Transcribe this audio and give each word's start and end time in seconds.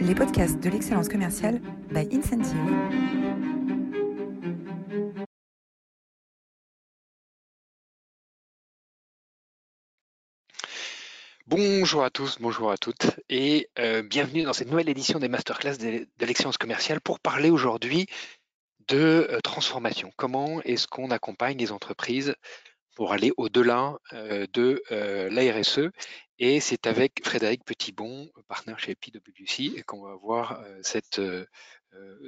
les 0.00 0.14
podcasts 0.14 0.58
de 0.60 0.70
l'excellence 0.70 1.08
commerciale 1.08 1.60
by 1.90 2.08
Incentive. 2.12 2.56
Bonjour 11.46 12.04
à 12.04 12.10
tous, 12.10 12.38
bonjour 12.40 12.70
à 12.70 12.78
toutes 12.78 13.20
et 13.28 13.68
euh, 13.78 14.02
bienvenue 14.02 14.44
dans 14.44 14.52
cette 14.52 14.70
nouvelle 14.70 14.88
édition 14.88 15.18
des 15.18 15.28
masterclass 15.28 15.76
de, 15.76 16.06
l'excellence 16.24 16.56
commerciale 16.56 17.00
pour 17.00 17.20
parler 17.20 17.50
aujourd'hui 17.50 18.06
de 18.88 19.28
euh, 19.30 19.40
transformation. 19.40 20.12
Comment 20.16 20.62
est-ce 20.62 20.86
qu'on 20.86 21.10
accompagne 21.10 21.58
les 21.58 21.72
entreprises 21.72 22.34
pour 23.00 23.14
aller 23.14 23.32
au-delà 23.38 23.96
euh, 24.12 24.46
de 24.52 24.82
la 24.90 25.52
RSE 25.54 25.88
et 26.38 26.60
c'est 26.60 26.86
avec 26.86 27.24
Frédéric 27.24 27.64
Petitbon, 27.64 28.28
partenaire 28.46 28.78
chez 28.78 28.94
PwC, 28.94 29.82
qu'on 29.86 30.02
va 30.02 30.12
avoir 30.12 30.62
cette 30.82 31.18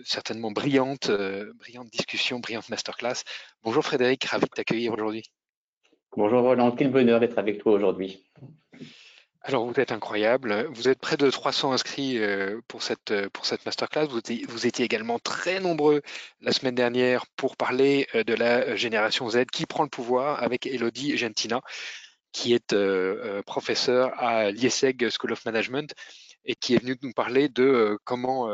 certainement 0.02 0.50
brillante, 0.50 1.10
brillante 1.58 1.90
discussion, 1.90 2.40
brillante 2.40 2.70
masterclass. 2.70 3.22
Bonjour 3.62 3.84
Frédéric, 3.84 4.24
ravi 4.24 4.44
de 4.44 4.48
t'accueillir 4.48 4.94
aujourd'hui. 4.94 5.24
Bonjour 6.16 6.40
Roland, 6.40 6.72
quel 6.72 6.90
bonheur 6.90 7.20
d'être 7.20 7.38
avec 7.38 7.58
toi 7.58 7.72
aujourd'hui. 7.72 8.24
Alors, 9.44 9.66
vous 9.66 9.80
êtes 9.80 9.90
incroyable. 9.90 10.68
Vous 10.70 10.88
êtes 10.88 11.00
près 11.00 11.16
de 11.16 11.28
300 11.28 11.72
inscrits 11.72 12.18
euh, 12.18 12.60
pour 12.68 12.82
cette, 12.82 13.10
euh, 13.10 13.28
pour 13.30 13.44
cette 13.44 13.66
masterclass. 13.66 14.06
Vous 14.06 14.66
étiez, 14.66 14.84
également 14.84 15.18
très 15.18 15.58
nombreux 15.58 16.00
la 16.40 16.52
semaine 16.52 16.76
dernière 16.76 17.26
pour 17.36 17.56
parler 17.56 18.06
euh, 18.14 18.22
de 18.22 18.34
la 18.34 18.76
génération 18.76 19.28
Z 19.28 19.46
qui 19.52 19.66
prend 19.66 19.82
le 19.82 19.88
pouvoir 19.88 20.40
avec 20.42 20.66
Elodie 20.66 21.16
Gentina, 21.16 21.60
qui 22.30 22.54
est 22.54 22.74
professeur 23.44 24.12
à 24.18 24.50
l'IESEG 24.52 25.10
School 25.10 25.32
of 25.32 25.44
Management 25.44 25.92
et 26.44 26.54
qui 26.54 26.74
est 26.74 26.78
venu 26.78 26.96
nous 27.02 27.12
parler 27.12 27.48
de 27.48 27.98
comment 28.04 28.48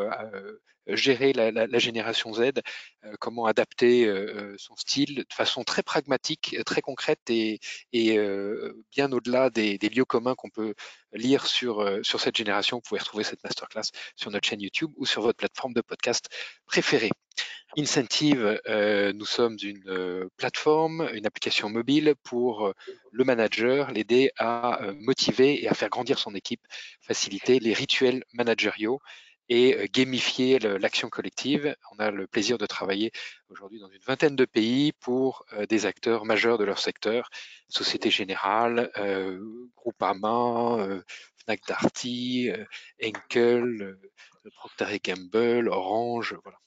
gérer 0.88 1.32
la, 1.32 1.78
génération 1.78 2.32
Z, 2.32 2.40
euh, 2.40 3.14
comment 3.20 3.46
adapter 3.46 4.06
euh, 4.06 4.52
euh, 4.52 4.54
son 4.58 4.76
style 4.76 5.16
de 5.16 5.34
façon 5.34 5.64
très 5.64 5.82
pragmatique, 5.82 6.56
très 6.64 6.80
concrète 6.80 7.20
et, 7.28 7.60
bien 8.90 9.12
au-delà 9.12 9.50
des, 9.50 9.78
lieux 9.78 10.04
communs 10.04 10.34
qu'on 10.34 10.50
peut 10.50 10.74
lire 11.12 11.46
sur, 11.46 11.86
sur 12.02 12.20
cette 12.20 12.36
génération. 12.36 12.78
Vous 12.78 12.82
pouvez 12.82 13.00
retrouver 13.00 13.24
cette 13.24 13.42
masterclass 13.44 13.90
sur 14.16 14.30
notre 14.30 14.46
chaîne 14.46 14.60
YouTube 14.60 14.92
ou 14.96 15.06
sur 15.06 15.22
votre 15.22 15.36
plateforme 15.36 15.72
de 15.72 15.80
podcast 15.80 16.28
préférée. 16.66 17.10
Incentive, 17.76 18.60
nous 18.66 19.26
sommes 19.26 19.56
une 19.62 20.28
plateforme, 20.36 21.08
une 21.12 21.26
application 21.26 21.68
mobile 21.68 22.14
pour 22.24 22.72
le 23.12 23.24
manager, 23.24 23.90
l'aider 23.90 24.30
à 24.38 24.80
motiver 25.00 25.62
et 25.62 25.68
à 25.68 25.74
faire 25.74 25.90
grandir 25.90 26.18
son 26.18 26.34
équipe, 26.34 26.62
faciliter 27.00 27.60
les 27.60 27.74
rituels 27.74 28.24
managériaux 28.32 29.00
et 29.48 29.76
euh, 29.76 29.86
gamifier 29.92 30.58
l'action 30.58 31.08
collective. 31.08 31.74
On 31.92 31.98
a 31.98 32.10
le 32.10 32.26
plaisir 32.26 32.58
de 32.58 32.66
travailler 32.66 33.12
aujourd'hui 33.48 33.80
dans 33.80 33.88
une 33.88 34.00
vingtaine 34.06 34.36
de 34.36 34.44
pays 34.44 34.92
pour 34.92 35.44
euh, 35.52 35.66
des 35.66 35.86
acteurs 35.86 36.24
majeurs 36.24 36.58
de 36.58 36.64
leur 36.64 36.78
secteur, 36.78 37.30
Société 37.68 38.10
Générale, 38.10 38.90
euh, 38.98 39.40
Groupama, 39.76 41.02
Fnac 41.42 41.60
Darty, 41.66 42.50
Enkel, 43.02 43.96
Procter 44.56 44.98
Gamble, 45.02 45.68
Orange, 45.68 46.36
voilà. 46.44 46.58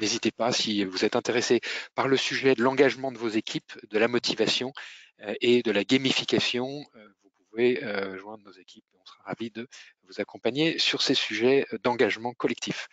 N'hésitez 0.00 0.30
pas 0.30 0.52
si 0.52 0.84
vous 0.84 1.04
êtes 1.04 1.16
intéressé 1.16 1.60
par 1.94 2.08
le 2.08 2.16
sujet 2.16 2.54
de 2.54 2.62
l'engagement 2.62 3.12
de 3.12 3.18
vos 3.18 3.28
équipes, 3.28 3.74
de 3.90 3.98
la 3.98 4.08
motivation 4.08 4.72
et 5.42 5.62
de 5.62 5.70
la 5.70 5.84
gamification, 5.84 6.82
pouvez 7.50 7.82
euh, 7.84 8.18
joindre 8.18 8.44
nos 8.44 8.52
équipes. 8.52 8.84
On 9.00 9.04
sera 9.04 9.22
ravis 9.24 9.50
de 9.50 9.68
vous 10.04 10.20
accompagner 10.20 10.78
sur 10.78 11.02
ces 11.02 11.14
sujets 11.14 11.66
d'engagement 11.82 12.32
collectif. 12.34 12.88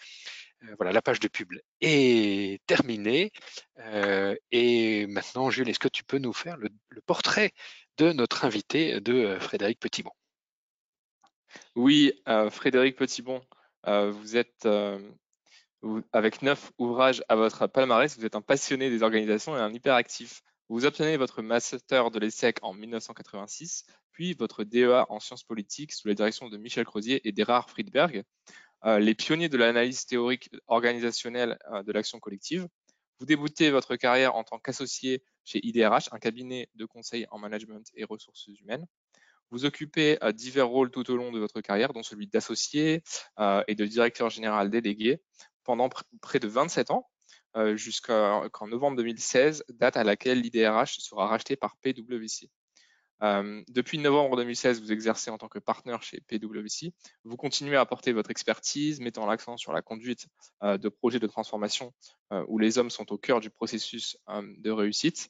Euh, 0.64 0.76
voilà, 0.78 0.92
la 0.92 1.02
page 1.02 1.20
de 1.20 1.28
pub 1.28 1.54
est 1.82 2.62
terminée. 2.66 3.32
Euh, 3.80 4.36
et 4.52 5.06
maintenant, 5.08 5.50
Jules, 5.50 5.70
est-ce 5.70 5.80
que 5.80 5.88
tu 5.88 6.04
peux 6.04 6.18
nous 6.18 6.34
faire 6.34 6.58
le, 6.58 6.70
portrait 7.06 7.52
de 7.98 8.12
notre 8.12 8.46
invité, 8.46 9.00
de 9.00 9.38
Frédéric 9.40 9.80
Petitbon? 9.80 10.12
Oui, 11.76 12.12
Frédéric 12.52 12.98
Petitbon, 12.98 13.42
vous 13.86 14.36
êtes 14.36 14.68
avec 16.12 16.42
neuf 16.42 16.72
ouvrages 16.78 17.24
à 17.30 17.36
votre 17.36 17.68
palmarès, 17.68 18.18
vous 18.18 18.26
êtes 18.26 18.36
un 18.36 18.42
passionné 18.42 18.90
des 18.90 19.04
organisations 19.04 19.56
et 19.56 19.60
un 19.60 19.74
hyperactif. 19.74 20.42
Vous 20.70 20.86
obtenez 20.86 21.16
votre 21.16 21.42
master 21.42 22.12
de 22.12 22.20
l'ESSEC 22.20 22.58
en 22.62 22.74
1986, 22.74 23.86
puis 24.12 24.34
votre 24.34 24.66
DEA 24.66 25.06
en 25.08 25.22
sciences 25.22 25.46
politiques 25.46 25.94
sous 25.94 26.10
la 26.10 26.14
direction 26.14 26.50
de 26.50 26.58
Michel 26.58 26.84
Crozier 26.84 27.26
et 27.26 27.32
d'Erard 27.32 27.70
Friedberg, 27.70 28.24
euh, 28.84 29.00
les 29.00 29.16
pionniers 29.16 29.48
de 29.48 29.58
l'analyse 29.58 30.06
théorique 30.06 30.50
organisationnelle 30.68 31.58
euh, 31.72 31.84
de 31.84 31.92
l'action 31.94 32.20
collective. 32.20 32.68
Vous 33.20 33.26
débutez 33.26 33.72
votre 33.72 33.96
carrière 33.96 34.36
en 34.36 34.44
tant 34.44 34.60
qu'associé 34.60 35.24
chez 35.46 35.66
IDRH, 35.66 36.10
un 36.12 36.20
cabinet 36.20 36.70
de 36.76 36.84
conseil 36.84 37.26
en 37.32 37.40
management 37.40 37.90
et 37.96 38.04
ressources 38.04 38.48
humaines. 38.60 38.86
Vous 39.52 39.64
occupez 39.64 40.22
euh, 40.22 40.34
divers 40.34 40.68
rôles 40.68 40.92
tout 40.92 41.10
au 41.10 41.16
long 41.16 41.32
de 41.32 41.40
votre 41.40 41.62
carrière, 41.62 41.94
dont 41.94 42.04
celui 42.04 42.28
d'associé 42.28 43.04
et 43.68 43.76
de 43.76 43.86
directeur 43.86 44.30
général 44.30 44.70
délégué 44.70 45.22
pendant 45.64 45.90
près 46.22 46.40
de 46.40 46.48
27 46.48 46.92
ans, 46.92 47.08
euh, 47.08 47.17
jusqu'en 47.76 48.68
novembre 48.68 48.98
2016, 48.98 49.64
date 49.70 49.98
à 49.98 50.04
laquelle 50.04 50.42
l'IDRH 50.42 51.00
sera 51.00 51.28
racheté 51.28 51.56
par 51.56 51.78
PwC. 51.78 52.50
Euh, 53.24 53.64
depuis 53.68 53.98
novembre 53.98 54.38
2016, 54.38 54.82
vous 54.82 54.92
exercez 54.92 55.32
en 55.32 55.38
tant 55.38 55.48
que 55.48 55.60
partenaire 55.60 56.04
chez 56.04 56.22
PwC. 56.22 56.94
Vous 57.24 57.36
continuez 57.36 57.76
à 57.76 57.82
apporter 57.82 58.14
votre 58.14 58.30
expertise, 58.30 59.00
mettant 59.00 59.26
l'accent 59.26 59.58
sur 59.58 59.74
la 59.74 59.82
conduite 59.82 60.28
euh, 60.64 60.78
de 60.78 60.90
projets 60.90 61.20
de 61.20 61.28
transformation 61.28 61.94
où 62.48 62.60
les 62.60 62.78
hommes 62.78 62.90
sont 62.90 63.12
au 63.14 63.18
cœur 63.18 63.40
du 63.40 63.50
processus 63.50 64.18
de 64.28 64.70
réussite. 64.70 65.30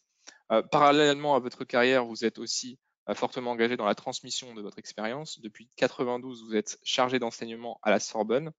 parallèlement 0.71 1.35
à 1.35 1.39
votre 1.39 1.63
carrière, 1.63 2.05
vous 2.05 2.25
êtes 2.25 2.39
aussi 2.39 2.79
fortement 3.13 3.51
engagé 3.51 3.77
dans 3.77 3.85
la 3.85 3.93
transmission 3.93 4.55
de 4.55 4.63
votre 4.63 4.79
expérience. 4.79 5.39
Depuis 5.39 5.69
92, 5.75 6.43
vous 6.43 6.55
êtes 6.55 6.79
chargé 6.81 7.19
d'enseignement 7.19 7.79
à 7.83 7.91
la 7.91 7.99
Sorbonne 7.99 8.47
euh, 8.47 8.51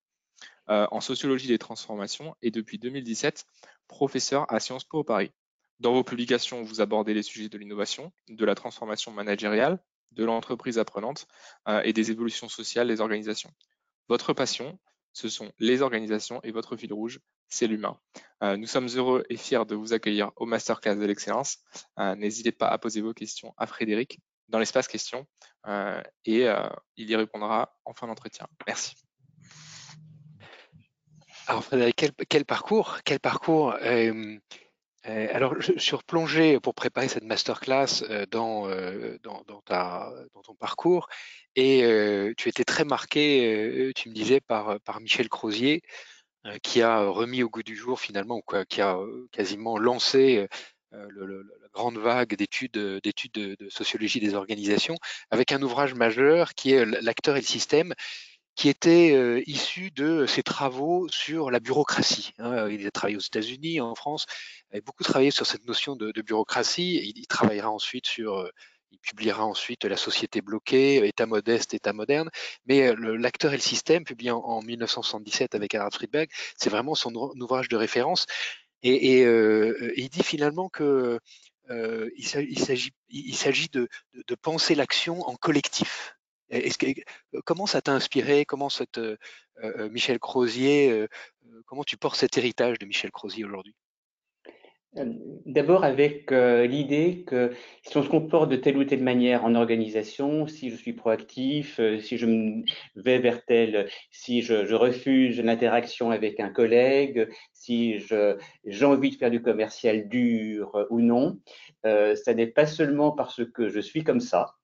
en 0.69 1.01
sociologie 1.01 1.49
des 1.49 1.59
transformations 1.59 2.37
et 2.43 2.51
depuis 2.51 2.79
2017, 2.79 3.47
professeur 3.89 4.51
à 4.53 4.61
Sciences 4.61 4.85
Po 4.85 5.03
Paris. 5.03 5.33
Dans 5.81 5.93
vos 5.93 6.03
publications, 6.03 6.63
vous 6.63 6.81
abordez 6.81 7.15
les 7.15 7.23
sujets 7.23 7.49
de 7.49 7.57
l'innovation, 7.57 8.13
de 8.29 8.45
la 8.45 8.57
transformation 8.57 9.13
managériale, 9.13 9.79
de 10.13 10.25
l'entreprise 10.25 10.79
apprenante 10.79 11.29
euh, 11.69 11.83
et 11.85 11.93
des 11.93 12.11
évolutions 12.11 12.49
sociales 12.49 12.89
des 12.89 13.01
organisations. 13.01 13.53
Votre 14.09 14.33
passion, 14.33 14.79
ce 15.13 15.29
sont 15.29 15.53
les 15.59 15.83
organisations 15.83 16.41
et 16.43 16.51
votre 16.51 16.77
fil 16.77 16.93
rouge, 16.93 17.21
c'est 17.49 17.67
l'humain. 17.67 17.99
Euh, 18.43 18.57
nous 18.57 18.67
sommes 18.67 18.89
heureux 18.89 19.25
et 19.31 19.37
fiers 19.37 19.67
de 19.67 19.77
vous 19.77 19.93
accueillir 19.93 20.33
au 20.37 20.47
Masterclass 20.47 20.97
de 20.97 21.07
l'excellence. 21.07 21.59
N'hésitez 21.97 22.53
pas 22.53 22.69
à 22.69 22.79
poser 22.79 23.01
vos 23.01 23.15
questions 23.15 23.55
à 23.57 23.67
Frédéric 23.67 24.21
dans 24.49 24.59
l'espace 24.59 24.89
questions 24.89 25.27
et 26.25 26.47
il 26.97 27.11
y 27.11 27.17
répondra 27.17 27.79
en 27.85 27.93
fin 27.93 28.07
d'entretien. 28.07 28.47
Merci. 28.67 29.08
Alors 31.49 31.65
Frédéric, 31.65 32.05
quel, 32.29 32.45
parcours 32.45 32.99
Quel 33.07 33.21
parcours 33.21 33.73
euh, 33.81 34.37
euh, 35.07 35.29
Alors 35.33 35.59
je, 35.63 35.79
suis 35.79 35.97
replongé 35.97 36.61
pour 36.61 36.75
préparer 36.75 37.09
cette 37.09 37.25
masterclass 37.25 38.03
euh, 38.03 38.27
dans, 38.31 38.69
dans, 39.23 39.43
dans, 39.47 40.43
ton 40.45 40.55
parcours 40.55 41.09
et 41.57 41.81
tu 42.37 42.51
étais 42.51 42.65
très 42.65 42.85
marqué, 42.85 43.91
tu 43.97 44.11
me 44.11 44.15
disais, 44.15 44.41
par, 44.41 44.79
par 44.81 45.01
Michel 45.01 45.31
Crozier 45.31 45.81
qui 46.63 46.83
a 46.83 47.01
remis 47.01 47.43
au 47.43 47.49
goût 47.49 47.63
du 47.63 47.77
jour 47.77 47.99
finalement, 47.99 48.43
quoi, 48.43 48.67
qui 48.67 48.83
a 48.83 48.99
quasiment 49.33 49.79
lancé 49.79 50.47
la 50.93 51.69
grande 51.73 51.97
vague 51.97 52.37
d'études 52.37 53.01
d'études 53.03 53.33
de, 53.33 53.57
de, 53.59 53.71
sociologie 53.71 54.21
des 54.21 54.35
organisations 54.35 54.97
avec 55.31 55.53
un 55.53 55.63
ouvrage 55.63 55.95
majeur 55.95 56.55
qui 56.55 56.73
est 56.73 56.85
l'acteur 56.85 57.37
et 57.37 57.41
le 57.41 57.47
système 57.47 57.95
qui 58.59 58.69
était 58.69 59.13
euh, 59.13 59.41
issu 59.47 59.93
de 59.93 60.27
ses 60.27 60.43
travaux 60.43 61.07
sur 61.11 61.53
la 61.53 61.61
bureaucratie. 61.61 62.33
Hein. 62.39 62.69
Il 62.69 62.85
a 62.89 62.91
travaillé 62.91 63.17
aux 63.17 63.21
États-Unis, 63.21 63.81
en 63.81 63.95
France, 63.95 64.27
il 64.73 64.79
a 64.79 64.81
beaucoup 64.81 65.05
travaillé 65.05 65.31
sur 65.31 65.47
cette 65.47 65.65
notion 65.65 65.95
de, 65.95 66.11
bureaucratie. 66.23 67.15
Il, 67.15 67.27
travaillera 67.29 67.71
ensuite 67.71 68.09
sur, 68.09 68.35
euh, 68.35 68.51
il 68.91 68.99
publiera 68.99 69.47
ensuite 69.47 69.85
La 69.85 69.97
société 69.97 70.41
bloquée, 70.41 71.07
État 71.07 71.27
modeste, 71.27 71.73
État 71.73 71.93
moderne. 71.93 72.31
Mais 72.67 72.89
euh, 72.89 73.17
l'acteur 73.17 73.53
et 73.53 73.57
le 73.57 73.63
système, 73.63 74.03
publié 74.03 74.33
en, 74.33 74.61
1977 74.61 75.55
avec 75.55 75.77
Harald 75.77 75.95
Friedberg, 75.95 76.29
c'est 76.57 76.69
vraiment 76.69 76.97
son 76.97 77.15
ouvrage 77.15 77.69
de 77.69 77.77
référence. 77.77 78.27
Et, 78.83 79.23
il 79.23 80.09
dit 80.09 80.25
finalement 80.25 80.69
que 80.69 81.21
il 81.71 82.59
s'agit 82.59 83.69
de 83.73 84.35
penser 84.43 84.75
l'action 84.75 85.21
en 85.29 85.37
collectif. 85.37 86.18
Euh, 86.53 87.41
comment 87.45 87.67
ça 87.67 87.81
t'a 87.81 87.93
inspiré? 87.93 88.45
Comment 88.45 88.69
cette, 88.69 88.99
euh, 88.99 89.17
euh, 89.63 89.89
Michel 89.91 90.19
comment 90.19 91.85
tu 91.85 91.97
portes 91.97 92.17
cet 92.17 92.39
héritage 92.39 92.79
de 92.79 92.87
Michel 92.87 93.11
Crozier 93.11 93.45
aujourd'hui? 93.45 93.75
D'abord 95.45 95.85
avec 95.85 96.31
l'idée 96.31 97.23
que 97.27 97.53
si 97.83 97.97
on 97.99 98.03
se 98.03 98.09
comporte 98.09 98.51
de 98.51 98.57
telle 98.57 98.79
ou 98.79 98.85
telle 98.85 99.03
manière 99.03 99.45
en 99.45 99.55
organisation, 99.55 100.47
si 100.47 100.71
je 100.71 100.77
suis 100.77 100.95
proactif, 100.95 101.79
si 102.01 102.17
je 102.17 102.27
vais 102.97 103.19
vers 103.19 103.45
tel, 103.45 103.91
si 104.11 104.41
je 104.41 104.75
refuse 104.75 105.41
l'interaction 105.41 106.11
avec 106.11 106.41
un 106.41 106.49
collègue, 106.49 107.29
si 107.53 107.99
j'ai 107.99 108.85
envie 108.85 109.11
de 109.11 109.17
faire 109.17 109.31
du 109.31 109.43
commercial 109.43 110.09
dur 110.09 110.87
ou 110.89 111.01
non, 111.01 111.39
ça 111.85 112.35
n'est 112.35 112.47
pas 112.47 112.67
seulement 112.67 113.13
parce 113.13 113.45
que 113.45 113.69
je 113.69 113.81
suis 113.81 114.03
comme 114.03 114.21
ça, 114.21 114.58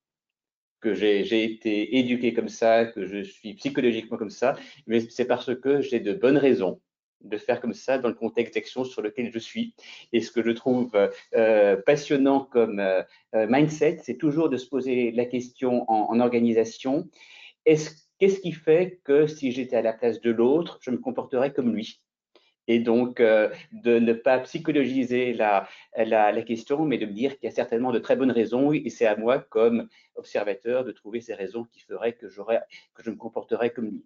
que 0.84 0.92
j'ai 0.92 1.44
été 1.44 1.96
éduqué 1.96 2.34
comme 2.34 2.50
ça, 2.50 2.84
que 2.84 3.06
je 3.06 3.22
suis 3.22 3.54
psychologiquement 3.54 4.18
comme 4.18 4.28
ça, 4.28 4.54
mais 4.86 5.00
c'est 5.00 5.24
parce 5.24 5.54
que 5.54 5.80
j'ai 5.80 5.98
de 5.98 6.12
bonnes 6.12 6.36
raisons 6.36 6.78
de 7.22 7.38
faire 7.38 7.58
comme 7.62 7.72
ça 7.72 7.96
dans 7.96 8.08
le 8.08 8.14
contexte 8.14 8.54
d'action 8.54 8.84
sur 8.84 9.00
lequel 9.00 9.32
je 9.32 9.38
suis. 9.38 9.74
Et 10.12 10.20
ce 10.20 10.30
que 10.30 10.42
je 10.42 10.50
trouve 10.50 10.92
euh, 11.34 11.76
passionnant 11.86 12.40
comme 12.40 12.80
euh, 12.80 13.02
euh, 13.34 13.46
mindset, 13.48 14.00
c'est 14.02 14.18
toujours 14.18 14.50
de 14.50 14.58
se 14.58 14.68
poser 14.68 15.10
la 15.12 15.24
question 15.24 15.90
en 15.90 16.20
organisation, 16.20 17.08
qu'est-ce 17.64 18.40
qui 18.40 18.52
fait 18.52 19.00
que 19.04 19.26
si 19.26 19.52
j'étais 19.52 19.76
à 19.76 19.82
la 19.82 19.94
place 19.94 20.20
de 20.20 20.30
l'autre, 20.30 20.78
je 20.82 20.90
me 20.90 20.98
comporterais 20.98 21.54
comme 21.54 21.74
lui? 21.74 22.03
Et 22.68 22.78
donc 22.78 23.20
euh, 23.20 23.50
de 23.72 23.98
ne 23.98 24.12
pas 24.12 24.38
psychologiser 24.40 25.32
la, 25.32 25.68
la, 25.96 26.32
la 26.32 26.42
question, 26.42 26.84
mais 26.84 26.98
de 26.98 27.06
me 27.06 27.12
dire 27.12 27.38
qu'il 27.38 27.48
y 27.48 27.52
a 27.52 27.54
certainement 27.54 27.92
de 27.92 27.98
très 27.98 28.16
bonnes 28.16 28.30
raisons, 28.30 28.72
et 28.72 28.88
c'est 28.90 29.06
à 29.06 29.16
moi, 29.16 29.38
comme 29.38 29.88
observateur, 30.16 30.84
de 30.84 30.92
trouver 30.92 31.20
ces 31.20 31.34
raisons 31.34 31.64
qui 31.64 31.80
feraient 31.80 32.12
que, 32.12 32.26
que 32.26 33.02
je 33.02 33.10
me 33.10 33.16
comporterais 33.16 33.70
comme 33.70 33.86
lui. 33.86 34.04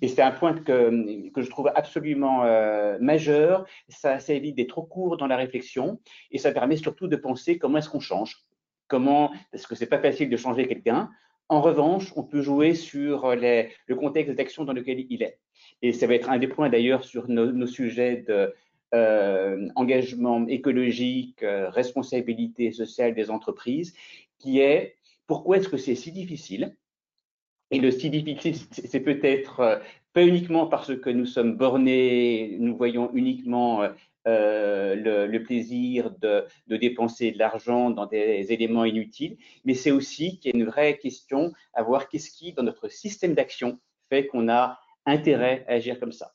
Et 0.00 0.08
c'est 0.08 0.22
un 0.22 0.32
point 0.32 0.54
que, 0.54 1.30
que, 1.30 1.42
je 1.42 1.50
trouve 1.50 1.70
absolument 1.74 2.44
euh, 2.44 2.98
majeur, 3.00 3.66
ça, 3.88 4.18
ça 4.18 4.32
évite 4.32 4.56
d'être 4.56 4.70
trop 4.70 4.82
court 4.82 5.16
dans 5.16 5.26
la 5.26 5.36
réflexion, 5.36 6.00
et 6.30 6.38
ça 6.38 6.52
permet 6.52 6.76
surtout 6.76 7.08
de 7.08 7.16
penser 7.16 7.58
comment 7.58 7.78
est-ce 7.78 7.90
qu'on 7.90 8.00
change, 8.00 8.38
comment, 8.88 9.30
parce 9.52 9.66
que 9.66 9.74
c'est 9.74 9.86
pas 9.86 10.00
facile 10.00 10.30
de 10.30 10.36
changer 10.36 10.66
quelqu'un, 10.66 11.10
en 11.50 11.60
revanche, 11.60 12.12
on 12.16 12.22
peut 12.22 12.40
jouer 12.40 12.74
sur 12.74 13.34
les, 13.34 13.70
le 13.86 13.96
contexte 13.96 14.34
d'action 14.36 14.64
dans 14.64 14.72
lequel 14.72 15.04
il 15.10 15.22
est. 15.24 15.40
Et 15.82 15.92
ça 15.92 16.06
va 16.06 16.14
être 16.14 16.30
un 16.30 16.38
des 16.38 16.46
points 16.46 16.70
d'ailleurs 16.70 17.04
sur 17.04 17.28
nos, 17.28 17.66
sujets 17.66 18.24
d'engagement 18.92 20.42
euh, 20.42 20.46
écologique, 20.46 21.42
euh, 21.42 21.68
responsabilité 21.68 22.70
sociale 22.70 23.14
des 23.14 23.30
entreprises, 23.30 23.94
qui 24.38 24.60
est 24.60 24.94
pourquoi 25.26 25.56
est-ce 25.56 25.68
que 25.68 25.76
c'est 25.76 25.96
si 25.96 26.12
difficile? 26.12 26.76
Et 27.72 27.80
le 27.80 27.90
si 27.90 28.10
difficile, 28.10 28.54
c'est 28.70 29.00
peut-être 29.00 29.60
euh, 29.60 29.76
pas 30.12 30.24
uniquement 30.24 30.68
parce 30.68 30.96
que 30.96 31.10
nous 31.10 31.26
sommes 31.26 31.56
bornés, 31.56 32.58
nous 32.60 32.76
voyons 32.76 33.10
uniquement 33.12 33.82
euh, 34.30 35.26
le, 35.26 35.42
plaisir 35.42 36.10
de, 36.20 36.46
dépenser 36.68 37.32
de 37.32 37.38
l'argent 37.38 37.90
dans 37.90 38.06
des 38.06 38.52
éléments 38.52 38.84
inutiles, 38.84 39.36
mais 39.64 39.74
c'est 39.74 39.90
aussi 39.90 40.38
qu'il 40.38 40.52
y 40.52 40.54
a 40.54 40.58
une 40.58 40.66
vraie 40.66 40.98
question 40.98 41.52
à 41.74 41.82
voir 41.82 42.08
qu'est-ce 42.08 42.30
qui, 42.30 42.52
dans 42.52 42.62
notre 42.62 42.88
système 42.88 43.34
d'action, 43.34 43.78
fait 44.08 44.26
qu'on 44.26 44.48
a 44.48 44.78
intérêt 45.06 45.64
à 45.68 45.72
agir 45.72 45.98
comme 45.98 46.12
ça. 46.12 46.32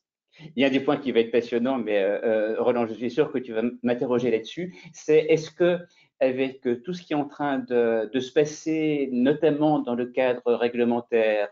Il 0.55 0.61
y 0.61 0.65
a 0.65 0.69
des 0.69 0.81
points 0.81 0.97
qui 0.97 1.11
va 1.13 1.21
être 1.21 1.31
passionnant, 1.31 1.77
mais 1.77 1.97
euh, 1.97 2.19
euh, 2.23 2.61
Roland, 2.61 2.85
je 2.87 2.93
suis 2.93 3.11
sûr 3.11 3.31
que 3.31 3.37
tu 3.37 3.53
vas 3.53 3.63
m'interroger 3.83 4.31
là-dessus, 4.31 4.75
c'est 4.91 5.19
est-ce 5.29 5.49
que 5.51 5.79
avec 6.19 6.67
tout 6.83 6.93
ce 6.93 7.01
qui 7.01 7.13
est 7.13 7.17
en 7.17 7.27
train 7.27 7.59
de, 7.59 8.09
se 8.19 8.31
passer, 8.31 9.09
notamment 9.11 9.79
dans 9.79 9.95
le 9.95 10.05
cadre 10.05 10.53
réglementaire 10.53 11.49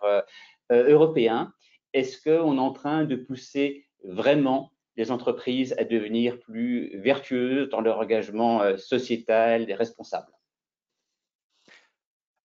européen, 0.69 1.53
est-ce 1.91 2.17
qu'on 2.21 2.55
est 2.55 2.61
en 2.61 2.71
train 2.71 3.03
de 3.03 3.17
pousser 3.17 3.85
vraiment 4.03 4.72
les 4.95 5.11
entreprises 5.11 5.73
à 5.77 5.83
devenir 5.83 6.39
plus 6.39 6.91
vertueuses 6.99 7.69
dans 7.69 7.81
leur 7.81 7.99
engagement 7.99 8.61
euh, 8.61 8.77
sociétal 8.77 9.69
et 9.69 9.75
responsable. 9.75 10.31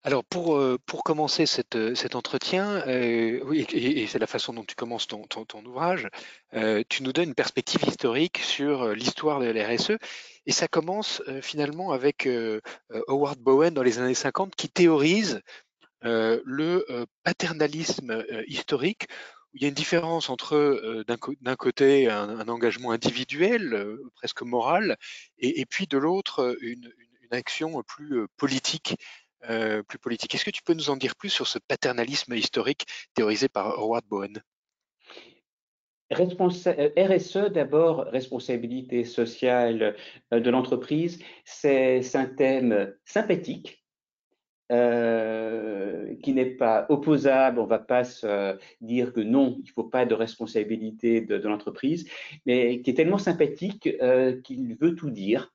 Alors 0.04 0.24
pour, 0.24 0.56
euh, 0.56 0.78
pour 0.86 1.02
commencer 1.02 1.44
euh, 1.74 1.94
cet 1.94 2.14
entretien, 2.14 2.82
oui, 3.44 3.66
et, 3.72 4.06
c'est 4.06 4.18
la 4.18 4.26
façon 4.26 4.54
dont 4.54 4.64
tu 4.64 4.76
commences 4.76 5.06
ton, 5.06 5.24
ton, 5.24 5.64
ouvrage, 5.66 6.08
tu 6.88 7.02
nous 7.02 7.12
donnes 7.12 7.30
une 7.30 7.34
perspective 7.34 7.82
historique 7.86 8.38
sur 8.38 8.94
l'histoire 8.94 9.40
de 9.40 9.46
la 9.46 9.68
RSE, 9.68 9.98
et 10.46 10.52
ça 10.52 10.68
commence 10.68 11.22
finalement 11.42 11.92
avec 11.92 12.26
Howard 13.08 13.38
Bowen 13.38 13.74
dans 13.74 13.82
les 13.82 13.98
années 13.98 14.14
50 14.14 14.54
qui 14.54 14.70
théorise 14.70 15.42
le 16.02 17.06
paternalisme 17.24 18.24
historique 18.46 19.08
il 19.54 19.62
y 19.62 19.64
a 19.64 19.68
une 19.68 19.74
différence 19.74 20.30
entre 20.30 20.54
euh, 20.56 21.04
d'un 21.40 21.56
côté 21.56 22.08
un, 22.08 22.48
engagement 22.48 22.90
individuel, 22.90 23.74
euh, 23.74 24.10
presque 24.14 24.42
moral, 24.42 24.96
et, 25.38 25.64
puis 25.66 25.86
de 25.86 25.98
l'autre 25.98 26.40
euh, 26.40 26.56
une, 26.60 26.90
action 27.30 27.82
plus 27.82 28.26
politique. 28.38 28.96
plus 29.86 29.98
politique. 29.98 30.34
Est-ce 30.34 30.46
que 30.46 30.50
tu 30.50 30.62
peux 30.62 30.72
nous 30.72 30.88
en 30.88 30.96
dire 30.96 31.14
plus 31.14 31.28
sur 31.28 31.46
ce 31.46 31.58
paternalisme 31.58 32.32
historique 32.32 32.86
théorisé 33.12 33.50
par 33.50 33.78
Howard 33.78 34.06
Bowen? 34.06 34.42
RSE, 36.10 37.52
d'abord, 37.52 38.06
responsabilité 38.06 39.04
sociale 39.04 39.94
de 40.32 40.50
l'entreprise, 40.50 41.22
c'est 41.44 42.16
un 42.16 42.24
thème 42.24 42.94
sympathique 43.04 43.84
euh, 44.70 46.14
qui 46.22 46.34
n'est 46.34 46.44
pas 46.44 46.84
opposable, 46.90 47.58
on 47.58 47.64
ne 47.64 47.68
va 47.68 47.78
pas 47.78 48.04
se 48.04 48.58
dire 48.82 49.14
que 49.14 49.20
non, 49.20 49.56
il 49.60 49.68
ne 49.68 49.72
faut 49.72 49.84
pas 49.84 50.04
de 50.04 50.14
responsabilité 50.14 51.22
de, 51.22 51.36
l'entreprise, 51.36 52.06
mais 52.44 52.82
qui 52.82 52.90
est 52.90 52.94
tellement 52.94 53.16
sympathique 53.16 53.88
euh, 54.02 54.38
qu'il 54.42 54.76
veut 54.76 54.94
tout 54.94 55.08
dire. 55.08 55.54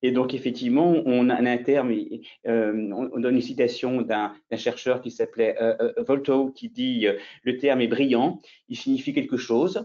Et 0.00 0.12
donc, 0.12 0.32
effectivement, 0.32 0.94
on 1.04 1.28
a 1.28 1.34
un 1.34 1.58
terme, 1.58 1.92
euh, 2.46 2.90
on 2.92 3.20
donne 3.20 3.34
une 3.34 3.42
citation 3.42 4.00
d'un 4.00 4.32
chercheur 4.56 5.02
qui 5.02 5.10
s'appelait 5.10 5.56
Volto, 5.98 6.50
qui 6.52 6.70
dit 6.70 7.06
le 7.42 7.56
terme 7.58 7.82
est 7.82 7.88
brillant, 7.88 8.40
il 8.68 8.76
signifie 8.76 9.12
quelque 9.12 9.36
chose, 9.36 9.84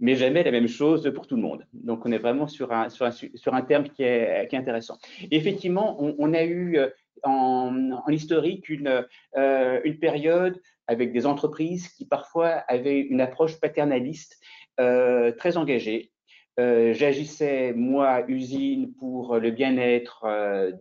mais 0.00 0.16
jamais 0.16 0.42
la 0.42 0.50
même 0.50 0.66
chose 0.66 1.12
pour 1.14 1.26
tout 1.26 1.36
le 1.36 1.42
monde. 1.42 1.66
Donc, 1.74 2.06
on 2.06 2.10
est 2.10 2.18
vraiment 2.18 2.48
sur 2.48 2.72
un, 2.72 2.88
sur 2.88 3.04
un, 3.04 3.10
sur 3.10 3.54
un 3.54 3.62
terme 3.62 3.84
qui 3.84 4.02
est, 4.02 4.48
qui 4.48 4.56
est 4.56 4.58
intéressant. 4.58 4.96
Effectivement, 5.30 5.98
on 6.00 6.32
a 6.32 6.44
eu 6.44 6.78
en, 7.22 8.08
historique 8.08 8.68
une, 8.68 9.06
euh, 9.36 9.80
une, 9.84 9.98
période 9.98 10.60
avec 10.86 11.12
des 11.12 11.26
entreprises 11.26 11.88
qui 11.88 12.06
parfois 12.06 12.48
avaient 12.68 13.00
une 13.00 13.20
approche 13.20 13.60
paternaliste 13.60 14.38
euh, 14.80 15.32
très 15.32 15.56
engagée. 15.56 16.10
Euh, 16.58 16.92
j'agissais, 16.92 17.72
moi, 17.72 18.24
usine, 18.26 18.92
pour 18.94 19.38
le 19.38 19.50
bien-être 19.52 20.26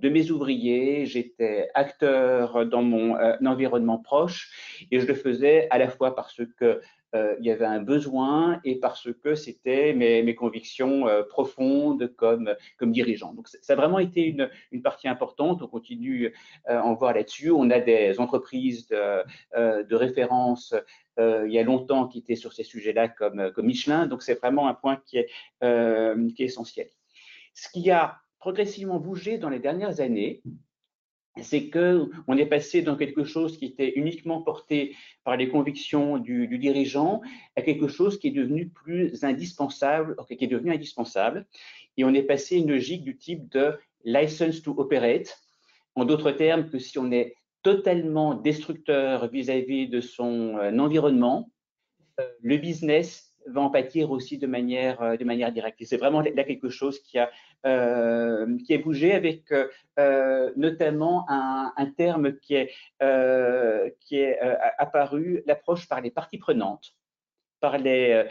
de 0.02 0.10
mes 0.10 0.32
ouvriers. 0.32 1.06
J'étais 1.06 1.70
acteur 1.76 2.66
dans 2.66 2.82
mon 2.82 3.16
environnement 3.46 4.00
proche 4.00 4.88
et 4.92 5.00
je 5.00 5.06
le 5.06 5.14
faisais 5.14 5.68
à 5.70 5.78
la 5.78 5.90
fois 5.90 6.16
parce 6.16 6.42
que 6.58 6.82
euh, 7.16 7.36
il 7.40 7.46
y 7.46 7.52
avait 7.52 7.66
un 7.66 7.82
besoin 7.82 8.60
et 8.66 8.80
parce 8.80 9.10
que 9.24 9.34
c'était 9.34 9.94
mes, 9.94 10.36
convictions 10.36 11.08
euh, 11.08 11.24
profondes 11.24 12.14
comme, 12.18 12.54
comme 12.78 12.92
dirigeant. 12.92 13.34
Donc 13.34 13.48
ça 13.48 13.74
a 13.74 13.76
vraiment 13.76 14.00
été 14.00 14.24
une, 14.24 14.50
une 14.72 14.82
partie 14.82 15.08
importante. 15.08 15.62
On 15.62 15.68
continue 15.68 16.34
euh, 16.70 16.80
à 16.80 16.84
en 16.84 16.94
voir 16.96 17.14
là-dessus. 17.14 17.50
On 17.52 17.70
a 17.70 17.80
des 17.80 18.20
entreprises 18.20 18.88
de, 18.88 19.24
de 19.84 19.96
référence 19.96 20.76
il 21.20 21.52
y 21.52 21.58
a 21.58 21.64
longtemps 21.64 22.08
qui 22.08 22.20
étaient 22.20 22.36
sur 22.36 22.54
ces 22.54 22.64
sujets-là 22.64 23.08
comme, 23.08 23.52
comme 23.52 23.66
Michelin. 23.66 24.06
Donc 24.06 24.22
c'est 24.22 24.36
vraiment 24.36 24.68
un 24.68 24.76
point 24.76 25.02
qui 25.04 25.18
est, 25.18 25.30
qui 25.62 26.44
est 26.44 26.46
essentiel. 26.46 26.88
Ce 27.56 27.70
qui 27.70 27.90
a 27.90 28.20
progressivement 28.38 29.00
bougé 29.00 29.40
dans 29.40 29.50
les 29.50 29.58
dernières 29.58 30.00
années, 30.00 30.44
c'est 31.42 31.70
qu'on 31.70 32.38
est 32.38 32.46
passé 32.46 32.82
dans 32.82 32.96
quelque 32.96 33.24
chose 33.24 33.58
qui 33.58 33.66
était 33.66 33.94
uniquement 33.96 34.42
porté 34.42 34.96
par 35.24 35.38
les 35.38 35.50
convictions 35.50 36.18
du, 36.18 36.48
dirigeant 36.58 37.22
à 37.56 37.62
quelque 37.62 37.88
chose 37.88 38.20
qui 38.20 38.28
est 38.28 38.32
devenu 38.32 38.70
plus 38.70 39.24
indispensable, 39.24 40.16
qui 40.28 40.44
est 40.44 40.48
devenu 40.48 40.72
indispensable. 40.72 41.46
Et 41.98 42.04
on 42.04 42.14
est 42.14 42.24
passé 42.24 42.56
à 42.56 42.58
une 42.60 42.70
logique 42.70 43.04
du 43.04 43.18
type 43.18 43.50
de 43.50 43.78
license 44.04 44.62
to 44.62 44.74
operate. 44.78 45.42
En 45.96 46.06
d'autres 46.06 46.32
termes, 46.32 46.70
que 46.70 46.80
si 46.80 47.00
on 47.00 47.12
est 47.12 47.36
totalement 47.64 48.36
destructeur 48.36 49.30
vis-à-vis 49.30 49.88
de 49.88 50.00
son 50.00 50.58
euh, 50.58 50.78
environnement, 50.78 51.50
euh, 52.20 52.28
le 52.42 52.58
business 52.58 53.27
va 53.48 53.62
en 53.62 53.70
pâtir 53.70 54.12
aussi 54.12 54.38
de 54.38 54.48
manière, 54.48 55.02
euh, 55.02 55.18
de 55.18 55.24
manière 55.24 55.52
directe. 55.52 55.84
C'est 55.84 55.98
vraiment 55.98 56.22
là 56.22 56.44
quelque 56.44 56.70
chose 56.70 57.00
qui 57.00 57.18
a, 57.18 57.30
euh, 57.66 58.58
qui 58.66 58.74
a 58.74 58.78
bougé 58.78 59.14
avec 59.14 59.52
euh, 60.00 60.52
notamment 60.56 61.26
un, 61.30 61.74
un, 61.76 61.86
terme 61.88 62.38
qui 62.38 62.56
est, 62.56 62.72
qui 64.00 64.18
est 64.18 64.40
apparu, 64.78 65.44
l'approche 65.46 65.88
par 65.88 66.02
les 66.02 66.12
parties 66.12 66.38
prenantes 66.38 66.94
par 67.60 67.80
les 67.80 68.24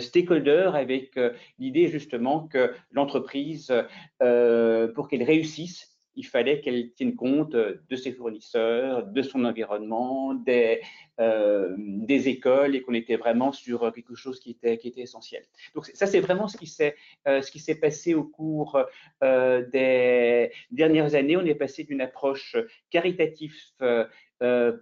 stakeholders 0.00 0.74
avec 0.74 1.18
l'idée 1.60 1.86
justement 1.86 2.48
que 2.48 2.74
l'entreprise, 2.90 3.72
pour 4.18 5.08
qu'elle 5.08 5.22
réussisse, 5.22 5.91
il 6.14 6.26
fallait 6.26 6.60
qu'elle 6.60 6.92
tienne 6.92 7.14
compte 7.14 7.52
de 7.52 7.96
ses 7.96 8.12
fournisseurs, 8.12 9.06
de 9.06 9.22
son 9.22 9.44
environnement, 9.44 10.34
des, 10.34 10.80
euh, 11.20 11.76
écoles 12.08 12.76
et 12.76 12.82
qu'on 12.82 12.94
était 12.94 13.16
vraiment 13.16 13.52
sur 13.52 13.92
quelque 13.92 14.14
chose 14.14 14.38
qui 14.40 14.50
était, 14.50 14.78
qui 14.78 14.88
était 14.88 15.02
essentiel. 15.02 15.42
Donc 15.74 15.86
ça, 15.86 16.06
c'est 16.06 16.20
vraiment 16.20 16.48
ce 16.48 16.56
qui 16.56 16.66
s'est 16.66 16.94
euh, 17.26 17.40
passé 17.80 18.14
au 18.14 18.24
cours 18.24 18.78
euh, 19.22 19.66
des 19.70 20.50
dernières 20.70 21.14
années. 21.14 21.36
On 21.36 21.44
est 21.44 21.54
passé 21.54 21.84
d'une 21.84 22.00
approche 22.00 22.56
caritative 22.90 23.56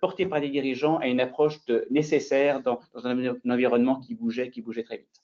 portée 0.00 0.26
par 0.26 0.40
les 0.40 0.48
dirigeants 0.48 0.98
à 0.98 1.06
une 1.06 1.20
approche 1.20 1.58
nécessaire 1.90 2.62
dans, 2.62 2.80
un, 3.04 3.34
environnement 3.48 4.00
qui 4.00 4.14
bougeait, 4.14 4.50
qui 4.50 4.62
bougeait 4.62 4.84
très 4.84 4.98
vite. 4.98 5.22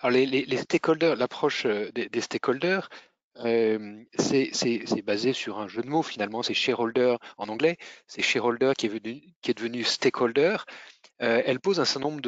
Alors 0.00 0.16
les, 0.16 0.56
stakeholders, 0.56 1.16
l'approche 1.16 1.66
des, 1.66 2.20
stakeholders, 2.20 2.88
c'est 3.38 5.02
basé 5.04 5.32
sur 5.32 5.58
un 5.58 5.68
jeu 5.68 5.82
de 5.82 5.88
mots 5.88 6.02
finalement, 6.02 6.42
c'est 6.42 6.54
shareholder 6.54 7.16
en 7.38 7.48
anglais, 7.48 7.76
c'est 8.06 8.22
shareholder 8.22 8.72
qui 8.76 8.86
est, 8.86 9.54
devenu 9.54 9.84
stakeholder. 9.84 10.56
elle 11.18 11.60
pose 11.60 11.80
un 11.80 11.84
certain 11.84 12.08
nombre 12.08 12.20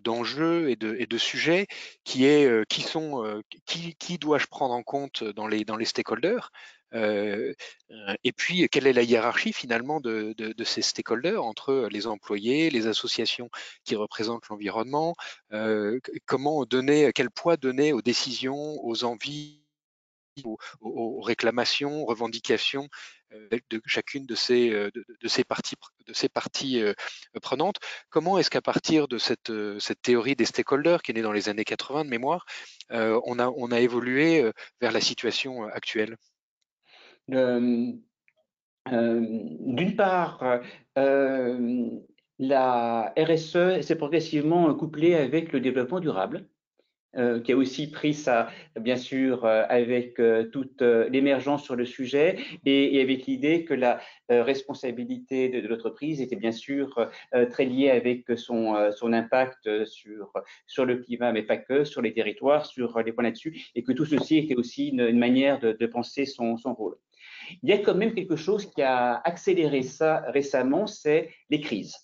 d'enjeux 0.00 0.62
de, 0.64 0.68
et, 0.68 0.76
de, 0.76 0.96
et, 0.98 1.06
de, 1.06 1.18
sujets 1.18 1.66
qui 2.04 2.26
est 2.26 2.66
qui 2.68 2.82
sont 2.82 3.42
qui, 3.66 3.94
qui 3.96 4.18
dois-je 4.18 4.46
prendre 4.46 4.74
en 4.74 4.82
compte 4.82 5.24
dans 5.24 5.46
les 5.46 5.64
dans 5.64 5.76
les 5.76 5.84
stakeholders? 5.84 6.50
Et 6.92 8.32
puis 8.36 8.68
quelle 8.68 8.86
est 8.86 8.92
la 8.92 9.02
hiérarchie 9.02 9.52
finalement 9.52 10.00
de 10.00 10.64
ces 10.64 10.82
stakeholders 10.82 11.42
entre 11.44 11.88
les 11.90 12.06
employés, 12.06 12.70
les 12.70 12.86
associations 12.86 13.50
qui 13.84 13.96
représentent 13.96 14.48
l'environnement, 14.48 15.14
comment 16.26 16.64
donner 16.66 17.10
quel 17.14 17.30
poids 17.30 17.56
donner 17.56 17.92
aux 17.92 18.02
décisions, 18.02 18.84
aux 18.84 19.04
envies 19.04 19.59
aux, 20.80 21.20
réclamations, 21.20 22.02
aux 22.02 22.06
revendications 22.06 22.88
euh, 23.32 23.48
de 23.70 23.80
chacune 23.86 24.26
de 24.26 24.34
ces, 24.34 24.70
euh, 24.70 24.90
de, 24.94 25.28
ces 25.28 25.44
parties, 25.44 25.76
euh, 26.82 26.94
prenantes. 27.42 27.76
Comment 28.08 28.38
est-ce 28.38 28.50
qu'à 28.50 28.62
partir 28.62 29.08
de 29.08 29.18
cette, 29.18 29.52
théorie 30.02 30.36
des 30.36 30.44
stakeholders 30.44 31.02
qui 31.02 31.12
est 31.12 31.14
née 31.14 31.22
dans 31.22 31.32
les 31.32 31.48
années 31.48 31.64
80 31.64 32.04
de 32.04 32.10
mémoire, 32.10 32.44
on 32.90 33.72
a 33.72 33.80
évolué 33.80 34.50
vers 34.80 34.92
la 34.92 35.00
situation 35.00 35.64
actuelle? 35.64 36.16
D'une 37.28 38.02
part, 39.96 40.60
la 40.96 43.14
RSE 43.16 43.80
s'est 43.82 43.96
progressivement 43.96 44.74
couplée 44.74 45.14
avec 45.14 45.52
le 45.52 45.60
développement 45.60 46.00
durable. 46.00 46.48
Euh, 47.16 47.40
qui 47.40 47.50
a 47.50 47.56
aussi 47.56 47.90
pris 47.90 48.14
ça, 48.14 48.50
bien 48.78 48.96
sûr, 48.96 49.44
euh, 49.44 49.64
avec 49.68 50.20
euh, 50.20 50.44
toute 50.44 50.80
l'émergence 50.80 51.64
sur 51.64 51.74
le 51.74 51.84
sujet 51.84 52.36
et, 52.64 53.00
avec 53.00 53.26
l'idée 53.26 53.64
que 53.64 53.74
la 53.74 54.00
responsabilité 54.28 55.48
de, 55.48 55.66
l'entreprise 55.66 56.20
était 56.20 56.36
bien 56.36 56.52
sûr 56.52 57.10
très 57.50 57.64
liée 57.64 57.90
avec 57.90 58.26
son, 58.36 58.74
impact 59.12 59.84
sur, 59.86 60.84
le 60.84 60.96
climat, 60.98 61.32
mais 61.32 61.42
pas 61.42 61.56
que, 61.56 61.84
sur 61.84 62.00
les 62.00 62.12
territoires, 62.12 62.64
sur 62.64 63.02
les 63.02 63.12
points 63.12 63.24
là-dessus, 63.24 63.60
et 63.74 63.82
que 63.82 63.90
tout 63.90 64.04
ceci 64.04 64.38
était 64.38 64.54
aussi 64.54 64.88
une, 64.88 65.18
manière 65.18 65.58
de, 65.58 65.86
penser 65.86 66.26
son 66.26 66.54
rôle. 66.54 66.96
Il 67.62 67.70
y 67.70 67.72
a 67.72 67.78
quand 67.78 67.96
même 67.96 68.14
quelque 68.14 68.36
chose 68.36 68.70
qui 68.70 68.82
a 68.82 69.16
accéléré 69.24 69.82
ça 69.82 70.20
récemment, 70.28 70.86
c'est 70.86 71.30
les 71.50 71.60
crises. 71.60 71.96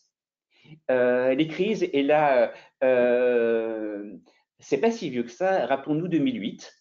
les 0.89 1.47
crises, 1.49 1.89
et 1.93 2.03
là, 2.03 2.53
c'est 4.59 4.79
pas 4.79 4.91
si 4.91 5.11
vieux 5.11 5.23
que 5.23 5.31
ça. 5.31 5.67
Rappelons-nous 5.67 6.09
2008. 6.09 6.73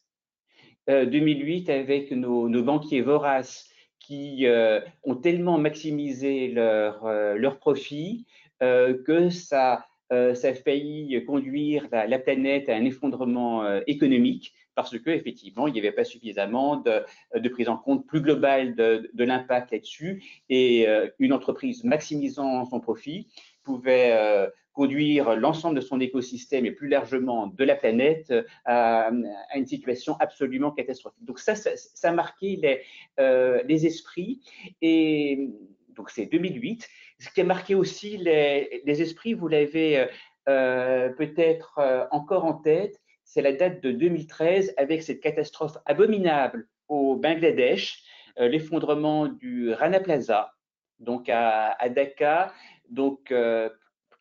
2008 0.87 1.69
euh, 1.69 1.79
avec 1.79 2.11
nos, 2.11 2.63
banquiers 2.63 3.01
voraces 3.01 3.69
qui 3.99 4.45
euh, 4.45 4.79
ont 5.03 5.15
tellement 5.15 5.57
maximisé 5.57 6.49
leur, 6.49 7.05
euh, 7.05 7.35
leur 7.35 7.57
profit 7.57 8.25
que 8.61 9.29
ça, 9.29 9.85
ça 10.09 10.47
a 10.47 10.53
failli 10.53 11.23
conduire 11.25 11.87
la, 11.91 12.17
planète 12.17 12.69
à 12.69 12.75
un 12.75 12.85
effondrement 12.85 13.81
économique 13.85 14.53
parce 14.75 14.97
que 14.97 15.09
effectivement 15.09 15.67
il 15.67 15.73
n'y 15.73 15.79
avait 15.79 15.91
pas 15.91 16.05
suffisamment 16.05 16.77
de, 16.77 17.49
prise 17.49 17.67
en 17.67 17.75
compte 17.75 18.07
plus 18.07 18.21
globale 18.21 18.73
de 18.75 19.23
l'impact 19.23 19.73
là-dessus 19.73 20.23
et 20.49 20.87
une 21.19 21.33
entreprise 21.33 21.83
maximisant 21.83 22.65
son 22.65 22.79
profit 22.79 23.27
pouvait 23.61 24.49
conduire 24.75 25.37
l'ensemble 25.37 25.77
de 25.77 25.81
son 25.81 25.99
écosystème 25.99 26.65
et 26.65 26.71
plus 26.71 26.89
largement 26.89 27.47
de 27.47 27.63
la 27.63 27.75
planète 27.75 28.29
euh, 28.29 28.43
à, 28.65 29.09
une 29.55 29.65
situation 29.65 30.17
absolument 30.19 30.71
catastrophique. 30.71 31.23
Donc 31.23 31.39
ça, 31.39 31.55
ça, 31.55 32.09
a 32.09 32.11
marqué 32.11 32.57
les, 32.57 32.81
euh, 33.19 33.63
les, 33.65 33.87
esprits 33.87 34.41
et 34.81 35.49
donc 35.95 36.09
c'est 36.09 36.25
2008. 36.25 36.87
Ce 37.19 37.29
qui 37.29 37.41
a 37.41 37.45
marqué 37.45 37.73
aussi 37.73 38.17
les, 38.17 39.01
esprits, 39.01 39.33
vous 39.33 39.47
l'avez 39.47 40.07
euh, 40.49 41.09
peut-être 41.09 42.07
encore 42.11 42.43
en 42.43 42.55
tête, 42.55 42.99
c'est 43.23 43.41
la 43.41 43.53
date 43.53 43.81
de 43.81 43.91
2013 43.91 44.73
avec 44.75 45.01
cette 45.01 45.21
catastrophe 45.21 45.77
abominable 45.85 46.67
au 46.89 47.15
Bangladesh, 47.15 48.03
l'effondrement 48.37 49.27
du 49.27 49.71
Rana 49.71 50.01
Plaza, 50.01 50.53
donc 50.99 51.29
à, 51.29 51.71
à 51.71 51.87
Dhaka, 51.87 52.53
donc 52.89 53.33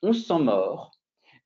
1100 0.05 0.41
morts, 0.41 0.91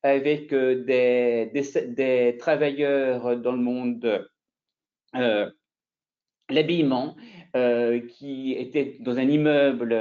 avec 0.03 0.53
euh, 0.53 0.85
des, 0.85 1.51
des, 1.87 2.37
travailleurs 2.39 3.37
dans 3.37 3.53
le 3.53 3.59
monde, 3.59 4.29
euh, 5.15 5.51
l'habillement, 6.51 7.17
euh, 7.57 8.01
qui 8.01 8.53
était 8.53 8.97
dans 9.01 9.19
un 9.19 9.29
immeuble 9.29 9.93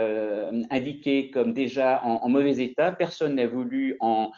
indiqué 0.69 1.29
comme 1.31 1.53
déjà 1.53 2.03
en, 2.03 2.27
mauvais 2.29 2.59
état. 2.59 2.91
Personne 2.91 3.35
n'a 3.35 3.47
voulu 3.47 3.95
en 3.99 4.31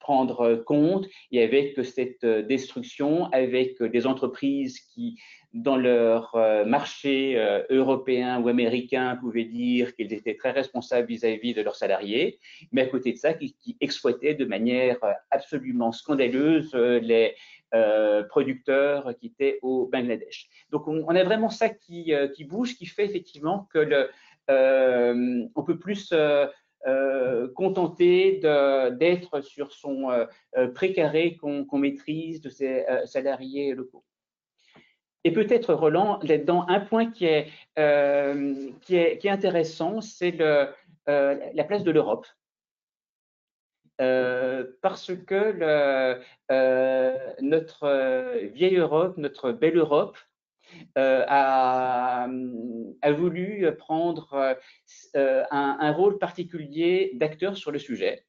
prendre 0.00 0.54
compte 0.64 1.06
et 1.30 1.42
avec 1.42 1.78
cette 1.84 2.24
destruction, 2.24 3.26
avec 3.26 3.82
des 3.82 4.06
entreprises 4.06 4.80
qui 4.80 5.18
dans 5.56 5.76
leur 5.76 6.34
euh, 6.34 6.64
marché 6.64 7.38
euh, 7.38 7.62
européen 7.70 8.40
ou 8.40 8.48
américain 8.48 9.16
pouvaient 9.16 9.44
dire 9.44 9.94
qu'ils 9.94 10.12
étaient 10.12 10.36
très 10.36 10.50
responsables 10.50 11.08
vis-à-vis 11.08 11.54
de 11.54 11.62
leurs 11.62 11.76
salariés, 11.76 12.38
mais 12.72 12.82
à 12.82 12.86
côté 12.86 13.12
de 13.12 13.16
ça, 13.16 13.32
qui, 13.32 13.56
exploitaient 13.80 14.34
de 14.34 14.44
manière 14.44 15.02
euh, 15.02 15.12
absolument 15.30 15.92
scandaleuse 15.92 16.74
les 16.74 17.34
producteurs 18.30 19.14
qui 19.18 19.26
étaient 19.26 19.58
au 19.60 19.86
Bangladesh. 19.92 20.48
Donc 20.70 20.88
on, 20.88 21.08
a 21.08 21.24
vraiment 21.24 21.50
ça 21.50 21.68
qui, 21.68 22.10
qui, 22.34 22.44
bouge, 22.44 22.76
qui 22.76 22.86
fait 22.86 23.04
effectivement 23.04 23.68
que 23.74 24.08
on 24.48 25.62
peut 25.62 25.78
plus 25.78 26.14
contenter 27.54 28.40
d'être 28.98 29.40
sur 29.42 29.72
son 29.72 30.26
précaré 30.74 31.36
qu'on 31.36 31.78
maîtrise 31.78 32.40
de 32.40 32.48
ses 32.48 32.86
salariés 33.04 33.74
locaux. 33.74 34.04
Et 35.26 35.32
peut-être, 35.32 35.74
Roland, 35.74 36.20
là-dedans, 36.22 36.66
un 36.68 36.78
point 36.78 37.10
qui 37.10 37.24
est, 37.24 37.48
euh, 37.80 38.70
qui 38.82 38.94
est, 38.94 39.18
qui 39.18 39.26
est 39.26 39.30
intéressant, 39.30 40.00
c'est 40.00 40.40
euh, 40.40 40.70
la 41.08 41.64
place 41.64 41.82
de 41.82 41.90
l'Europe. 41.90 42.28
Euh, 44.00 44.64
parce 44.82 45.10
que 45.26 46.20
notre 47.42 48.46
vieille 48.54 48.76
Europe, 48.76 49.16
notre 49.16 49.50
belle 49.50 49.76
Europe, 49.78 50.16
a, 50.94 52.28
a, 53.02 53.12
voulu 53.12 53.68
prendre 53.78 54.56
un, 55.14 55.76
un, 55.80 55.92
rôle 55.92 56.18
particulier 56.18 57.10
d'acteur 57.14 57.56
sur 57.56 57.72
le 57.72 57.80
sujet, 57.80 58.24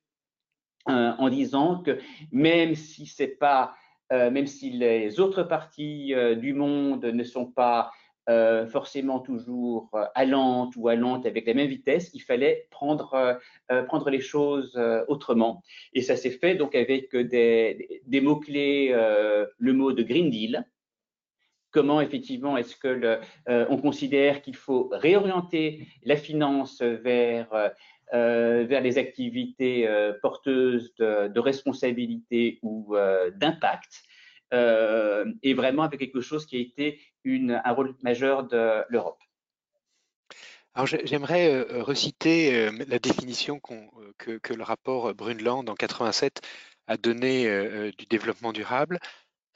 en 0.87 1.29
disant 1.29 1.83
que 1.83 1.99
même 2.31 2.73
si 2.73 3.05
c'est 3.05 3.37
pas 3.37 3.75
même 4.11 4.47
si 4.47 4.69
les 4.69 5.19
autres 5.19 5.43
parties 5.43 6.13
euh, 6.13 6.35
du 6.35 6.53
monde 6.53 7.05
ne 7.05 7.23
sont 7.23 7.45
pas 7.45 7.91
euh, 8.29 8.67
forcément 8.67 9.19
toujours 9.19 9.89
allantes 10.15 10.73
ou 10.75 10.89
allantes 10.89 11.25
avec 11.25 11.47
la 11.47 11.53
même 11.53 11.67
vitesse, 11.67 12.11
il 12.13 12.19
fallait 12.19 12.67
prendre, 12.71 13.39
prendre 13.87 14.09
les 14.09 14.19
choses 14.19 14.77
autrement. 15.07 15.63
Et 15.93 16.01
ça 16.01 16.17
s'est 16.17 16.31
fait 16.31 16.55
donc 16.55 16.75
avec 16.75 17.15
des, 17.15 18.01
des 18.05 18.21
mots-clés, 18.21 18.93
le 19.57 19.73
mot 19.73 19.93
de 19.93 20.03
Green 20.03 20.29
Deal, 20.29 20.65
comment 21.77 22.01
effectivement 22.01 22.57
est-ce 22.57 22.75
que 22.75 22.87
le, 22.87 23.19
on 23.47 23.77
considère 23.77 24.41
qu'il 24.41 24.55
faut 24.55 24.89
réorienter 24.91 25.87
la 26.03 26.15
finance 26.15 26.81
vers 26.81 27.71
euh, 28.13 28.63
vers 28.63 28.79
les 28.79 28.97
activités 28.97 29.85
euh, 29.85 30.13
porteuses 30.21 30.95
de, 30.95 31.39
responsabilité 31.39 32.57
ou 32.61 32.95
euh, 32.95 33.31
d'impact, 33.31 34.01
et 35.43 35.53
vraiment 35.53 35.83
avec 35.83 35.99
quelque 35.99 36.21
chose 36.21 36.45
qui 36.45 36.55
a 36.55 36.59
été 36.61 37.01
un 37.27 37.73
rôle 37.73 37.95
majeur 38.01 38.47
de 38.47 38.81
l'Europe. 38.87 39.19
Alors 40.73 40.87
j'aimerais 40.87 41.63
reciter 41.81 42.69
la 42.87 42.97
définition 42.99 43.59
que, 43.59 44.37
que, 44.37 44.53
le 44.53 44.63
rapport 44.63 45.13
Brundtland 45.13 45.67
en 45.67 45.75
87 45.75 46.39
a 46.87 46.95
donnée 46.95 47.91
du 47.97 48.05
développement 48.05 48.53
durable, 48.53 48.99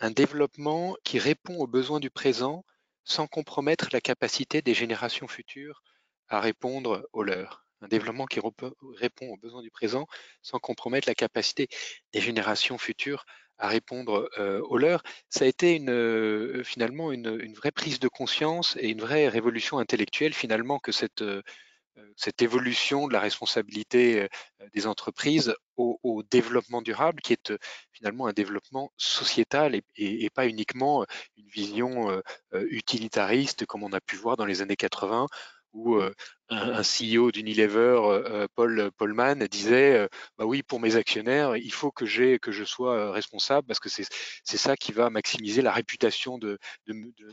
un 0.01 0.11
développement 0.11 0.95
qui 1.03 1.19
répond 1.19 1.55
aux 1.59 1.67
besoins 1.67 1.99
du 1.99 2.09
présent 2.09 2.65
sans 3.03 3.27
compromettre 3.27 3.89
la 3.93 4.01
capacité 4.01 4.61
des 4.61 4.73
générations 4.73 5.27
futures 5.27 5.83
à 6.27 6.39
répondre 6.39 7.07
aux 7.13 7.23
leurs. 7.23 7.65
Un 7.81 7.87
développement 7.87 8.25
qui 8.25 8.39
répond 8.39 9.27
aux 9.27 9.37
besoins 9.37 9.61
du 9.61 9.71
présent 9.71 10.07
sans 10.41 10.59
compromettre 10.59 11.07
la 11.07 11.15
capacité 11.15 11.67
des 12.13 12.21
générations 12.21 12.77
futures 12.77 13.25
à 13.57 13.67
répondre 13.67 14.29
euh, 14.39 14.59
aux 14.61 14.77
leurs. 14.77 15.03
Ça 15.29 15.45
a 15.45 15.47
été 15.47 15.75
une, 15.75 15.91
euh, 15.91 16.63
finalement 16.63 17.11
une, 17.11 17.53
vraie 17.53 17.71
prise 17.71 17.99
de 17.99 18.07
conscience 18.07 18.75
et 18.79 18.89
une 18.89 19.01
vraie 19.01 19.27
révolution 19.27 19.77
intellectuelle 19.77 20.33
finalement 20.33 20.79
que 20.79 20.91
cette, 20.91 21.21
euh, 21.21 21.43
cette 22.15 22.41
évolution 22.41 23.07
de 23.07 23.13
la 23.13 23.19
responsabilité 23.19 24.27
des 24.73 24.87
entreprises 24.87 25.53
au, 25.77 26.23
développement 26.29 26.81
durable, 26.81 27.21
qui 27.21 27.33
est 27.33 27.53
finalement 27.91 28.27
un 28.27 28.33
développement 28.33 28.91
sociétal 28.97 29.75
et, 29.75 29.83
et 29.95 30.29
pas 30.29 30.47
uniquement 30.47 31.05
une 31.37 31.47
vision 31.47 32.21
utilitariste 32.53 33.65
comme 33.65 33.83
on 33.83 33.93
a 33.93 34.01
pu 34.01 34.15
voir 34.15 34.37
dans 34.37 34.45
les 34.45 34.61
années 34.61 34.75
80 34.75 35.27
où 35.73 35.95
un, 35.95 36.11
un, 36.49 36.81
CEO 36.81 37.31
d'Unilever, 37.31 38.47
Paul 38.55 38.91
Polman, 38.97 39.47
disait 39.47 40.07
bah 40.37 40.45
oui, 40.45 40.63
pour 40.63 40.79
mes 40.79 40.95
actionnaires, 40.95 41.55
il 41.55 41.71
faut 41.71 41.91
que, 41.91 42.05
je 42.05 42.63
sois 42.65 43.11
responsable 43.11 43.67
parce 43.67 43.79
que 43.79 43.89
c'est 43.89 44.57
ça 44.57 44.75
qui 44.75 44.91
va 44.91 45.09
maximiser 45.09 45.61
la 45.61 45.71
réputation 45.71 46.37
de, 46.37 46.57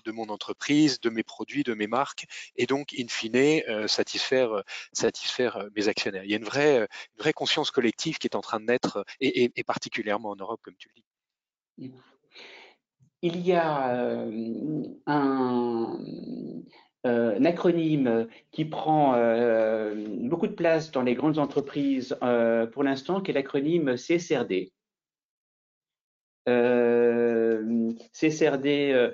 mon 0.06 0.28
entreprise, 0.28 1.00
de 1.00 1.10
mes 1.10 1.22
produits, 1.22 1.62
de 1.62 1.74
mes 1.74 1.86
marques, 1.86 2.26
et 2.56 2.66
donc, 2.66 2.94
in 2.98 3.08
fine, 3.08 3.62
satisfaire, 3.88 4.62
mes 5.74 5.88
actionnaires. 5.88 6.24
Il 6.24 6.30
y 6.30 6.34
a 6.34 6.38
une 6.38 6.44
vraie, 6.44 6.88
conscience 7.34 7.70
collective 7.70 8.18
qui 8.18 8.26
est 8.26 8.36
en 8.36 8.40
train 8.40 8.60
de 8.60 8.66
naître, 8.66 9.04
et, 9.20 9.50
particulièrement 9.64 10.30
en 10.30 10.36
Europe, 10.36 10.60
comme 10.62 10.76
tu 10.76 10.88
le 10.88 10.94
dis. 10.94 11.92
Il 13.20 13.40
y 13.40 13.52
a 13.52 13.96
euh, 13.96 14.84
un 15.06 15.98
acronyme 17.04 18.28
qui 18.50 18.64
prend 18.64 19.14
euh, 19.14 19.94
beaucoup 20.22 20.46
de 20.46 20.52
place 20.52 20.90
dans 20.90 21.02
les 21.02 21.14
grandes 21.14 21.38
entreprises 21.38 22.16
euh, 22.22 22.66
pour 22.66 22.82
l'instant, 22.82 23.20
qui 23.20 23.30
est 23.30 23.34
l'acronyme 23.34 23.96
CSRD. 23.96 24.72
CSRD, 28.12 29.12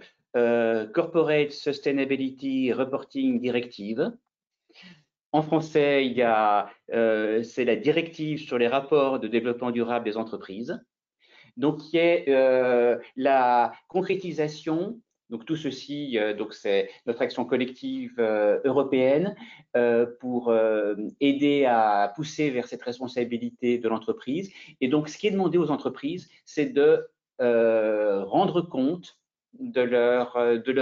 Corporate 0.93 1.51
Sustainability 1.51 2.73
Reporting 2.73 3.41
Directive. 3.41 4.13
En 5.33 5.43
français, 5.43 6.15
c'est 7.43 7.65
la 7.65 7.77
directive 7.77 8.39
sur 8.39 8.57
les 8.57 8.69
rapports 8.69 9.19
de 9.19 9.27
développement 9.27 9.73
durable 9.73 10.05
des 10.05 10.17
entreprises. 10.17 10.81
Donc, 11.57 11.79
qui 11.79 11.97
est 11.97 12.29
la 13.17 13.73
concrétisation 13.89 15.01
donc 15.31 15.47
tout 15.47 15.57
ceci, 15.57 16.19
euh, 16.19 16.35
donc 16.35 16.55
c'est 16.55 16.91
notre 17.07 17.23
action 17.23 17.45
collective 17.45 18.15
euh, 18.19 18.61
européenne 18.65 19.35
euh, 19.77 20.07
pour 20.21 20.55
aider 21.21 21.65
à 21.65 22.13
pousser 22.15 22.51
vers 22.51 22.69
cette 22.69 22.83
responsabilité 22.83 23.79
de 23.79 23.89
l'entreprise. 23.89 24.53
Et 24.81 24.89
donc 24.89 25.09
ce 25.09 25.19
qui 25.19 25.27
est 25.27 25.31
demandé 25.31 25.59
aux 25.59 25.71
entreprises, 25.71 26.29
c'est 26.45 26.67
de 26.67 27.07
rendre 27.41 28.61
compte 28.61 29.19
de 29.59 29.81
leur, 29.81 30.37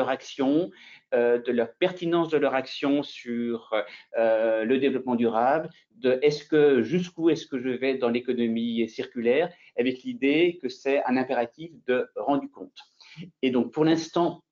action, 0.08 0.70
de 1.12 1.52
leur 1.52 1.72
pertinence 1.74 2.28
de 2.28 2.36
leur 2.36 2.54
action 2.54 3.02
sur 3.02 3.74
le 4.16 4.76
développement 4.76 5.14
durable, 5.14 5.70
de 5.96 6.18
est-ce 6.22 6.44
que 6.44 6.82
jusqu'où 6.82 7.30
est-ce 7.30 7.46
que 7.46 7.58
je 7.58 7.70
vais 7.70 7.96
dans 7.96 8.10
l'économie 8.10 8.86
circulaire, 8.88 9.50
avec 9.78 10.02
l'idée 10.02 10.58
que 10.60 10.68
c'est 10.68 11.02
un 11.04 11.16
impératif 11.16 11.72
de 11.86 12.08
rendu 12.16 12.50
compte. 12.50 12.78
Et 13.42 13.50
donc, 13.50 13.72
pour 13.72 13.84
l'instant, 13.84 14.42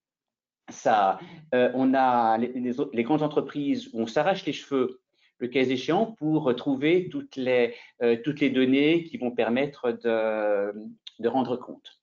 euh, 1.55 1.71
on 1.75 1.95
a 1.95 2.39
les, 2.39 3.03
grandes 3.03 3.23
entreprises 3.23 3.91
où 3.93 4.01
on 4.01 4.07
s'arrache 4.07 4.45
les 4.47 4.53
cheveux, 4.53 5.01
le 5.39 5.49
cas 5.49 5.63
échéant, 5.63 6.13
pour 6.19 6.55
trouver 6.55 7.09
toutes 7.09 7.37
les, 7.37 7.75
euh, 8.03 8.17
données 8.53 9.05
qui 9.05 9.17
vont 9.19 9.31
permettre 9.31 9.93
de, 9.93 10.73
de 11.19 11.29
rendre 11.29 11.57
compte. 11.57 12.01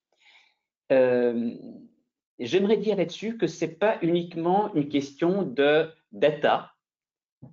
Euh, 0.92 1.50
j'aimerais 2.38 2.76
dire 2.76 2.96
là-dessus 2.96 3.36
que 3.36 3.46
ce 3.46 3.64
n'est 3.64 3.72
pas 3.72 3.98
uniquement 4.02 4.74
une 4.74 4.88
question 4.88 5.42
de 5.42 5.90
data 6.12 6.72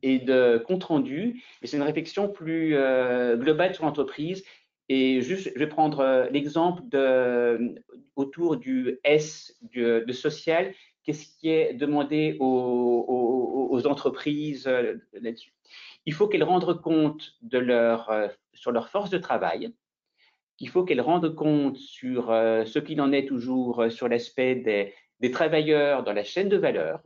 et 0.02 0.20
de 0.20 0.64
compte 0.66 0.86
rendu, 0.86 1.44
mais 1.62 1.68
c'est 1.68 1.78
une 1.78 1.84
réflexion 1.84 2.28
plus 2.28 2.76
globale 3.36 3.76
sur 3.76 3.86
l'entreprise 3.86 4.44
et 4.88 5.22
juste, 5.22 5.51
je 5.54 5.60
vais 5.60 5.68
prendre 5.68 6.00
euh, 6.01 6.30
l'exemple 6.30 6.84
de, 6.89 7.75
autour 8.15 8.58
du 8.58 9.00
S 9.03 9.57
de 9.74 10.12
social. 10.12 10.74
Qu'est-ce 11.03 11.27
qui 11.38 11.50
est 11.50 11.74
demandé 11.74 12.38
aux, 12.40 13.81
entreprises 13.86 14.68
euh, 14.68 14.96
là-dessus? 15.14 15.53
Il 16.05 16.14
faut 16.14 16.27
qu'elles 16.27 16.44
rendent 16.44 16.81
compte 16.81 17.33
de 17.42 17.57
leur, 17.57 18.10
euh, 18.10 18.27
sur 18.53 18.72
leur 18.72 18.90
force 18.90 19.10
de 19.10 19.18
travail. 19.18 19.74
Il 20.60 20.70
faut 20.70 20.83
qu'elles 20.86 21.01
rendent 21.01 21.36
compte 21.36 21.77
sur 21.77 22.27
ce 22.27 22.79
qu'il 22.79 23.01
en 23.01 23.12
est 23.12 23.25
toujours 23.25 23.88
sur 23.90 24.07
l'aspect 24.07 24.94
des 25.20 25.31
travailleurs 25.31 26.03
dans 26.03 26.14
la 26.14 26.24
chaîne 26.24 26.48
de 26.48 26.55
valeur. 26.55 27.01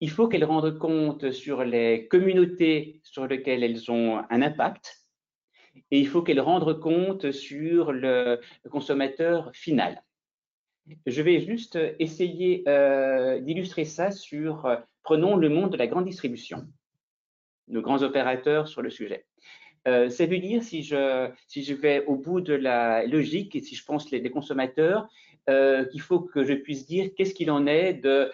Il 0.00 0.08
faut 0.08 0.26
qu'elles 0.26 0.46
rendent 0.46 0.78
compte 0.78 1.30
sur 1.30 1.62
les 1.62 2.08
communautés 2.08 3.02
sur 3.04 3.26
lesquelles 3.26 3.62
elles 3.62 3.90
ont 3.90 4.22
un 4.30 4.40
impact 4.40 5.05
et 5.90 6.00
il 6.00 6.08
faut 6.08 6.22
qu'elle 6.22 6.40
rende 6.40 6.80
compte 6.80 7.30
sur 7.30 7.92
le 7.92 8.40
consommateur 8.70 9.50
final. 9.54 10.02
Je 11.06 11.22
vais 11.22 11.40
juste 11.40 11.78
essayer 11.98 12.62
euh, 12.68 13.40
d'illustrer 13.40 13.84
ça 13.84 14.10
sur, 14.10 14.66
euh, 14.66 14.76
prenons 15.02 15.36
le 15.36 15.48
monde 15.48 15.72
de 15.72 15.76
la 15.76 15.88
grande 15.88 16.04
distribution, 16.04 16.64
nos 17.68 17.82
grands 17.82 18.02
opérateurs 18.02 18.68
sur 18.68 18.82
le 18.82 18.90
sujet. 18.90 19.26
Euh, 19.88 20.10
ça 20.10 20.26
veut 20.26 20.38
dire, 20.38 20.62
si 20.62 20.82
je, 20.82 21.28
si 21.48 21.64
je 21.64 21.74
vais 21.74 22.04
au 22.06 22.16
bout 22.16 22.40
de 22.40 22.54
la 22.54 23.04
logique 23.06 23.56
et 23.56 23.60
si 23.60 23.74
je 23.74 23.84
pense 23.84 24.10
les, 24.10 24.30
consommateurs, 24.30 25.08
qu'il 25.92 26.00
faut 26.00 26.18
que 26.18 26.42
je 26.42 26.54
puisse 26.54 26.86
dire 26.86 27.10
qu'est-ce 27.16 27.32
qu'il 27.32 27.52
en 27.52 27.68
est 27.68 27.94
de 27.94 28.32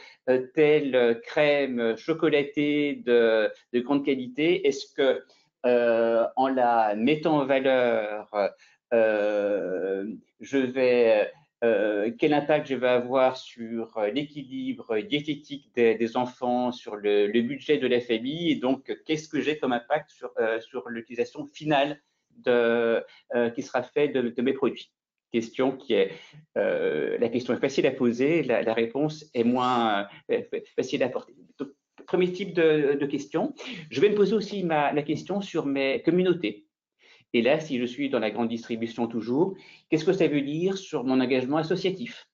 telle 0.55 1.20
crème 1.22 1.94
chocolatée 1.98 3.02
de, 3.05 3.50
de 3.74 3.81
grande 3.81 4.02
qualité. 4.02 4.66
Est-ce 4.66 4.94
que 4.94 5.22
euh, 5.64 6.27
en 6.37 6.48
la 6.48 6.94
mettant 6.96 7.38
en 7.38 7.44
valeur, 7.44 8.29
euh, 8.92 10.05
euh, 11.64 12.11
quel 12.18 12.35
impact 12.35 12.66
je 12.66 12.75
vais 12.75 12.88
avoir 12.88 13.37
sur 13.37 14.01
l'équilibre 14.12 14.98
diététique 14.98 15.70
des, 15.77 16.16
enfants, 16.16 16.72
sur 16.72 16.96
le, 16.96 17.29
budget 17.42 17.79
de 17.79 17.87
la 17.87 18.01
famille, 18.01 18.51
et 18.51 18.57
donc 18.57 18.92
qu'est-ce 19.07 19.29
que 19.29 19.40
j'ai 19.40 19.59
comme 19.59 19.72
impact 19.72 20.11
sur, 20.11 20.88
l'utilisation 20.88 21.46
finale 21.46 22.01
qui 22.44 23.62
sera 23.62 23.85
faite 23.85 24.12
de, 24.12 24.42
mes 24.42 24.53
produits? 24.55 24.90
Question 25.33 25.77
qui 25.77 25.94
est, 25.94 26.11
la 26.57 27.29
question 27.29 27.55
est 27.55 27.61
facile 27.61 27.87
à 27.87 27.92
poser, 27.92 28.42
la, 28.42 28.62
la 28.62 28.75
réponse 28.75 29.25
est 29.33 29.44
moins 29.44 30.09
facile 30.77 31.05
à 31.05 31.07
apporter 31.07 31.35
premier 32.06 32.32
type 32.32 32.54
de, 32.54 32.96
de 33.00 33.06
question. 33.06 33.54
Je 33.90 34.00
vais 34.00 34.10
me 34.10 34.14
poser 34.14 34.34
aussi 34.34 34.64
ma, 34.64 34.92
la 34.92 35.02
question 35.02 35.40
sur 35.40 35.66
mes 35.66 36.02
communautés. 36.02 36.66
Et 37.34 37.42
là, 37.42 37.60
si 37.60 37.78
je 37.78 37.84
suis 37.84 38.10
dans 38.10 38.18
la 38.18 38.30
grande 38.30 38.48
distribution 38.48 39.06
toujours, 39.06 39.56
qu'est-ce 39.88 40.04
que 40.04 40.12
ça 40.12 40.28
veut 40.28 40.42
dire 40.42 40.76
sur 40.76 41.04
mon 41.04 41.20
engagement 41.20 41.56
associatif? 41.56 42.28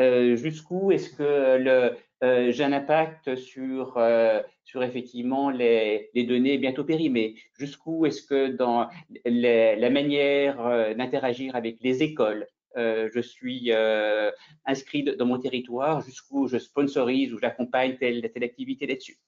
Euh, 0.00 0.36
Jusqu'où 0.36 0.90
est-ce 0.90 1.10
que 1.10 1.22
euh, 1.22 2.50
j'ai 2.50 2.64
un 2.64 2.72
impact 2.72 3.36
sur, 3.36 3.96
euh, 3.98 4.40
sur 4.64 4.82
effectivement 4.82 5.50
les, 5.50 6.10
les, 6.14 6.24
données 6.24 6.58
bientôt 6.58 6.84
périmées? 6.84 7.36
Jusqu'où 7.58 8.06
est-ce 8.06 8.22
que 8.22 8.48
dans 8.48 8.88
la 9.24 9.90
manière 9.90 10.96
d'interagir 10.96 11.54
avec 11.54 11.76
les 11.80 12.02
écoles, 12.02 12.46
euh, 12.76 13.08
je 13.12 13.20
suis 13.20 13.72
euh, 13.72 14.30
inscrit 14.64 15.04
dans 15.04 15.26
mon 15.26 15.38
territoire, 15.38 16.00
jusqu'où 16.00 16.46
je 16.46 16.58
sponsorise 16.58 17.32
ou 17.32 17.38
j'accompagne 17.38 17.96
telle, 17.96 18.30
telle 18.32 18.44
activité 18.44 18.86
là-dessus. 18.86 19.18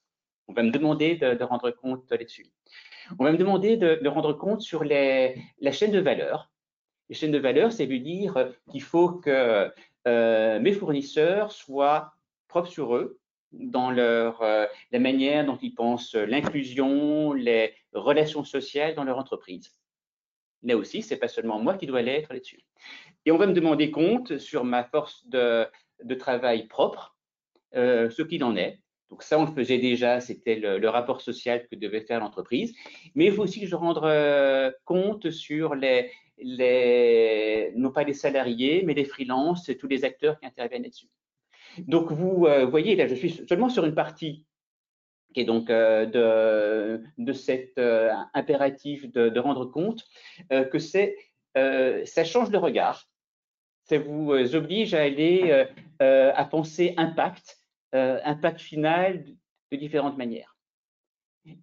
On 0.47 0.53
va 0.53 0.63
me 0.63 0.71
demander 0.71 1.15
de, 1.15 1.43
rendre 1.43 1.71
compte 1.71 2.09
là-dessus. 2.11 2.45
On 3.19 3.23
va 3.23 3.31
me 3.31 3.37
demander 3.37 3.77
de, 3.77 4.07
rendre 4.07 4.33
compte 4.33 4.61
sur 4.61 4.83
la 4.83 5.71
chaîne 5.71 5.91
de 5.91 5.99
valeur. 5.99 6.51
La 7.09 7.15
chaîne 7.15 7.31
de 7.31 7.39
valeur, 7.39 7.71
ça 7.71 7.85
veut 7.85 7.99
dire 7.99 8.51
qu'il 8.71 8.81
faut 8.81 9.09
que 9.09 9.71
euh, 10.07 10.59
mes 10.59 10.73
fournisseurs 10.73 11.51
soient 11.51 12.13
propres 12.47 12.69
sur 12.69 12.95
eux 12.95 13.19
dans 13.51 13.89
leur, 13.89 14.41
la 14.41 14.99
manière 14.99 15.45
dont 15.45 15.57
ils 15.61 15.73
pensent 15.73 16.15
l'inclusion, 16.15 17.33
les 17.33 17.73
relations 17.93 18.43
sociales 18.43 18.95
dans 18.95 19.03
leur 19.03 19.17
entreprise. 19.17 19.71
Là 20.63 20.77
aussi, 20.77 21.01
c'est 21.01 21.17
pas 21.17 21.27
seulement 21.27 21.59
moi 21.59 21.75
qui 21.75 21.85
dois 21.85 22.01
l'être 22.01 22.33
là-dessus. 22.33 22.61
Et 23.25 23.31
on 23.31 23.37
va 23.37 23.47
me 23.47 23.53
demander 23.53 23.91
compte 23.91 24.37
sur 24.37 24.63
ma 24.63 24.83
force 24.83 25.27
de, 25.27 25.67
travail 26.19 26.67
propre, 26.67 27.15
euh, 27.75 28.09
ce 28.09 28.21
qu'il 28.21 28.43
en 28.43 28.55
est. 28.55 28.79
Donc 29.09 29.21
ça, 29.21 29.39
on 29.39 29.45
le 29.45 29.51
faisait 29.51 29.77
déjà, 29.77 30.19
c'était 30.19 30.55
le, 30.55 30.89
rapport 30.89 31.21
social 31.21 31.67
que 31.67 31.75
devait 31.75 32.01
faire 32.01 32.19
l'entreprise. 32.19 32.73
Mais 33.13 33.25
il 33.25 33.31
faut 33.31 33.43
aussi 33.43 33.59
que 33.61 33.67
je 33.67 33.75
rende 33.75 33.99
euh, 34.03 34.71
compte 34.85 35.29
sur 35.29 35.75
les, 35.75 36.11
non 37.75 37.91
pas 37.91 38.03
les 38.03 38.13
salariés, 38.13 38.83
mais 38.83 38.93
les 38.93 39.05
freelances 39.05 39.69
tous 39.79 39.87
les 39.87 40.03
acteurs 40.03 40.39
qui 40.39 40.45
interviennent 40.45 40.83
là-dessus. 40.83 41.09
Donc, 41.79 42.11
vous 42.11 42.47
voyez, 42.69 42.95
là, 42.95 43.07
je 43.07 43.15
suis 43.15 43.43
seulement 43.47 43.69
sur 43.69 43.85
une 43.85 43.95
partie 43.95 44.45
qui 45.35 45.41
est 45.41 45.45
donc 45.45 45.67
de, 45.67 47.01
de 47.17 47.33
cet 47.33 47.77
impératif 48.33 49.11
de, 49.11 49.37
rendre 49.37 49.65
compte 49.65 50.05
que 50.49 50.79
c'est, 50.79 51.17
ça 51.53 52.23
change 52.23 52.51
de 52.51 52.57
regard. 52.57 53.09
Ça 53.83 53.97
vous 53.99 54.31
oblige 54.55 54.93
à 54.93 55.01
aller 55.01 55.67
à 55.99 56.45
penser 56.45 56.93
impact, 56.95 57.57
impact 57.91 58.61
final 58.61 59.25
de 59.73 59.77
différentes 59.77 60.17
manières. 60.17 60.55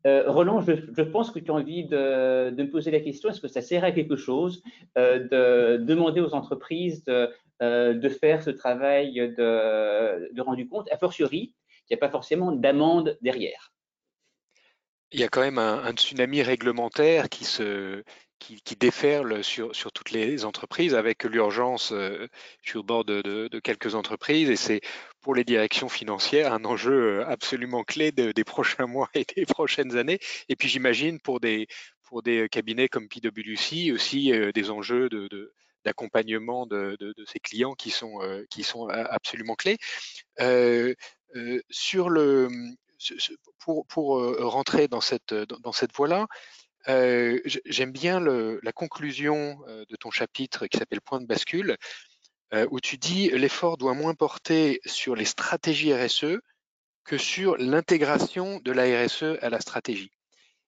Euh, 0.07 0.31
Roland, 0.31 0.61
je, 0.61 1.03
pense 1.03 1.31
que 1.31 1.39
tu 1.39 1.51
as 1.51 1.55
envie 1.55 1.85
de, 1.85 2.51
me 2.57 2.71
poser 2.71 2.91
la 2.91 3.01
question, 3.01 3.31
est-ce 3.31 3.41
que 3.41 3.49
ça 3.49 3.63
sert 3.63 3.85
à 3.85 3.93
quelque 3.93 4.17
chose 4.17 4.63
euh, 4.97 5.77
de 5.79 5.83
demander 5.83 6.21
aux 6.21 6.35
entreprises 6.35 7.05
de, 7.05 7.31
euh, 7.63 8.11
faire 8.11 8.43
ce 8.43 8.51
travail 8.51 9.15
de, 9.15 10.41
rendu 10.41 10.69
compte, 10.69 10.91
a 10.93 10.99
fortiori, 10.99 11.55
qu'il 11.87 11.95
n'y 11.95 11.99
a 12.01 12.07
pas 12.07 12.11
forcément 12.11 12.53
d'amende 12.53 13.19
derrière 13.21 13.73
Il 15.11 15.21
y 15.21 15.25
a 15.25 15.29
quand 15.29 15.41
même 15.41 15.59
un 15.59 15.93
tsunami 15.93 16.43
réglementaire 16.43 17.29
qui 17.29 17.45
se, 17.45 18.03
qui, 18.43 18.77
déferle 18.77 19.45
sur, 19.45 19.75
sur, 19.75 19.93
toutes 19.93 20.11
les 20.11 20.45
entreprises 20.45 20.95
avec 20.95 21.25
l'urgence. 21.25 21.93
Euh, 21.93 22.27
je 22.63 22.71
suis 22.71 22.79
au 22.79 22.83
bord 22.83 23.05
de, 23.05 23.23
de, 23.23 23.61
quelques 23.61 23.95
entreprises 23.95 24.51
et 24.51 24.57
c'est 24.57 24.81
pour 25.21 25.35
les 25.35 25.45
directions 25.45 25.89
financières 25.89 26.53
un 26.53 26.65
enjeu 26.65 27.21
euh, 27.21 27.27
absolument 27.27 27.85
clé 27.85 28.13
des 28.13 28.45
prochains 28.45 28.87
mois 28.87 29.09
et 29.15 29.25
des 29.37 29.47
prochaines 29.47 29.97
années. 29.97 30.19
Et 30.49 30.57
puis 30.57 30.69
j'imagine 30.69 31.21
pour 31.21 31.41
des, 31.41 31.67
pour 32.03 32.23
des 32.23 32.49
cabinets 32.51 32.89
comme 32.89 33.09
PwC 33.09 33.93
aussi 33.93 34.33
euh, 34.33 34.53
des 34.53 34.71
enjeux 34.71 35.09
d'accompagnement 35.85 36.67
de, 36.67 36.97
de, 36.99 37.13
de, 37.17 37.25
ces 37.25 37.41
clients 37.41 37.75
qui 37.75 37.91
sont, 37.91 38.21
qui 38.51 38.63
sont 38.63 38.87
absolument 38.89 39.57
clés. 39.57 39.79
Sur 41.71 42.09
le, 42.09 42.49
pour, 43.59 43.87
pour 43.87 44.37
rentrer 44.39 44.89
dans 44.89 45.01
cette, 45.01 45.35
dans 45.35 45.73
cette 45.73 45.95
voie-là, 45.95 46.27
euh, 46.89 47.39
j'aime 47.45 47.93
bien 47.93 48.21
la 48.21 48.73
conclusion 48.73 49.59
euh, 49.69 49.85
de 49.89 49.97
ton 49.97 50.11
chapitre 50.11 50.67
qui 50.67 50.79
s'appelle 50.79 51.01
Point 51.01 51.21
de 51.21 51.27
bascule, 51.27 51.77
euh, 52.55 52.67
où 52.71 52.81
tu 52.81 52.99
dis 52.99 53.31
l'effort 53.31 53.77
doit 53.77 53.95
moins 53.95 54.15
porter 54.15 54.81
sur 54.85 55.15
les 55.15 55.25
stratégies 55.25 55.95
RSE 55.95 56.39
que 57.05 57.19
sur 57.19 57.57
l'intégration 57.57 58.61
de 58.61 58.73
la 58.73 58.85
RSE 59.05 59.39
à 59.43 59.51
la 59.51 59.61
stratégie. 59.61 60.11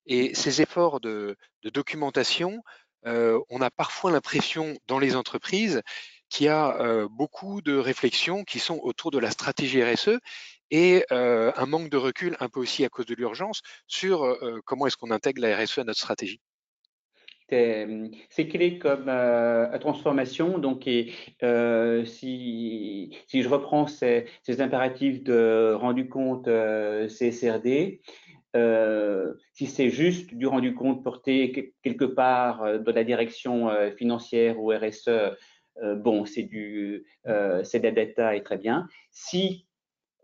Et 0.06 0.34
ces 0.34 0.62
efforts 0.62 1.00
de, 1.00 1.36
documentation, 1.72 2.62
on 3.04 3.60
a 3.60 3.70
parfois 3.70 4.10
l'impression 4.10 4.76
dans 4.86 4.98
les 4.98 5.14
entreprises 5.16 5.82
qu'il 6.28 6.46
y 6.46 6.48
a 6.48 7.06
beaucoup 7.08 7.62
de 7.62 7.76
réflexions 7.76 8.44
qui 8.44 8.58
sont 8.58 8.80
autour 8.82 9.12
de 9.12 9.18
la 9.18 9.30
stratégie 9.30 9.82
RSE 9.82 10.18
et 10.74 11.04
euh, 11.12 11.52
un 11.56 11.66
manque 11.66 11.88
de 11.88 11.96
recul, 11.96 12.36
un 12.40 12.48
peu 12.48 12.58
aussi 12.58 12.84
à 12.84 12.88
cause 12.88 13.06
de 13.06 13.14
l'urgence, 13.14 13.62
sur 13.86 14.24
euh, 14.24 14.36
euh, 14.42 14.60
comment 14.64 14.88
est-ce 14.88 14.96
qu'on 14.96 15.12
intègre 15.12 15.40
la 15.40 15.56
RSE 15.56 15.78
à 15.78 15.84
notre 15.84 16.00
stratégie. 16.00 16.40
C'est 17.48 18.48
clé 18.48 18.80
comme 18.80 19.04
transformation. 19.78 20.58
Donc, 20.58 20.82
si, 20.86 21.12
je 21.40 23.48
reprends 23.48 23.86
ces, 23.86 24.26
impératifs 24.58 25.22
de 25.22 25.74
rendu 25.74 26.08
compte 26.08 26.46
CSRD, 26.46 28.00
si 29.52 29.66
c'est 29.66 29.90
juste 29.90 30.34
du 30.34 30.48
rendu 30.48 30.74
compte 30.74 31.04
porté 31.04 31.72
quelque 31.84 32.06
part 32.06 32.80
dans 32.80 32.92
la 32.92 33.04
direction 33.04 33.70
financière 33.96 34.58
ou 34.58 34.72
RSE, 34.72 35.36
bon, 35.98 36.24
c'est 36.24 36.42
du, 36.42 37.06
c'est 37.62 37.78
de 37.78 37.84
la 37.84 37.92
data 37.92 38.34
et 38.34 38.42
très 38.42 38.58
bien. 38.58 38.88
Si 39.12 39.63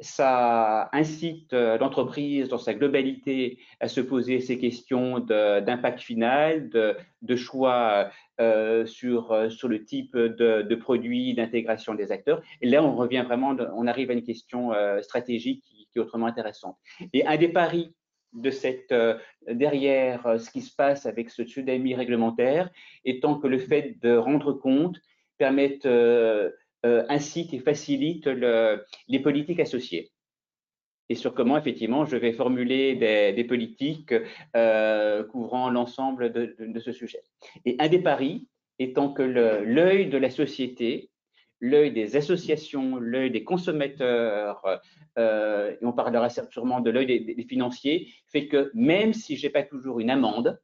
ça 0.00 0.88
incite 0.92 1.52
euh, 1.52 1.76
l'entreprise 1.78 2.48
dans 2.48 2.58
sa 2.58 2.74
globalité 2.74 3.58
à 3.80 3.88
se 3.88 4.00
poser 4.00 4.40
ces 4.40 4.58
questions 4.58 5.20
d'impact 5.20 6.00
final, 6.00 6.70
de, 6.70 7.36
choix 7.36 8.10
euh, 8.40 8.86
sur, 8.86 9.32
euh, 9.32 9.50
sur 9.50 9.68
le 9.68 9.84
type 9.84 10.16
de, 10.16 10.62
de 10.62 10.74
produit, 10.74 11.34
d'intégration 11.34 11.94
des 11.94 12.12
acteurs. 12.12 12.42
Et 12.62 12.68
là, 12.68 12.82
on 12.82 12.96
revient 12.96 13.22
vraiment, 13.26 13.54
on 13.74 13.86
arrive 13.86 14.10
à 14.10 14.14
une 14.14 14.24
question 14.24 14.72
stratégique 15.02 15.62
qui, 15.64 15.88
est 15.94 16.00
autrement 16.00 16.26
intéressante. 16.26 16.76
Et 17.12 17.26
un 17.26 17.36
des 17.36 17.48
paris 17.48 17.92
de 18.32 18.50
cette 18.50 18.94
derrière 19.48 20.38
ce 20.38 20.48
qui 20.50 20.60
se 20.60 20.72
passe 20.72 21.04
avec 21.04 21.30
ce 21.30 21.42
tsunami 21.42 21.96
réglementaire, 21.96 22.70
étant 23.04 23.34
que 23.34 23.48
le 23.48 23.58
fait 23.58 23.96
de 24.00 24.16
rendre 24.16 24.52
compte 24.52 25.00
permet 25.40 25.78
euh, 25.86 26.50
incite 26.84 27.52
et 27.54 27.58
facilite 27.58 28.26
les 28.26 29.20
politiques 29.20 29.60
associées 29.60 30.10
et 31.10 31.16
sur 31.16 31.34
comment 31.34 31.58
effectivement 31.58 32.06
je 32.06 32.16
vais 32.16 32.32
formuler 32.32 32.94
des, 32.94 33.44
politiques 33.44 34.14
euh, 34.56 35.24
couvrant 35.24 35.68
l'ensemble 35.68 36.32
de, 36.32 36.80
ce 36.80 36.92
sujet. 36.92 37.20
Et 37.66 37.76
un 37.80 37.88
des 37.88 37.98
paris 37.98 38.46
étant 38.78 39.12
que 39.12 39.22
l'œil 39.22 40.08
de 40.08 40.16
la 40.16 40.30
société, 40.30 41.10
l'œil 41.58 41.92
des 41.92 42.16
associations, 42.16 42.96
l'œil 42.96 43.32
des 43.32 43.42
consommateurs, 43.42 44.64
euh, 45.18 45.72
et 45.72 45.84
on 45.84 45.92
parlera 45.92 46.30
sûrement 46.30 46.80
de 46.80 46.90
l'œil 46.90 47.06
des, 47.06 47.44
financiers, 47.44 48.08
fait 48.28 48.46
que 48.46 48.70
même 48.72 49.12
si 49.12 49.36
j'ai 49.36 49.50
pas 49.50 49.64
toujours 49.64 49.98
une 49.98 50.10
amende, 50.10 50.60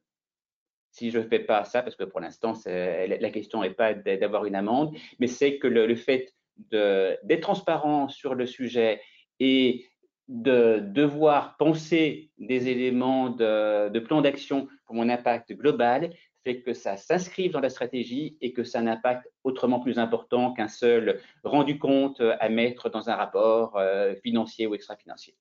si 0.97 1.11
je 1.11 1.19
ne 1.19 1.23
fais 1.23 1.39
pas 1.39 1.63
ça, 1.63 1.83
parce 1.83 1.95
que 1.95 2.03
pour 2.03 2.19
l'instant, 2.19 2.53
la 2.65 3.29
question 3.29 3.61
n'est 3.61 3.69
pas 3.69 3.93
d'avoir 3.93 4.45
une 4.45 4.55
amende, 4.55 4.95
mais 5.19 5.27
c'est 5.27 5.59
que 5.59 5.67
le, 5.67 5.95
fait 5.95 6.33
d'être 6.71 7.41
transparent 7.41 8.09
sur 8.09 8.33
le 8.33 8.47
sujet 8.47 8.99
et 9.39 9.85
de 10.27 10.79
devoir 10.81 11.55
penser 11.57 12.31
des 12.39 12.67
éléments 12.67 13.29
de, 13.29 13.99
plan 13.99 14.21
d'action 14.21 14.67
pour 14.85 14.95
mon 14.95 15.07
impact 15.07 15.53
global 15.53 16.13
fait 16.43 16.61
que 16.61 16.73
ça 16.73 16.97
s'inscrive 16.97 17.51
dans 17.51 17.59
la 17.59 17.69
stratégie 17.69 18.37
et 18.41 18.53
que 18.53 18.63
ça 18.63 18.79
a 18.79 18.81
un 18.81 18.87
impact 18.87 19.29
autrement 19.43 19.79
plus 19.79 19.99
important 19.99 20.53
qu'un 20.53 20.67
seul 20.67 21.19
rendu 21.43 21.77
compte 21.77 22.21
à 22.39 22.49
mettre 22.49 22.89
dans 22.89 23.09
un 23.09 23.15
rapport 23.15 23.77
euh, 23.77 24.15
financier 24.23 24.65
ou 24.65 24.73
extra-financier. 24.73 25.35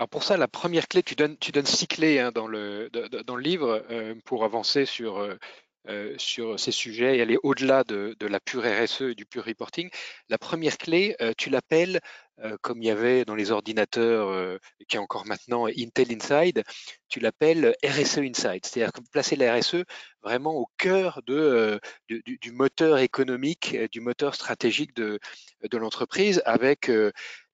Alors 0.00 0.08
pour 0.08 0.24
ça, 0.24 0.38
la 0.38 0.48
première 0.48 0.88
clé, 0.88 1.02
tu 1.02 1.14
donnes, 1.14 1.36
six 1.66 1.86
clés 1.86 2.20
hein, 2.20 2.32
dans, 2.32 2.46
le, 2.46 2.88
dans 3.26 3.36
le 3.36 3.42
livre 3.42 3.84
euh, 3.90 4.14
pour 4.24 4.44
avancer 4.44 4.86
sur, 4.86 5.18
euh, 5.18 5.36
euh, 5.88 6.14
sur 6.16 6.58
ces 6.58 6.72
sujets 6.72 7.18
et 7.18 7.20
aller 7.20 7.36
au-delà 7.42 7.84
de, 7.84 8.16
de, 8.18 8.26
la 8.26 8.40
pure 8.40 8.62
RSE 8.62 9.02
et 9.02 9.14
du 9.14 9.26
pure 9.26 9.44
reporting. 9.44 9.90
La 10.30 10.38
première 10.38 10.78
clé, 10.78 11.14
tu 11.36 11.50
l'appelles, 11.50 12.00
comme 12.62 12.80
il 12.80 12.86
y 12.86 12.90
avait 12.90 13.26
dans 13.26 13.34
les 13.34 13.50
ordinateurs, 13.50 14.58
qui 14.88 14.96
est 14.96 14.98
encore 14.98 15.26
maintenant 15.26 15.66
Intel 15.66 16.10
Inside, 16.12 16.62
tu 17.10 17.20
l'appelles 17.20 17.74
RSE 17.84 18.20
Inside, 18.20 18.64
c'est-à-dire 18.64 18.92
placer 19.12 19.36
la 19.36 19.54
RSE 19.54 19.84
vraiment 20.22 20.54
au 20.54 20.66
cœur 20.78 21.20
de, 21.26 21.78
du, 22.08 22.52
moteur 22.52 23.00
économique, 23.00 23.76
du 23.92 24.00
moteur 24.00 24.34
stratégique 24.34 24.96
de, 24.96 25.18
de 25.70 25.76
l'entreprise, 25.76 26.40
avec 26.46 26.90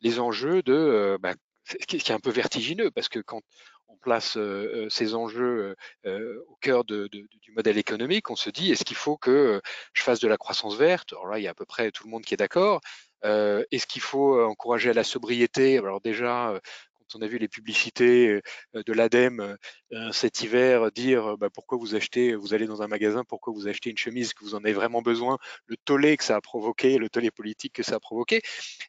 les 0.01 0.21
enjeux 0.21 0.63
de 0.63 1.19
bah, 1.21 1.35
ce 1.67 1.77
qui 1.87 1.97
est 1.97 2.11
un 2.15 2.21
peu 2.21 2.31
vertigineux 2.31 2.91
parce 2.91 3.09
que 3.09 3.19
quand 3.19 3.43
on 3.89 3.97
place 3.97 4.37
euh, 4.37 4.87
euh, 4.87 4.89
ces 4.89 5.15
enjeux 5.15 5.77
euh, 6.07 6.45
au 6.49 6.57
cœur 6.57 6.85
du 6.85 7.29
modèle 7.55 7.79
économique, 7.79 8.31
on 8.31 8.37
se 8.37 8.51
dit 8.51 8.73
est-ce 8.73 8.85
qu'il 8.85 8.97
faut 8.97 9.17
que 9.17 9.61
je 9.93 10.03
fasse 10.03 10.21
de 10.21 10.29
la 10.29 10.37
croissance 10.37 10.77
verte? 10.77 11.13
Alors 11.13 11.29
là, 11.29 11.39
il 11.39 11.43
y 11.43 11.49
a 11.49 11.53
à 11.53 11.55
peu 11.55 11.67
près 11.67 11.91
tout 11.91 12.05
le 12.05 12.11
monde 12.11 12.25
qui 12.25 12.35
est 12.35 12.37
d'accord. 12.37 12.81
est-ce 13.23 13.87
qu'il 13.87 14.03
faut 14.03 14.41
encourager 14.43 14.91
à 14.91 14.95
la 14.95 15.05
sobriété? 15.05 15.79
Alors 15.79 16.01
déjà, 16.01 16.61
on 17.15 17.23
a 17.23 17.27
vu 17.27 17.39
les 17.39 17.49
publicités 17.49 18.41
de 18.75 18.93
l'ADEME 18.93 19.57
cet 20.13 20.43
hiver 20.43 20.91
dire 20.93 21.37
bah, 21.39 21.49
pourquoi 21.51 21.79
vous 21.79 21.95
achetez, 21.95 22.35
vous 22.35 22.53
allez 22.53 22.67
dans 22.67 22.83
un 22.83 22.89
magasin, 22.89 23.25
pourquoi 23.25 23.53
vous 23.53 23.69
achetez 23.69 23.91
une 23.91 23.97
chemise 23.97 24.35
que 24.35 24.45
vous 24.45 24.55
en 24.55 24.59
avez 24.59 24.73
vraiment 24.73 25.03
besoin, 25.03 25.39
le 25.67 25.77
tollé 25.77 26.17
que 26.17 26.25
ça 26.25 26.37
a 26.37 26.41
provoqué, 26.41 26.99
le 26.99 27.09
tollé 27.09 27.31
politique 27.31 27.75
que 27.75 27.83
ça 27.83 27.97
a 27.97 28.01
provoqué. 28.01 28.43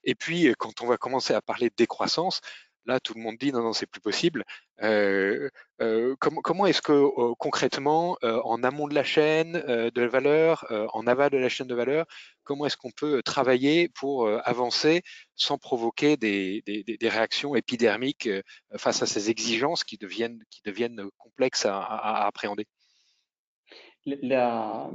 Et 0.04 0.16
puis, 0.16 0.54
quand 0.58 0.82
on 0.82 0.88
va 0.88 0.98
commencer 0.98 1.34
à 1.34 1.42
parler 1.42 1.70
de 1.70 1.76
décroissance, 1.76 2.42
Là, 2.88 3.02
tout 3.02 3.13
le 3.15 3.21
monde 3.21 3.36
dit 3.38 3.52
non, 3.52 3.62
non, 3.62 3.73
c'est 3.73 3.86
plus 3.86 4.00
possible. 4.00 4.45
Euh, 4.82 5.50
euh, 5.82 6.15
comment, 6.19 6.65
est-ce 6.65 6.82
que 6.82 6.93
euh, 6.93 7.34
concrètement, 7.38 8.17
en 8.21 8.63
amont 8.63 8.88
de 8.88 8.95
la 8.95 9.04
chaîne 9.04 9.54
de 9.54 10.06
valeur, 10.06 10.65
en 10.93 11.06
aval 11.06 11.30
de 11.32 11.38
la 11.38 11.50
chaîne 11.50 11.67
de 11.67 11.76
valeur, 11.76 12.06
comment 12.43 12.65
est-ce 12.65 12.78
qu'on 12.78 12.91
peut 12.91 13.21
travailler 13.23 13.89
pour 13.89 14.30
avancer 14.45 15.02
sans 15.36 15.58
provoquer 15.58 16.15
des, 16.15 16.63
réactions 17.02 17.56
épidermiques 17.56 18.30
face 18.78 19.04
à 19.04 19.06
ces 19.06 19.30
exigences 19.30 19.84
qui 19.84 19.97
deviennent, 19.97 20.39
complexes 21.17 21.65
à, 21.65 22.26
appréhender? 22.26 22.65
La 24.06 24.89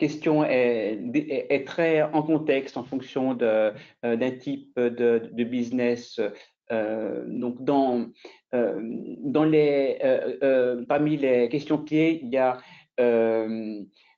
question 0.00 0.44
est, 0.44 1.64
très 1.66 2.02
en 2.02 2.24
contexte 2.24 2.76
en 2.76 2.82
fonction 2.82 3.34
d'un 3.34 4.30
type 4.40 4.76
de, 4.76 5.44
business 5.44 6.20
euh, 6.70 7.24
donc, 7.26 7.62
dans, 7.64 8.06
euh, 8.54 9.44
les, 9.46 9.98
euh, 10.02 10.84
parmi 10.86 11.16
les 11.16 11.48
questions 11.48 11.78
clés, 11.78 12.20
il 12.22 12.30
y 12.30 12.38
a 12.38 12.58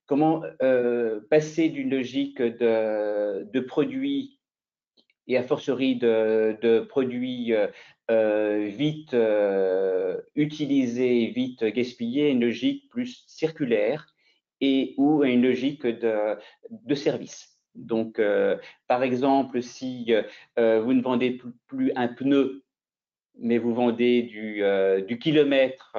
comment 0.06 0.42
passer 1.30 1.70
d'une 1.70 1.90
logique 1.90 2.42
de, 2.42 3.44
de 3.50 3.60
produits 3.60 4.38
et 5.26 5.38
a 5.38 5.42
fortiori 5.42 5.96
de, 5.96 6.58
de 6.60 6.80
produits 6.80 7.54
vite 8.10 9.16
utilisés, 10.34 11.26
vite 11.28 11.64
gaspillés, 11.64 12.30
une 12.30 12.44
logique 12.44 12.90
plus 12.90 13.24
circulaire 13.26 14.06
et 14.60 14.94
ou 14.98 15.24
une 15.24 15.42
logique 15.42 15.86
de, 15.86 16.36
de 16.70 16.94
service. 16.94 17.53
Donc, 17.74 18.20
par 18.86 19.02
exemple, 19.02 19.62
si 19.62 20.12
vous 20.56 20.92
ne 20.92 21.02
vendez 21.02 21.40
plus 21.66 21.92
un 21.96 22.08
pneu, 22.08 22.62
mais 23.38 23.58
vous 23.58 23.74
vendez 23.74 24.22
du, 24.22 24.62
du 25.06 25.18
kilomètre 25.18 25.96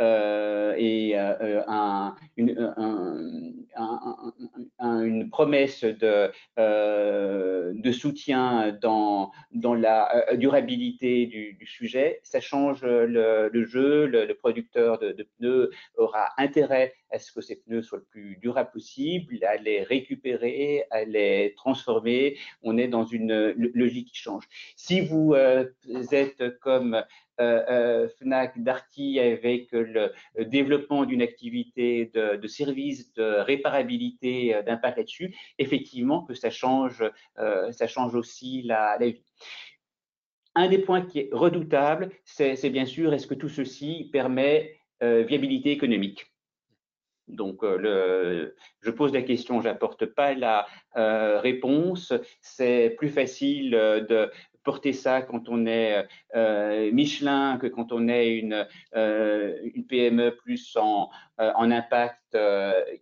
euh, 0.00 0.74
et 0.76 1.18
euh, 1.18 1.62
un, 1.66 2.14
une, 2.36 2.72
un, 2.76 4.32
un, 4.78 5.02
une, 5.02 5.28
promesse 5.28 5.82
de, 5.84 6.30
euh, 6.58 7.92
soutien 7.92 8.78
dans, 8.80 9.32
la 9.52 10.24
durabilité 10.36 11.26
du, 11.26 11.66
sujet, 11.66 12.20
ça 12.22 12.40
change 12.40 12.82
le, 12.84 13.64
jeu. 13.64 14.06
Le, 14.06 14.32
producteur 14.34 14.98
de, 14.98 15.26
pneus 15.38 15.70
aura 15.96 16.28
intérêt 16.38 16.94
à 17.10 17.18
ce 17.18 17.32
que 17.32 17.40
ces 17.40 17.56
pneus 17.56 17.82
soient 17.82 17.98
le 17.98 18.04
plus 18.04 18.36
durables 18.40 18.70
possible, 18.70 19.42
à 19.44 19.56
les 19.56 19.82
récupérer, 19.82 20.84
à 20.90 21.04
les 21.04 21.54
transformer. 21.56 22.36
On 22.62 22.78
est 22.78 22.88
dans 22.88 23.04
une 23.04 23.52
logique 23.74 24.08
qui 24.08 24.18
change. 24.18 24.44
Si 24.76 25.00
vous 25.00 25.34
êtes 25.34 26.58
comme 26.60 26.94
euh, 26.94 27.02
euh, 27.02 27.02
Fnac, 27.38 28.62
Darty 28.62 29.20
avec 29.20 29.68
le 29.72 30.12
développement 30.38 31.04
d'une 31.04 31.22
activité 31.22 32.10
de, 32.14 32.36
de, 32.36 32.46
service, 32.48 33.12
de 33.14 33.40
réparabilité, 33.40 34.54
euh, 34.54 34.62
d'impact 34.62 34.98
là-dessus, 34.98 35.34
effectivement 35.58 36.22
que 36.22 36.34
ça 36.34 36.50
change, 36.50 37.04
ça 37.36 37.86
change 37.86 38.14
aussi 38.14 38.62
la, 38.62 38.96
vie. 38.98 39.22
Un 40.54 40.68
des 40.68 40.78
points 40.78 41.02
qui 41.02 41.20
est 41.20 41.28
redoutable, 41.32 42.10
c'est 42.24 42.70
bien 42.70 42.86
sûr, 42.86 43.14
est-ce 43.14 43.26
que 43.26 43.34
tout 43.34 43.48
ceci 43.48 44.08
permet 44.12 44.80
viabilité 45.00 45.70
économique? 45.70 46.26
Donc, 47.28 47.62
je 47.62 48.90
pose 48.90 49.12
la 49.12 49.22
question, 49.22 49.60
j'apporte 49.60 50.06
pas 50.06 50.34
la 50.34 50.66
euh, 50.96 51.40
réponse. 51.40 52.12
C'est 52.40 52.94
plus 52.96 53.10
facile 53.10 53.70
de 53.70 54.30
porter 54.62 54.92
ça 54.92 55.22
quand 55.22 55.48
on 55.48 55.66
est 55.66 56.06
euh, 56.34 56.90
Michelin 56.92 57.58
que 57.58 57.66
quand 57.66 57.92
on 57.92 58.08
est 58.08 58.36
une, 58.36 58.66
euh, 58.94 59.58
une 59.74 59.86
PME 59.86 60.36
plus 60.36 60.76
en, 60.76 61.10
euh, 61.40 61.52
en 61.56 61.70
impact 61.70 62.36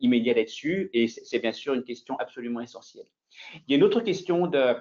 immédiat 0.01 0.35
là-dessus. 0.35 0.90
Et 0.92 1.09
c'est 1.09 1.40
bien 1.40 1.53
sûr 1.53 1.75
une 1.75 1.85
question 1.85 2.16
absolument 2.19 2.61
essentielle. 2.61 3.07
Il 3.55 3.73
y 3.73 3.75
a 3.75 3.77
une 3.77 3.83
autre 3.83 4.01
question 4.01 4.47
de, 4.47 4.77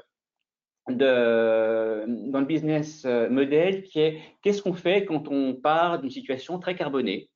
de, 0.89 2.05
dans 2.29 2.39
le 2.39 2.45
business 2.45 3.05
model 3.05 3.83
qui 3.83 3.99
est 3.99 4.21
qu'est-ce 4.41 4.61
qu'on 4.61 4.73
fait 4.73 5.05
quand 5.05 5.27
on 5.27 5.55
part 5.55 5.99
d'une 5.99 6.11
situation 6.11 6.59
très 6.59 6.75
carbonée? 6.75 7.29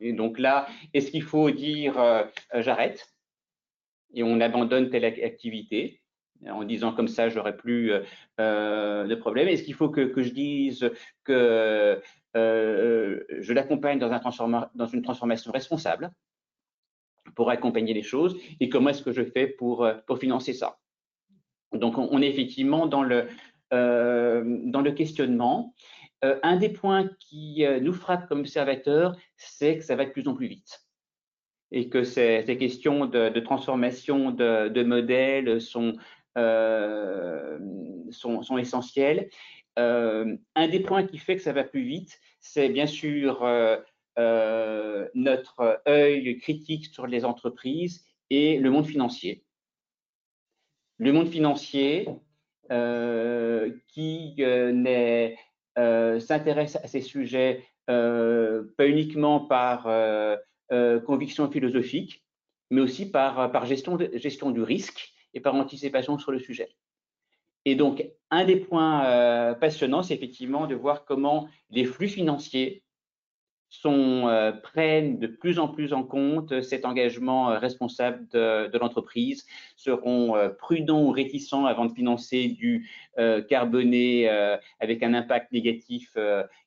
Et 0.00 0.12
donc 0.12 0.38
là, 0.38 0.66
est-ce 0.92 1.10
qu'il 1.10 1.22
faut 1.22 1.50
dire 1.50 1.94
j'arrête? 2.54 3.06
Et 4.12 4.22
on 4.22 4.40
abandonne 4.40 4.90
telle 4.90 5.04
activité 5.04 5.99
en 6.48 6.64
disant 6.64 6.92
comme 6.92 7.08
ça, 7.08 7.28
j'aurais 7.28 7.56
plus 7.56 7.92
euh, 7.92 8.02
euh, 8.40 9.06
de 9.06 9.14
problème 9.14 9.48
Est-ce 9.48 9.62
qu'il 9.62 9.74
faut 9.74 9.90
que, 9.90 10.22
je 10.22 10.30
dise 10.30 10.90
que 11.24 12.00
euh, 12.36 13.20
je 13.38 13.52
l'accompagne 13.52 13.98
dans, 13.98 14.10
un 14.10 14.70
dans 14.74 14.86
une 14.86 15.02
transformation 15.02 15.52
responsable 15.52 16.10
pour 17.34 17.50
accompagner 17.50 17.94
les 17.94 18.02
choses 18.02 18.36
Et 18.60 18.68
comment 18.68 18.90
est-ce 18.90 19.02
que 19.02 19.12
je 19.12 19.22
fais 19.22 19.46
pour, 19.46 19.86
financer 20.18 20.52
ça? 20.52 20.78
Donc, 21.72 21.98
on, 21.98 22.20
est 22.22 22.28
effectivement 22.28 22.86
dans 22.86 23.02
le, 23.02 23.28
questionnement. 24.92 25.74
un 26.22 26.56
des 26.56 26.70
points 26.70 27.08
qui 27.20 27.64
nous 27.80 27.92
frappe 27.92 28.26
comme 28.28 28.40
observateurs, 28.40 29.16
c'est 29.36 29.78
que 29.78 29.84
ça 29.84 29.94
va 29.94 30.04
de 30.06 30.10
plus 30.10 30.26
en 30.26 30.34
plus 30.34 30.48
vite 30.48 30.80
et 31.72 31.88
que 31.88 32.02
ces, 32.02 32.44
questions 32.58 33.06
de, 33.06 33.40
transformation 33.40 34.30
de, 34.30 34.82
modèles 34.82 35.60
sont 35.60 35.94
sont, 36.36 38.42
sont, 38.42 38.58
essentiels. 38.58 39.30
Euh, 39.78 40.36
un 40.54 40.68
des 40.68 40.80
points 40.80 41.06
qui 41.06 41.18
fait 41.18 41.36
que 41.36 41.42
ça 41.42 41.52
va 41.52 41.64
plus 41.64 41.84
vite, 41.84 42.18
c'est 42.40 42.68
bien 42.68 42.86
sûr 42.86 43.44
euh, 43.44 45.08
notre 45.14 45.82
œil 45.88 46.38
critique 46.38 46.86
sur 46.86 47.06
les 47.06 47.24
entreprises 47.24 48.04
et 48.30 48.58
le 48.58 48.70
monde 48.70 48.86
financier. 48.86 49.44
Le 50.98 51.12
monde 51.12 51.28
financier 51.28 52.08
qui 53.88 54.36
s'intéresse 56.20 56.76
à 56.76 56.86
ces 56.86 57.00
sujets 57.00 57.64
pas 57.86 58.86
uniquement 58.86 59.40
par 59.40 59.88
conviction 61.06 61.50
philosophique, 61.50 62.22
mais 62.70 62.80
aussi 62.80 63.10
par, 63.10 63.66
gestion 63.66 64.50
du 64.50 64.62
risque 64.62 65.12
et 65.34 65.40
par 65.40 65.54
anticipation 65.54 66.18
sur 66.18 66.32
le 66.32 66.38
sujet. 66.38 66.68
Et 67.64 67.74
donc, 67.74 68.04
un 68.30 68.44
des 68.44 68.56
points 68.56 69.04
euh, 69.04 69.54
passionnants, 69.54 70.02
c'est 70.02 70.14
effectivement 70.14 70.66
de 70.66 70.74
voir 70.74 71.04
comment 71.04 71.48
les 71.70 71.84
flux 71.84 72.08
financiers 72.08 72.82
euh, 73.86 74.52
prennent 74.52 75.18
de 75.18 75.26
plus 75.26 75.58
en 75.58 75.68
plus 75.68 75.92
en 75.92 76.02
compte 76.02 76.60
cet 76.62 76.84
engagement 76.84 77.50
euh, 77.50 77.58
responsable 77.58 78.26
de, 78.28 78.78
l'entreprise, 78.78 79.46
seront 79.76 80.34
prudents 80.58 81.02
ou 81.02 81.10
réticents 81.10 81.66
avant 81.66 81.84
de 81.84 81.92
financer 81.92 82.48
du 82.48 82.88
carboné 83.48 84.28
avec 84.80 85.02
un 85.02 85.12
impact 85.12 85.52
négatif, 85.52 86.16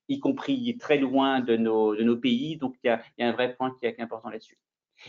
y 0.08 0.20
compris 0.20 0.78
très 0.78 0.98
loin 0.98 1.40
de 1.40 1.58
nos, 1.58 2.18
pays. 2.18 2.58
Donc, 2.58 2.76
il 2.84 2.88
y 2.88 3.24
a 3.24 3.28
un 3.28 3.32
vrai 3.32 3.56
point 3.56 3.76
qui 3.80 3.88
est 3.88 4.00
important 4.00 4.30
là-dessus. 4.30 4.58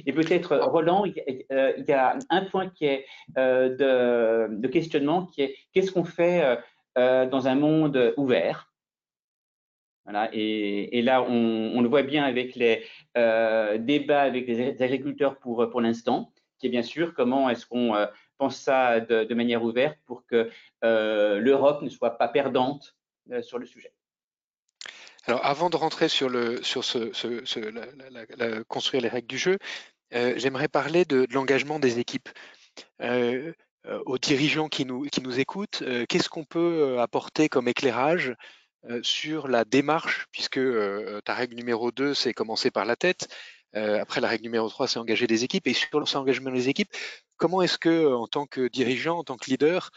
Et 0.06 0.12
peut-être, 0.12 0.52
euh, 0.52 0.64
Roland, 0.64 1.04
euh, 1.06 1.72
il 1.76 1.84
y 1.86 1.92
a 1.92 2.18
un 2.30 2.44
point 2.44 2.68
qui 2.68 2.86
est 2.86 3.06
euh, 3.38 4.48
de, 4.48 4.68
questionnement, 4.68 5.26
qui 5.26 5.42
est 5.42 5.56
qu'est-ce 5.72 5.92
qu'on 5.92 6.04
fait 6.04 6.58
dans 6.96 7.48
un 7.48 7.54
monde 7.54 8.14
ouvert? 8.16 8.70
Voilà, 10.04 10.28
et, 10.32 11.00
là, 11.02 11.22
on, 11.22 11.80
le 11.80 11.88
voit 11.88 12.02
bien 12.02 12.24
avec 12.24 12.56
les 12.56 12.84
débats 13.78 14.22
avec 14.22 14.46
les 14.46 14.82
agriculteurs 14.82 15.38
pour, 15.38 15.68
pour 15.70 15.80
l'instant, 15.80 16.32
qui 16.58 16.66
est 16.66 16.70
bien 16.70 16.82
sûr 16.82 17.14
comment 17.14 17.48
est-ce 17.48 17.66
qu'on 17.66 17.94
pense 18.36 18.56
ça 18.56 19.00
de, 19.00 19.24
de, 19.24 19.34
manière 19.34 19.62
ouverte 19.62 19.98
pour 20.04 20.26
que 20.26 20.50
l'Europe 20.82 21.82
ne 21.82 21.88
soit 21.88 22.18
pas 22.18 22.28
perdante 22.28 22.96
sur 23.40 23.58
le 23.58 23.66
sujet. 23.66 23.92
Alors, 25.26 25.44
avant 25.44 25.70
de 25.70 25.76
rentrer 25.76 26.08
sur, 26.08 26.28
le, 26.28 26.62
sur 26.62 26.84
ce, 26.84 27.12
ce, 27.12 27.58
la, 27.58 28.64
construire 28.64 29.02
les 29.02 29.08
règles 29.08 29.26
du 29.26 29.38
jeu, 29.38 29.58
euh, 30.14 30.34
j'aimerais 30.36 30.68
parler 30.68 31.04
de, 31.04 31.26
l'engagement 31.30 31.78
des 31.78 31.98
équipes. 31.98 32.28
Euh, 33.00 33.52
euh 33.86 34.00
aux 34.06 34.18
dirigeants 34.18 34.68
qui 34.68 34.86
nous, 34.86 35.02
qui 35.04 35.20
nous 35.20 35.38
écoutent, 35.38 35.82
qu'est-ce 36.08 36.28
qu'on 36.30 36.44
peut 36.44 37.00
apporter 37.00 37.48
comme 37.48 37.68
éclairage 37.68 38.34
sur 39.02 39.48
la 39.48 39.64
démarche, 39.64 40.26
puisque 40.32 40.60
ta 41.24 41.34
règle 41.34 41.54
numéro 41.54 41.90
2, 41.90 42.14
c'est 42.14 42.32
commencer 42.32 42.70
par 42.70 42.86
la 42.86 42.96
tête. 42.96 43.28
après, 43.74 44.20
la 44.22 44.28
règle 44.28 44.44
numéro 44.44 44.68
3, 44.70 44.88
c'est 44.88 44.98
engager 44.98 45.26
des 45.26 45.44
équipes. 45.44 45.66
Et 45.66 45.74
sur 45.74 46.00
l'engagement 46.00 46.50
des 46.50 46.70
équipes, 46.70 46.90
comment 47.36 47.60
est-ce 47.60 47.76
que, 47.78 48.14
en 48.14 48.26
tant 48.26 48.46
que 48.46 48.68
dirigeant, 48.68 49.18
en 49.18 49.24
tant 49.24 49.36
que 49.36 49.50
leader, 49.50 49.90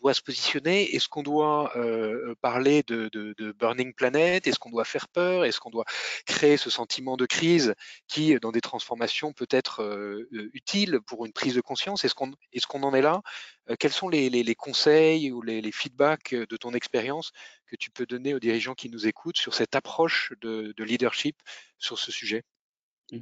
doit 0.00 0.14
se 0.14 0.22
positionner? 0.22 0.94
Est-ce 0.94 1.08
qu'on 1.08 1.22
doit 1.22 1.76
euh, 1.76 2.34
parler 2.40 2.82
de, 2.82 3.52
Burning 3.58 3.94
Planet? 3.94 4.46
Est-ce 4.46 4.58
qu'on 4.58 4.70
doit 4.70 4.84
faire 4.84 5.08
peur? 5.08 5.44
Est-ce 5.44 5.60
qu'on 5.60 5.70
doit 5.70 5.84
créer 6.26 6.56
ce 6.56 6.70
sentiment 6.70 7.16
de 7.16 7.26
crise 7.26 7.74
qui, 8.08 8.34
dans 8.40 8.52
des 8.52 8.60
transformations, 8.60 9.32
peut 9.32 9.48
être 9.50 9.82
euh, 9.82 10.28
utile 10.52 11.00
pour 11.06 11.26
une 11.26 11.32
prise 11.32 11.54
de 11.54 11.60
conscience? 11.60 12.04
Est-ce 12.04 12.14
qu'on 12.14 12.32
est, 12.52 12.64
qu'on 12.66 12.82
en 12.82 12.94
est 12.94 13.02
là? 13.02 13.22
Euh, 13.68 13.76
Quels 13.78 13.92
sont 13.92 14.08
les, 14.08 14.54
conseils 14.54 15.30
ou 15.30 15.42
les, 15.42 15.72
feedbacks 15.72 16.34
de 16.34 16.56
ton 16.56 16.72
expérience 16.72 17.32
que 17.66 17.76
tu 17.76 17.90
peux 17.90 18.06
donner 18.06 18.34
aux 18.34 18.40
dirigeants 18.40 18.74
qui 18.74 18.90
nous 18.90 19.06
écoutent 19.06 19.38
sur 19.38 19.54
cette 19.54 19.76
approche 19.76 20.32
de, 20.40 20.74
de 20.76 20.84
leadership 20.84 21.36
sur 21.78 21.98
ce 21.98 22.10
sujet? 22.10 22.42
Mmh. 23.12 23.18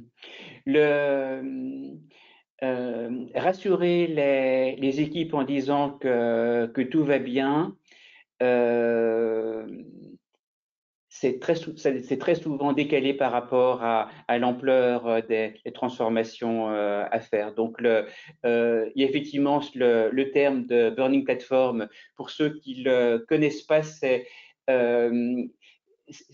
le 0.67 1.41
euh, 2.61 3.25
rassurer 3.35 4.07
les, 4.07 5.01
équipes 5.01 5.33
en 5.33 5.43
disant 5.43 5.91
que, 5.91 6.81
tout 6.83 7.05
va 7.05 7.17
bien, 7.17 7.75
euh, 8.43 9.65
c'est 11.07 11.39
très, 11.39 11.55
très, 11.55 12.35
souvent 12.35 12.73
décalé 12.73 13.13
par 13.13 13.31
rapport 13.31 13.81
à, 13.83 14.09
l'ampleur 14.37 15.23
des, 15.23 15.53
transformations 15.73 16.69
euh, 16.69 17.05
à 17.09 17.19
faire. 17.21 17.53
Donc, 17.53 17.77
il 17.81 18.91
y 18.95 19.03
a 19.03 19.07
effectivement 19.07 19.61
le, 19.75 20.23
terme 20.31 20.65
de 20.65 20.89
burning 20.89 21.23
platform. 21.23 21.87
Pour 22.15 22.29
ceux 22.29 22.49
qui 22.59 22.83
ne 22.83 22.89
le 22.89 23.19
connaissent 23.19 23.63
pas, 23.63 23.83
c'est 23.83 24.27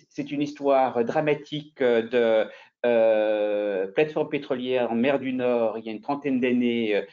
c'est 0.10 0.32
une 0.32 0.42
histoire 0.42 1.04
dramatique 1.04 1.82
de 1.82 2.48
euh, 2.86 3.88
plateforme 3.88 4.30
pétrolière 4.30 4.92
en 4.92 4.96
mer 4.96 5.20
du 5.20 5.34
Nord 5.34 5.78
il 5.78 5.86
y 5.86 5.90
a 5.90 5.92
une 5.92 6.02
trentaine 6.02 6.40
d'années 6.40 7.04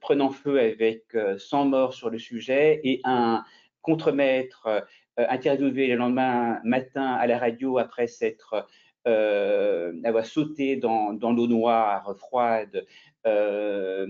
prenant 0.00 0.30
feu 0.30 0.60
avec 0.60 1.04
100 1.38 1.64
morts 1.64 1.94
sur 1.94 2.08
le 2.08 2.18
sujet 2.18 2.80
et 2.84 3.00
un 3.02 3.42
contremaître 3.82 4.86
interviewé 5.16 5.88
le 5.88 5.96
lendemain 5.96 6.60
matin 6.62 7.14
à 7.14 7.26
la 7.26 7.36
radio 7.38 7.78
après 7.78 8.06
s'être 8.06 8.66
avoir 9.06 10.26
sauté 10.26 10.76
dans, 10.76 11.14
dans 11.14 11.32
l'eau 11.32 11.46
noire, 11.46 12.14
froide, 12.18 12.84
euh, 13.26 14.06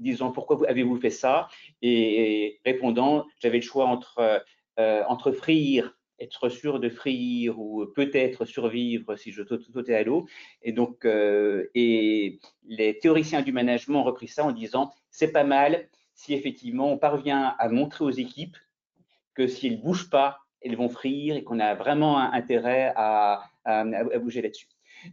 disant 0.00 0.32
pourquoi 0.32 0.68
avez-vous 0.68 0.96
fait 0.96 1.10
ça? 1.10 1.48
Et, 1.82 2.60
répondant 2.64 3.26
j'avais 3.40 3.58
le 3.58 3.62
choix 3.62 3.86
entre, 3.86 4.44
euh, 4.78 5.02
entre 5.08 5.32
frire 5.32 5.96
être 6.20 6.48
sûr 6.48 6.80
de 6.80 6.88
frire 6.88 7.58
ou 7.58 7.86
peut-être 7.86 8.44
survivre 8.44 9.16
si 9.16 9.32
je 9.32 9.42
sautais 9.44 9.94
à 9.94 10.02
l'eau. 10.02 10.26
Et 10.62 10.72
donc, 10.72 11.04
euh, 11.04 11.66
et 11.74 12.38
les 12.64 12.98
théoriciens 12.98 13.42
du 13.42 13.52
management 13.52 14.00
ont 14.00 14.04
repris 14.04 14.28
ça 14.28 14.44
en 14.44 14.52
disant 14.52 14.92
c'est 15.10 15.32
pas 15.32 15.44
mal 15.44 15.88
si 16.14 16.34
effectivement 16.34 16.92
on 16.92 16.98
parvient 16.98 17.54
à 17.58 17.68
montrer 17.68 18.04
aux 18.04 18.10
équipes 18.10 18.56
que 19.34 19.46
s'ils 19.46 19.78
ne 19.78 19.82
bougent 19.82 20.10
pas, 20.10 20.38
elles 20.60 20.76
vont 20.76 20.90
frire 20.90 21.36
et 21.36 21.44
qu'on 21.44 21.58
a 21.60 21.74
vraiment 21.74 22.18
intérêt 22.18 22.92
à, 22.94 23.42
à 23.64 23.84
bouger 24.18 24.42
là-dessus. 24.42 24.66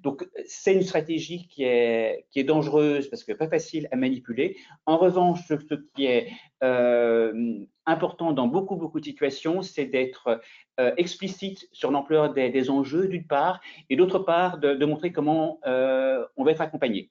Donc, 0.03 0.27
c'est 0.45 0.73
une 0.73 0.81
stratégie 0.81 1.47
qui 1.47 1.63
est, 1.63 2.25
qui 2.29 2.39
est 2.39 2.43
dangereuse 2.43 3.09
parce 3.09 3.23
que 3.23 3.33
pas 3.33 3.47
facile 3.47 3.87
à 3.91 3.95
manipuler. 3.95 4.57
En 4.85 4.97
revanche, 4.97 5.41
ce 5.47 5.75
qui 5.95 6.05
est 6.05 6.29
euh, 6.63 7.65
important 7.85 8.33
dans 8.33 8.47
beaucoup, 8.47 8.75
beaucoup 8.75 8.99
de 8.99 9.05
situations, 9.05 9.61
c'est 9.61 9.85
d'être 9.85 10.41
euh, 10.79 10.91
explicite 10.97 11.67
sur 11.71 11.91
l'ampleur 11.91 12.33
des, 12.33 12.69
enjeux, 12.69 13.07
d'une 13.07 13.27
part, 13.27 13.59
et 13.89 13.95
d'autre 13.95 14.19
part, 14.19 14.57
de, 14.57 14.85
montrer 14.85 15.11
comment 15.11 15.59
euh, 15.65 16.25
on 16.35 16.43
va 16.43 16.51
être 16.51 16.61
accompagné 16.61 17.09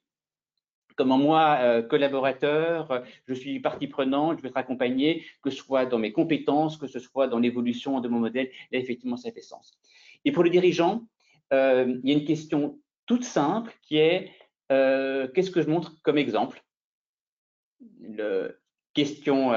comment 0.97 1.19
moi, 1.19 1.83
collaborateur, 1.91 3.03
je 3.29 3.35
suis 3.35 3.61
partie 3.61 3.87
prenante, 3.87 4.39
je 4.39 4.43
vais 4.43 4.49
être 4.49 4.57
accompagné, 4.57 5.27
que 5.43 5.51
ce 5.51 5.59
soit 5.59 5.85
dans 5.85 5.99
mes 5.99 6.11
compétences, 6.11 6.79
que 6.79 6.87
ce 6.87 6.99
soit 6.99 7.29
dans 7.29 7.39
l'évolution 7.39 8.01
de 8.01 8.09
mon 8.09 8.19
modèle. 8.19 8.49
Effectivement, 8.73 9.19
ça 9.19 9.31
fait 9.31 9.43
sens. 9.43 9.79
Et 10.25 10.33
pour 10.33 10.43
le 10.43 10.49
dirigeant, 10.49 11.05
il 11.53 12.01
y 12.05 12.11
a 12.11 12.15
une 12.15 12.25
question 12.25 12.79
toute 13.07 13.25
simple 13.25 13.73
qui 13.83 13.99
est 13.99 14.31
euh, 14.73 15.29
qu'est-ce 15.29 15.51
que 15.51 15.63
je 15.63 15.69
montre 15.69 15.93
comme 16.03 16.19
exemple? 16.19 16.63
Le 18.01 18.59
question 18.95 19.53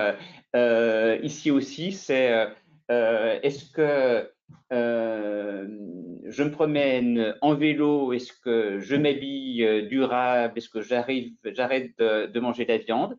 euh, 0.56 1.20
ici 1.24 1.52
aussi, 1.52 1.92
c'est 1.92 2.48
est-ce 2.90 3.72
que 3.72 4.30
je 4.72 6.44
me 6.44 6.52
promène 6.52 7.36
en 7.42 7.56
vélo 7.56 8.14
Est-ce 8.14 8.34
que 8.34 8.80
je 8.80 8.96
m'habille 8.96 9.88
durable 9.90 10.58
Est-ce 10.58 10.70
que 10.70 10.82
j'arrête 10.82 11.32
de, 11.44 12.26
de, 12.28 12.40
manger 12.40 12.66
de 12.66 12.72
la 12.72 12.78
viande? 12.78 13.18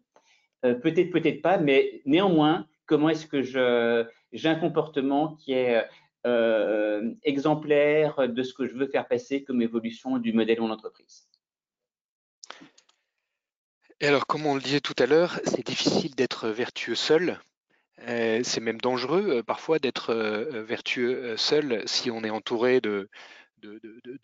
Peut-être, 0.62 1.10
peut-être 1.10 1.40
pas, 1.40 1.56
mais 1.58 2.02
néanmoins, 2.04 2.66
comment 2.86 3.08
est-ce 3.08 3.26
que 3.26 3.42
j'ai 3.42 4.48
un 4.48 4.54
comportement 4.56 5.36
qui 5.36 5.52
est 5.52 5.82
euh, 6.26 7.14
exemplaire 7.22 8.28
de 8.28 8.42
ce 8.42 8.52
que 8.52 8.66
je 8.66 8.74
veux 8.74 8.86
faire 8.86 9.08
passer 9.08 9.42
comme 9.42 9.62
évolution 9.62 10.18
du 10.18 10.34
modèle 10.34 10.56
de 10.56 10.60
mon 10.60 10.70
entreprise. 10.70 11.26
Et 14.00 14.06
alors, 14.06 14.26
comme 14.26 14.44
on 14.44 14.54
le 14.54 14.60
disait 14.60 14.80
tout 14.80 14.94
à 14.98 15.06
l'heure, 15.06 15.40
c'est 15.44 15.64
difficile 15.64 16.14
d'être 16.14 16.48
vertueux 16.48 16.94
seul. 16.94 17.40
Euh, 18.06 18.40
c'est 18.44 18.60
même 18.60 18.80
dangereux 18.80 19.38
euh, 19.38 19.42
parfois 19.42 19.78
d'être 19.78 20.14
vertueux 20.14 21.36
seul 21.38 21.82
si 21.86 22.10
on 22.10 22.22
est 22.22 22.30
entouré 22.30 22.82
de, 22.82 23.08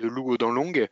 loups 0.00 0.32
aux 0.32 0.38
dents 0.38 0.52
longues. 0.52 0.88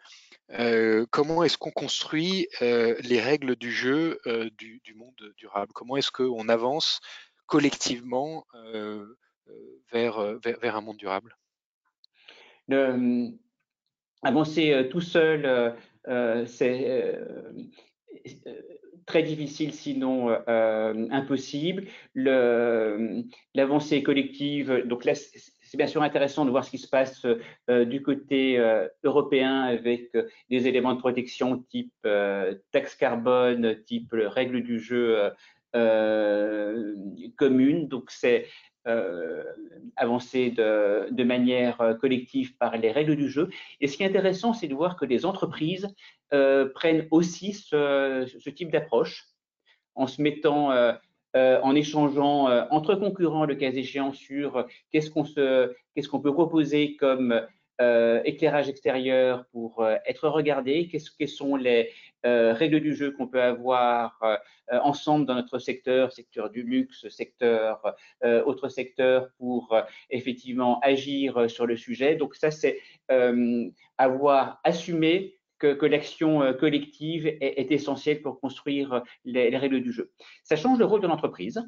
comment 1.10 1.42
est-ce 1.44 1.58
qu'on 1.58 1.70
construit 1.70 2.48
les 2.60 3.20
règles 3.20 3.56
du 3.56 3.72
jeu 3.72 4.18
du, 4.56 4.94
monde 4.94 5.34
durable? 5.36 5.72
Comment 5.74 5.98
est-ce 5.98 6.10
qu'on 6.10 6.48
avance 6.48 7.00
collectivement 7.46 8.46
vers, 9.92 10.38
vers, 10.42 10.76
un 10.76 10.80
monde 10.80 10.96
durable? 10.96 11.36
Le, 12.68 13.30
Avancer 14.24 14.72
euh, 14.72 14.84
tout 14.84 15.02
seul, 15.02 15.76
euh, 16.08 16.46
c'est 16.46 17.18
très 19.06 19.22
difficile, 19.22 19.74
sinon 19.74 20.34
impossible. 20.46 21.84
L'avancée 22.14 24.02
collective, 24.02 24.86
donc 24.86 25.04
là, 25.04 25.14
c'est 25.14 25.76
bien 25.76 25.86
sûr 25.86 26.02
intéressant 26.02 26.46
de 26.46 26.50
voir 26.50 26.64
ce 26.64 26.70
qui 26.70 26.78
se 26.78 26.88
passe 26.88 27.26
du 27.68 28.02
côté 28.02 28.58
européen 29.02 29.62
avec 29.62 30.10
des 30.48 30.68
éléments 30.68 30.94
de 30.94 31.00
protection 31.00 31.58
type 31.68 31.92
taxe 32.72 32.94
carbone, 32.94 33.82
type 33.84 34.14
règles 34.14 34.62
du 34.62 34.78
jeu 34.78 35.30
commune. 37.36 37.88
Donc 37.88 38.10
c'est 38.10 38.46
euh, 38.86 39.42
avancer 39.96 40.50
de, 40.50 41.24
manière 41.24 41.80
euh, 41.80 41.94
collective 41.94 42.56
par 42.58 42.76
les 42.76 42.92
règles 42.92 43.16
du 43.16 43.30
jeu. 43.30 43.48
Et 43.80 43.86
ce 43.86 43.96
qui 43.96 44.02
est 44.02 44.06
intéressant, 44.06 44.52
c'est 44.52 44.68
de 44.68 44.74
voir 44.74 44.96
que 44.96 45.06
les 45.06 45.24
entreprises 45.24 45.88
euh, 46.34 46.68
prennent 46.68 47.06
aussi 47.10 47.54
ce, 47.54 48.50
type 48.50 48.70
d'approche 48.70 49.24
en 49.94 50.06
se 50.06 50.20
mettant, 50.20 50.70
en 51.34 51.74
échangeant 51.74 52.48
entre 52.70 52.96
concurrents 52.96 53.44
le 53.44 53.54
cas 53.54 53.70
échéant 53.70 54.12
sur 54.12 54.66
qu'est-ce 54.90 55.10
qu'on 55.10 55.24
qu'est-ce 55.24 56.08
qu'on 56.08 56.20
peut 56.20 56.32
proposer 56.34 56.96
comme 56.96 57.40
euh, 57.80 58.22
éclairage 58.24 58.68
extérieur 58.68 59.46
pour 59.50 59.82
euh, 59.82 59.96
être 60.06 60.28
regardé, 60.28 60.86
quelles 60.86 61.28
sont 61.28 61.56
les 61.56 61.90
euh, 62.24 62.52
règles 62.52 62.78
du 62.78 62.94
jeu 62.94 63.10
qu'on 63.10 63.26
peut 63.26 63.42
avoir 63.42 64.22
ensemble 64.70 65.26
dans 65.26 65.34
notre 65.34 65.58
secteur, 65.58 66.12
secteur 66.12 66.50
du 66.50 66.62
luxe, 66.62 67.08
secteur, 67.08 67.82
autre 68.46 68.68
secteur 68.68 69.28
pour 69.36 69.76
effectivement 70.08 70.80
agir 70.80 71.50
sur 71.50 71.66
le 71.66 71.76
sujet. 71.76 72.16
Donc 72.16 72.34
ça, 72.34 72.50
c'est 72.50 72.80
avoir 73.98 74.60
assumé 74.64 75.38
que, 75.58 75.84
l'action 75.84 76.54
collective 76.54 77.26
est, 77.26 77.60
est, 77.60 77.72
essentielle 77.72 78.22
pour 78.22 78.40
construire 78.40 79.02
les, 79.24 79.50
les, 79.50 79.58
règles 79.58 79.82
du 79.82 79.92
jeu. 79.92 80.12
Ça 80.44 80.56
change 80.56 80.78
le 80.78 80.86
rôle 80.86 81.02
de 81.02 81.08
l'entreprise. 81.08 81.60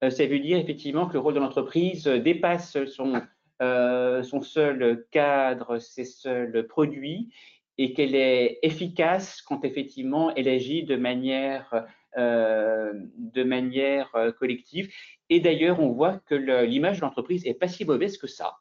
ça 0.00 0.26
veut 0.26 0.38
dire 0.38 0.58
effectivement 0.58 1.08
que 1.08 1.14
le 1.14 1.18
rôle 1.18 1.34
de 1.34 1.40
l'entreprise 1.40 2.04
dépasse 2.04 2.84
son, 2.84 3.20
euh, 3.62 4.24
son 4.24 4.42
seul 4.42 5.06
cadre, 5.12 5.78
ses 5.78 6.04
seuls 6.04 6.66
produits, 6.66 7.32
et 7.78 7.94
qu'elle 7.94 8.16
est 8.16 8.58
efficace 8.62 9.40
quand 9.40 9.64
effectivement 9.64 10.34
elle 10.34 10.48
agit 10.48 10.82
de 10.82 10.96
manière, 10.96 11.86
euh, 12.18 12.92
euh, 13.36 14.32
collective. 14.32 14.92
Et 15.28 15.38
d'ailleurs, 15.38 15.78
on 15.78 15.92
voit 15.92 16.18
que 16.26 16.34
l'image 16.34 16.96
de 16.96 17.02
l'entreprise 17.02 17.46
est 17.46 17.54
pas 17.54 17.68
si 17.68 17.84
mauvaise 17.84 18.18
que 18.18 18.26
ça. 18.26 18.56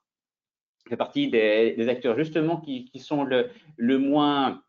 C'est 0.88 0.98
partie 0.98 1.30
des, 1.30 1.90
acteurs 1.90 2.16
justement 2.16 2.62
qui, 2.62 2.92
sont 3.00 3.24
le, 3.24 3.50
moins 3.98 4.62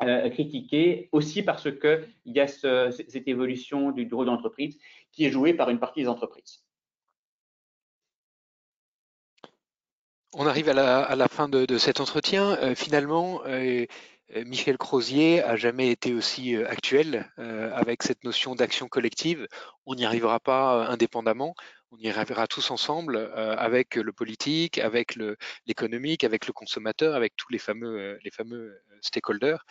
critiqués, 0.00 1.08
aussi 1.10 1.42
parce 1.42 1.68
qu'il 1.72 2.06
y 2.26 2.38
a 2.38 2.46
ce, 2.46 2.90
cette 2.90 3.26
évolution 3.26 3.90
du 3.90 4.08
rôle 4.14 4.26
d'entreprise 4.26 4.78
qui 5.10 5.24
est 5.24 5.30
jouée 5.30 5.52
par 5.52 5.68
une 5.68 5.80
partie 5.80 6.02
des 6.02 6.08
entreprises. 6.08 6.67
On 10.34 10.46
arrive 10.46 10.68
à 10.68 10.74
la, 11.16 11.28
fin 11.28 11.48
de, 11.48 11.78
cet 11.78 12.00
entretien. 12.00 12.58
Euh, 12.58 12.74
finalement, 12.74 13.42
euh, 13.46 13.86
euh, 14.36 14.44
Michel 14.44 14.76
Crozier 14.76 15.42
a 15.42 15.56
jamais 15.56 15.90
été 15.90 16.12
aussi 16.12 16.54
actuel 16.54 17.30
avec 17.38 18.02
cette 18.02 18.24
notion 18.24 18.54
d'action 18.54 18.88
collective. 18.88 19.46
On 19.86 19.94
n'y 19.94 20.04
arrivera 20.04 20.38
pas 20.38 20.86
indépendamment. 20.88 21.54
On 21.92 21.96
y 21.98 22.10
arrivera 22.10 22.46
tous 22.46 22.70
ensemble 22.70 23.16
avec 23.34 23.94
le 23.94 24.12
politique, 24.12 24.76
avec 24.78 25.18
l'économique, 25.66 26.24
avec 26.24 26.46
le 26.46 26.52
consommateur, 26.52 27.14
avec 27.14 27.34
tous 27.36 27.50
les 27.50 27.58
fameux, 27.58 28.18
les 28.22 28.30
fameux 28.30 28.78
stakeholders. 29.00 29.64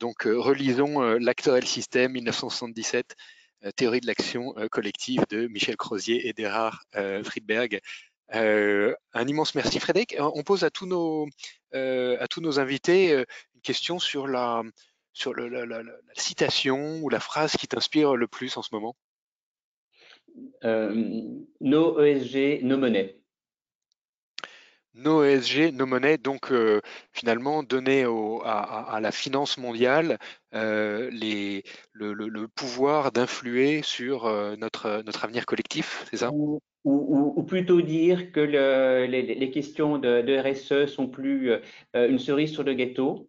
donc, 0.00 0.24
relisons 0.24 1.00
l'actuel 1.18 1.64
système 1.64 2.12
1977 2.12 3.14
théorie 3.76 4.00
de 4.00 4.08
l'action 4.08 4.54
collective 4.72 5.24
de 5.30 5.46
Michel 5.46 5.76
Crozier 5.76 6.26
et 6.26 6.32
d'Erard 6.32 6.82
Friedberg. 7.22 7.80
Euh, 8.34 8.94
un 9.12 9.26
immense 9.26 9.54
merci 9.54 9.78
Frédéric. 9.78 10.14
Euh, 10.14 10.30
on 10.34 10.42
pose 10.42 10.64
à 10.64 10.70
tous 10.70 10.86
nos, 10.86 11.26
euh, 11.74 12.16
à 12.20 12.26
tous 12.26 12.40
nos 12.40 12.58
invités 12.58 13.12
une 13.12 13.60
question 13.62 13.98
sur, 13.98 14.26
la, 14.26 14.62
sur 15.12 15.34
la, 15.34 15.82
citation 16.14 17.00
ou 17.02 17.08
la 17.08 17.20
phrase 17.20 17.52
qui 17.52 17.68
t'inspire 17.68 18.16
le 18.16 18.26
plus 18.26 18.56
en 18.56 18.62
ce 18.62 18.74
moment. 18.74 18.96
nos 21.60 22.00
ESG, 22.00 22.62
nos 22.62 22.78
monnaies 22.78 23.18
nos 24.98 25.22
ESG, 25.22 25.74
nos 25.74 25.84
monnaies, 25.84 26.16
donc 26.16 26.50
finalement 27.12 27.62
donner 27.62 28.06
à, 28.44 28.98
la 29.02 29.12
finance 29.12 29.58
mondiale 29.58 30.18
les, 30.52 31.64
le, 31.92 32.46
pouvoir 32.46 33.12
d'influer 33.12 33.82
sur 33.82 34.24
notre, 34.56 35.02
notre 35.04 35.24
avenir 35.24 35.44
collectif, 35.44 36.06
c'est 36.10 36.16
ça? 36.16 36.30
Ou, 36.86 37.42
plutôt 37.42 37.80
dire 37.80 38.30
que 38.30 38.40
les, 38.40 39.50
questions 39.50 39.98
de, 39.98 40.38
RSE 40.38 40.88
sont 40.88 41.08
plus 41.08 41.50
euh, 41.50 41.58
une 41.94 42.20
cerise 42.20 42.52
sur 42.52 42.62
le 42.62 42.74
gâteau, 42.74 43.28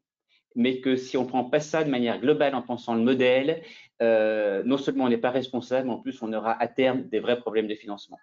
mais 0.56 0.80
que 0.80 0.96
si 0.96 1.18
on 1.18 1.24
ne 1.24 1.28
prend 1.28 1.44
pas 1.44 1.60
ça 1.60 1.84
de 1.84 1.90
manière 1.90 2.20
globale 2.20 2.54
en 2.54 2.62
pensant 2.62 2.94
le 2.94 3.02
modèle, 3.02 3.64
non 4.00 4.78
seulement 4.78 5.06
on 5.06 5.10
n'est 5.10 5.18
pas 5.18 5.32
responsable, 5.32 5.88
mais 5.88 5.94
en 5.94 6.00
plus 6.00 6.22
on 6.22 6.32
aura 6.34 6.60
à 6.62 6.68
terme 6.68 7.04
des 7.10 7.20
vrais 7.20 7.40
problèmes 7.40 7.68
de 7.68 7.76
financement. 7.76 8.20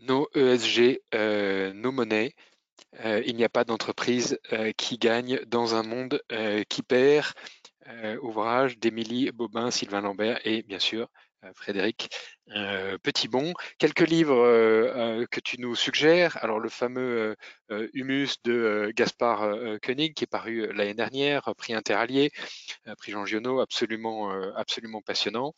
Nos 0.00 0.28
ESG, 0.34 1.00
nos 1.74 1.92
monnaies, 1.92 2.34
il 3.02 3.34
n'y 3.34 3.44
a 3.44 3.48
pas 3.48 3.64
d'entreprise 3.64 4.38
qui 4.76 4.98
gagne 4.98 5.40
dans 5.46 5.74
un 5.74 5.82
monde 5.82 6.22
qui 6.68 6.82
perd. 6.82 7.32
ouvrage 8.22 8.78
d'Émilie 8.78 9.30
Bobin, 9.30 9.70
Sylvain 9.70 10.02
Lambert 10.02 10.40
et 10.46 10.62
bien 10.62 10.78
sûr 10.78 11.08
euh, 11.08 11.23
Frédéric 11.54 12.10
euh, 12.50 12.98
Petitbon. 12.98 13.52
Quelques 13.78 14.06
livres 14.06 14.36
euh, 14.36 15.26
que 15.30 15.40
tu 15.40 15.60
nous 15.60 15.74
suggères. 15.74 16.38
Alors 16.42 16.60
le 16.60 16.68
fameux 16.68 17.36
Humus 17.92 18.42
de 18.44 18.92
Gaspard 18.94 19.56
Koenig 19.82 20.14
qui 20.14 20.24
est 20.24 20.28
paru 20.28 20.72
l'année 20.72 20.94
dernière, 20.94 21.54
prix 21.56 21.74
interallié, 21.74 22.30
prix 22.98 23.12
Jean 23.12 23.24
Giono, 23.26 23.60
absolument, 23.60 24.30
absolument 24.54 25.00
passionnant. 25.00 25.54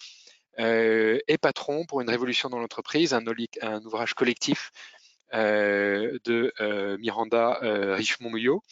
et 0.58 1.38
Patron 1.40 1.84
pour 1.86 2.00
une 2.00 2.10
révolution 2.10 2.48
dans 2.48 2.58
l'entreprise, 2.58 3.12
un, 3.14 3.24
un, 3.62 3.82
ouvrage 3.84 4.14
collectif 4.14 4.70
de 5.32 6.96
Miranda 6.98 7.58
Richemont-Mouillot. 7.94 8.62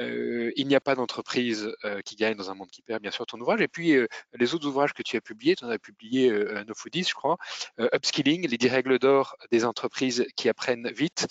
Euh, 0.00 0.50
il 0.56 0.66
n'y 0.66 0.74
a 0.74 0.80
pas 0.80 0.94
d'entreprise 0.94 1.72
euh, 1.84 2.00
qui 2.02 2.16
gagne 2.16 2.36
dans 2.36 2.50
un 2.50 2.54
monde 2.54 2.70
qui 2.70 2.82
perd, 2.82 3.00
bien 3.00 3.10
sûr, 3.10 3.26
ton 3.26 3.40
ouvrage. 3.40 3.60
Et 3.60 3.68
puis, 3.68 3.92
euh, 3.92 4.06
les 4.34 4.54
autres 4.54 4.66
ouvrages 4.66 4.92
que 4.92 5.02
tu 5.02 5.16
as 5.16 5.20
publiés, 5.20 5.54
tu 5.54 5.64
en 5.64 5.68
as 5.68 5.78
publié 5.78 6.30
No 6.66 6.74
Foodies, 6.74 7.04
je 7.04 7.14
crois, 7.14 7.36
Upskilling, 7.78 8.48
les 8.48 8.58
10 8.58 8.68
règles 8.68 8.98
d'or 8.98 9.36
des 9.50 9.64
entreprises 9.64 10.26
qui 10.36 10.48
apprennent 10.48 10.90
vite, 10.90 11.26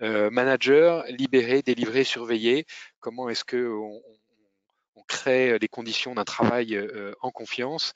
Manager, 0.00 1.04
libéré, 1.08 1.62
délivré, 1.62 2.02
surveillé, 2.02 2.66
comment 2.98 3.28
est-ce 3.28 3.44
que 3.44 3.68
on, 3.68 4.02
crée 5.08 5.58
les 5.58 5.68
conditions 5.68 6.14
d'un 6.14 6.24
travail 6.24 6.80
en 7.20 7.30
confiance, 7.30 7.92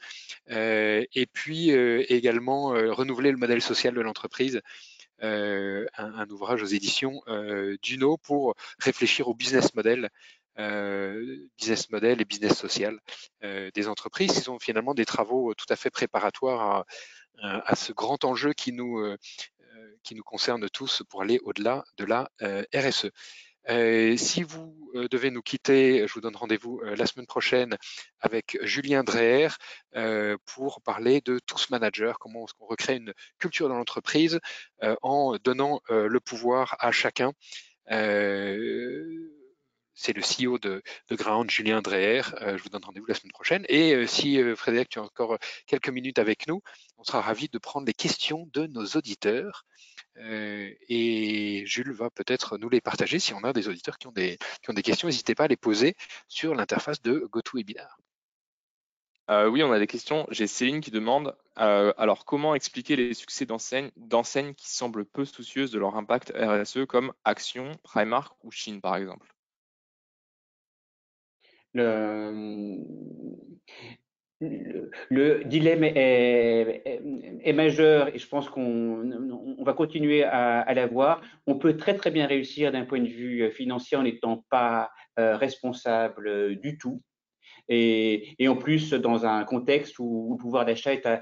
et 0.49 1.27
puis 1.33 1.71
également 1.71 2.69
renouveler 2.69 3.31
le 3.31 3.39
modèle 3.39 3.63
social 3.63 3.95
de 3.95 4.01
l'entreprise 4.01 4.61
euh, 5.23 5.87
un, 5.97 6.29
ouvrage 6.29 6.63
aux 6.63 6.67
éditions 6.67 7.23
euh, 7.29 7.77
Duno 7.83 8.19
pour 8.19 8.55
réfléchir 8.79 9.29
au 9.29 9.35
business 9.35 9.75
model 9.75 10.11
euh, 10.59 11.39
business 11.59 11.91
model 11.91 12.21
et 12.21 12.25
business 12.25 12.57
social 12.57 12.99
des 13.43 13.89
entreprises. 13.89 14.33
Ce 14.33 14.43
sont 14.43 14.59
finalement 14.59 14.95
des 14.95 15.05
travaux 15.05 15.55
tout 15.55 15.67
à 15.69 15.77
fait 15.77 15.91
préparatoires 15.91 16.85
à, 17.43 17.77
ce 17.77 17.93
grand 17.93 18.25
enjeu 18.25 18.55
qui 18.55 18.73
nous, 18.73 18.99
qui 20.03 20.15
nous 20.15 20.23
concerne 20.23 20.69
tous 20.71 21.03
pour 21.11 21.21
aller 21.21 21.39
au-delà 21.45 21.85
de 21.99 22.05
la 22.07 22.31
RSE. 22.75 23.11
Euh, 23.69 24.17
si 24.17 24.43
vous 24.43 24.91
euh, 24.95 25.09
devez 25.09 25.31
nous 25.31 25.43
quitter, 25.43 26.07
je 26.07 26.15
vous 26.15 26.21
donne 26.21 26.37
rendez-vous 26.37 26.81
euh, 26.85 26.95
la 26.95 27.07
semaine 27.07 27.27
prochaine 27.27 27.77
avec 28.21 28.59
Julien 28.63 29.03
Dreher 29.03 29.49
pour 30.45 30.83
parler 30.83 31.21
de 31.23 31.39
Tous 31.47 31.71
Manager, 31.71 32.19
comment 32.19 32.45
on 32.61 32.67
recrée 32.67 32.97
une 32.97 33.15
culture 33.39 33.69
dans 33.69 33.77
l'entreprise 33.79 34.41
en 35.01 35.37
donnant 35.43 35.81
le 35.89 36.21
pouvoir 36.21 36.77
à 36.81 36.93
chacun. 36.93 37.33
C'est 39.97 40.13
le 40.13 40.23
CEO 40.23 40.59
de, 40.59 40.83
Ground, 41.11 41.51
Julien 41.51 41.81
Dreher. 41.81 42.23
je 42.41 42.63
vous 42.63 42.69
donne 42.69 42.85
rendez-vous 42.85 43.07
la 43.07 43.15
semaine 43.15 43.33
prochaine. 43.33 43.65
Et 43.69 44.07
si 44.07 44.41
Frédéric, 44.55 44.91
tu 44.91 45.01
as 45.01 45.03
encore 45.03 45.39
quelques 45.67 45.89
minutes 45.89 46.21
avec 46.21 46.47
nous, 46.47 46.61
on 46.99 47.05
sera 47.05 47.21
ravi 47.21 47.49
de 47.49 47.59
prendre 47.59 47.87
les 47.87 47.95
questions 47.95 48.49
de 48.53 48.67
nos 48.67 48.87
auditeurs. 48.87 49.65
Euh, 50.19 50.73
et 50.89 51.65
Jules 51.67 51.93
va 51.93 52.11
peut-être 52.11 52.57
nous 52.59 52.69
les 52.69 52.81
partager 52.81 53.19
si 53.19 53.35
on 53.35 53.45
a 53.45 53.53
des 53.53 53.69
auditeurs 53.69 53.99
qui 53.99 54.07
ont 54.07 54.13
des, 54.13 54.39
qui 54.63 54.71
ont 54.71 54.75
des 54.75 54.83
questions. 54.83 55.09
N'hésitez 55.09 55.35
pas 55.35 55.45
à 55.45 55.49
les 55.49 55.57
poser 55.57 55.95
sur 56.29 56.55
l'interface 56.55 57.03
de 57.03 57.27
GoToWebinar. 57.31 57.99
Euh, 59.29 59.49
oui, 59.49 59.63
on 59.63 59.73
a 59.73 59.79
des 59.79 59.89
questions. 59.89 60.27
J'ai 60.31 60.47
Céline 60.47 60.81
qui 60.81 60.93
demande 60.93 61.37
euh, 61.59 61.93
alors 61.99 62.25
comment 62.25 62.55
expliquer 62.55 62.95
les 62.97 63.13
succès 63.13 63.45
d'enseignes 63.45 64.55
qui 64.55 64.71
semblent 64.71 65.05
peu 65.05 65.25
soucieuses 65.25 65.73
de 65.73 65.79
leur 65.79 65.97
impact 65.97 66.33
RSE 66.37 66.87
comme 66.89 67.13
Action, 67.25 67.73
Primark 67.83 68.37
ou 68.45 68.53
Chine 68.53 68.81
par 68.81 68.97
exemple? 68.97 69.36
Le, 71.77 72.79
le, 75.11 75.45
dilemme 75.45 75.85
est, 75.85 77.53
majeur 77.55 78.15
et 78.15 78.19
je 78.19 78.29
pense 78.29 78.49
qu'on 78.49 79.57
va 79.65 79.73
continuer 79.73 80.25
à, 80.25 80.73
l'avoir. 80.75 81.23
On 81.47 81.59
peut 81.59 81.77
très 81.77 81.95
très 81.95 82.11
bien 82.11 82.27
réussir 82.27 82.73
d'un 82.73 82.85
point 82.85 83.01
de 83.01 83.09
vue 83.09 83.51
financier 83.51 83.97
en 83.97 84.03
n'étant 84.03 84.45
pas 84.51 84.91
euh, 85.19 85.37
responsable 85.37 86.57
du 86.57 86.77
tout 86.79 87.03
et, 87.69 88.35
et, 88.39 88.49
en 88.49 88.57
plus 88.57 88.93
dans 88.93 89.27
un 89.27 89.45
contexte 89.45 89.99
où, 89.99 90.37
le 90.37 90.43
pouvoir 90.43 90.65
d'achat 90.65 90.93
est 90.93 91.07
à, 91.07 91.21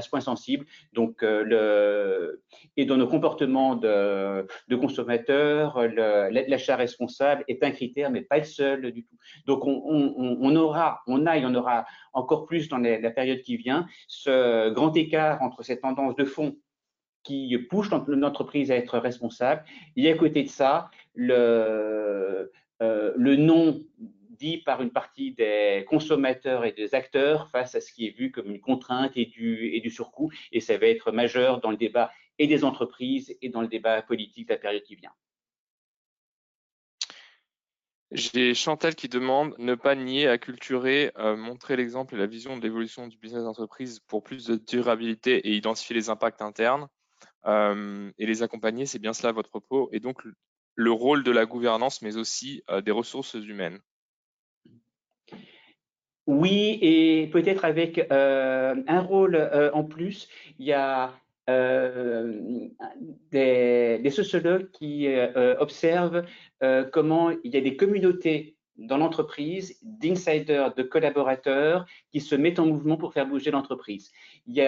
ce 0.00 0.08
point 0.08 0.20
sensible. 0.20 0.66
Donc, 0.92 1.22
euh, 1.22 2.36
et 2.76 2.84
dans 2.84 2.96
nos 2.96 3.08
comportements 3.08 3.76
de, 3.76 4.46
consommateurs, 4.80 5.80
l'achat 5.88 6.76
responsable 6.76 7.44
est 7.48 7.62
un 7.62 7.70
critère, 7.70 8.10
mais 8.10 8.22
pas 8.22 8.38
le 8.38 8.44
seul 8.44 8.92
du 8.92 9.04
tout. 9.04 9.16
Donc, 9.46 9.66
on, 9.66 9.82
on, 9.86 10.38
on 10.40 10.56
aura, 10.56 11.00
on 11.06 11.26
a, 11.26 11.36
y 11.38 11.46
en 11.46 11.54
aura 11.54 11.84
encore 12.12 12.46
plus 12.46 12.68
dans 12.68 12.78
la 12.78 13.10
période 13.10 13.40
qui 13.42 13.56
vient, 13.56 13.86
ce 14.08 14.70
grand 14.70 14.96
écart 14.96 15.42
entre 15.42 15.62
cette 15.62 15.80
tendance 15.80 16.16
de 16.16 16.24
fond 16.24 16.56
qui 17.22 17.56
pousse 17.70 17.88
l'entreprise 17.90 18.70
à 18.70 18.76
être 18.76 18.98
responsable, 18.98 19.64
et 19.96 20.10
à 20.10 20.16
côté 20.16 20.42
de 20.42 20.48
ça, 20.48 20.90
le, 21.14 22.50
euh, 22.82 23.12
le 23.16 23.36
non 23.36 23.80
par 24.64 24.82
une 24.82 24.90
partie 24.90 25.32
des 25.32 25.84
consommateurs 25.88 26.64
et 26.64 26.72
des 26.72 26.94
acteurs 26.94 27.48
face 27.50 27.74
à 27.74 27.80
ce 27.80 27.92
qui 27.92 28.06
est 28.06 28.16
vu 28.16 28.30
comme 28.30 28.50
une 28.50 28.60
contrainte 28.60 29.12
et 29.16 29.26
du, 29.26 29.70
et 29.74 29.80
du 29.80 29.90
surcoût. 29.90 30.30
Et 30.52 30.60
ça 30.60 30.76
va 30.78 30.86
être 30.86 31.12
majeur 31.12 31.60
dans 31.60 31.70
le 31.70 31.76
débat 31.76 32.10
et 32.38 32.46
des 32.46 32.64
entreprises 32.64 33.36
et 33.40 33.48
dans 33.48 33.62
le 33.62 33.68
débat 33.68 34.02
politique 34.02 34.48
de 34.48 34.54
la 34.54 34.58
période 34.58 34.82
qui 34.82 34.96
vient. 34.96 35.12
J'ai 38.10 38.52
Chantal 38.52 38.94
qui 38.94 39.08
demande 39.08 39.54
ne 39.58 39.74
pas 39.74 39.94
nier, 39.94 40.28
acculturer, 40.28 41.12
euh, 41.16 41.34
montrer 41.34 41.76
l'exemple 41.76 42.14
et 42.14 42.18
la 42.18 42.26
vision 42.26 42.58
de 42.58 42.62
l'évolution 42.62 43.06
du 43.06 43.16
business 43.16 43.44
d'entreprise 43.44 44.00
pour 44.00 44.22
plus 44.22 44.44
de 44.44 44.56
durabilité 44.56 45.48
et 45.48 45.54
identifier 45.54 45.94
les 45.94 46.10
impacts 46.10 46.42
internes 46.42 46.88
euh, 47.46 48.10
et 48.18 48.26
les 48.26 48.42
accompagner. 48.42 48.84
C'est 48.84 48.98
bien 48.98 49.14
cela 49.14 49.32
votre 49.32 49.48
propos. 49.48 49.88
Et 49.92 50.00
donc 50.00 50.22
le 50.74 50.92
rôle 50.92 51.22
de 51.22 51.30
la 51.30 51.46
gouvernance, 51.46 52.02
mais 52.02 52.16
aussi 52.16 52.62
euh, 52.68 52.82
des 52.82 52.90
ressources 52.90 53.34
humaines. 53.34 53.78
Oui, 56.26 56.78
et 56.80 57.28
peut-être 57.32 57.64
avec 57.64 57.98
euh, 58.12 58.76
un 58.86 59.00
rôle 59.00 59.34
euh, 59.34 59.72
en 59.72 59.82
plus, 59.82 60.28
il 60.58 60.66
y 60.66 60.72
a 60.72 61.12
euh, 61.50 62.68
des, 63.32 64.10
sociologues 64.10 64.70
qui 64.70 65.08
observent 65.58 66.24
comment 66.92 67.30
il 67.30 67.52
y 67.52 67.56
a 67.56 67.60
des 67.60 67.76
communautés 67.76 68.56
dans 68.76 68.96
l'entreprise, 68.96 69.78
d'insiders, 69.82 70.74
de 70.74 70.82
collaborateurs 70.82 71.86
qui 72.10 72.20
se 72.20 72.34
mettent 72.36 72.58
en 72.58 72.66
mouvement 72.66 72.96
pour 72.96 73.12
faire 73.12 73.26
bouger 73.26 73.50
l'entreprise. 73.50 74.12
Il 74.46 74.54
il 74.54 74.62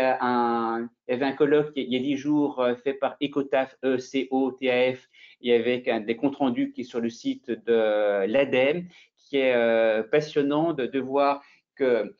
y 1.10 1.12
avait 1.12 1.24
un 1.24 1.32
colloque 1.32 1.72
il 1.76 1.92
y 1.92 1.96
a 1.96 2.00
dix 2.00 2.16
jours 2.16 2.66
fait 2.82 2.94
par 2.94 3.16
Ecotaf, 3.22 3.76
E-C-O-T-A-F, 3.84 5.08
et 5.42 5.54
avec 5.54 5.88
un, 5.88 6.00
des 6.00 6.16
comptes 6.16 6.36
rendus 6.36 6.72
qui 6.72 6.80
est 6.80 6.84
sur 6.84 7.00
le 7.00 7.10
site 7.10 7.50
de 7.50 8.26
l'ADEME, 8.26 8.88
qui 9.34 9.40
euh, 9.40 10.04
passionnant 10.04 10.72
de, 10.74 11.00
voir 11.00 11.42
que 11.74 12.14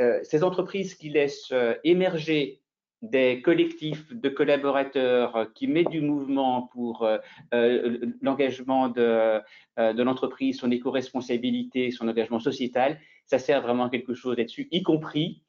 euh, 0.00 0.18
ces 0.24 0.42
entreprises 0.42 0.96
qui 0.96 1.10
laissent 1.10 1.52
euh, 1.52 1.74
émerger 1.84 2.60
des 3.02 3.40
collectifs 3.40 4.12
de 4.12 4.28
collaborateurs 4.28 5.52
qui 5.54 5.68
mettent 5.68 5.90
du 5.90 6.00
mouvement 6.00 6.62
pour 6.72 7.06
l'engagement 7.52 8.88
de, 8.88 9.38
de 9.76 10.02
l'entreprise, 10.02 10.58
son 10.58 10.70
éco-responsabilité, 10.70 11.90
son 11.90 12.08
engagement 12.08 12.40
sociétal, 12.40 12.98
ça 13.26 13.38
sert 13.38 13.60
vraiment 13.60 13.84
à 13.84 13.90
quelque 13.90 14.14
chose 14.14 14.38
là-dessus, 14.38 14.66
y 14.72 14.82
compris 14.82 15.42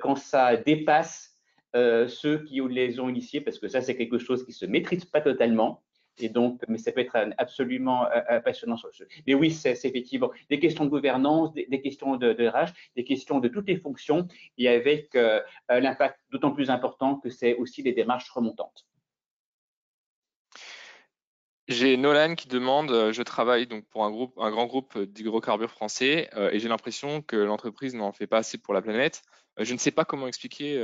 quand 0.00 0.14
ça 0.14 0.56
dépasse 0.56 1.36
ceux 1.74 2.44
qui 2.44 2.60
les 2.70 3.00
ont 3.00 3.08
initiés, 3.08 3.40
parce 3.40 3.58
que 3.58 3.66
ça, 3.66 3.80
c'est 3.82 3.96
quelque 3.96 4.18
chose 4.18 4.44
qui 4.44 4.52
ne 4.52 4.56
se 4.56 4.66
maîtrise 4.66 5.04
pas 5.04 5.20
totalement. 5.20 5.82
Et 6.18 6.28
donc, 6.28 6.62
mais 6.68 6.78
ça 6.78 6.92
peut 6.92 7.00
être 7.00 7.16
absolument 7.38 8.06
euh, 8.06 8.20
euh, 8.30 8.40
passionnant 8.40 8.76
sur 8.76 8.88
ce. 8.94 9.04
Mais 9.26 9.34
oui, 9.34 9.50
c'est 9.50 9.72
effectivement 9.72 10.30
des 10.48 10.58
questions 10.58 10.84
de 10.84 10.90
gouvernance, 10.90 11.52
des, 11.52 11.80
questions 11.80 12.16
de, 12.16 12.32
de, 12.32 12.48
RH, 12.48 12.72
des 12.96 13.04
questions 13.04 13.38
de 13.38 13.48
toutes 13.48 13.68
les 13.68 13.76
fonctions, 13.76 14.26
et 14.56 14.68
avec 14.68 15.14
euh, 15.14 15.40
l'impact 15.68 16.18
d'autant 16.30 16.52
plus 16.52 16.70
important 16.70 17.16
que 17.16 17.28
c'est 17.28 17.54
aussi 17.54 17.82
les 17.82 17.92
démarches 17.92 18.30
remontantes. 18.30 18.86
J'ai 21.68 21.96
Nolan 21.96 22.36
qui 22.36 22.46
demande, 22.46 23.10
je 23.10 23.22
travaille 23.22 23.66
donc 23.66 23.84
pour 23.88 24.04
un 24.04 24.10
groupe, 24.10 24.34
un 24.38 24.52
grand 24.52 24.66
groupe 24.66 24.96
d'hydrocarbures 24.96 25.72
français, 25.72 26.30
et 26.52 26.60
j'ai 26.60 26.68
l'impression 26.68 27.22
que 27.22 27.34
l'entreprise 27.34 27.96
n'en 27.96 28.12
fait 28.12 28.28
pas 28.28 28.38
assez 28.38 28.56
pour 28.56 28.72
la 28.72 28.82
planète. 28.82 29.22
je 29.58 29.72
ne 29.74 29.78
sais 29.78 29.90
pas 29.90 30.04
comment 30.04 30.28
expliquer 30.28 30.76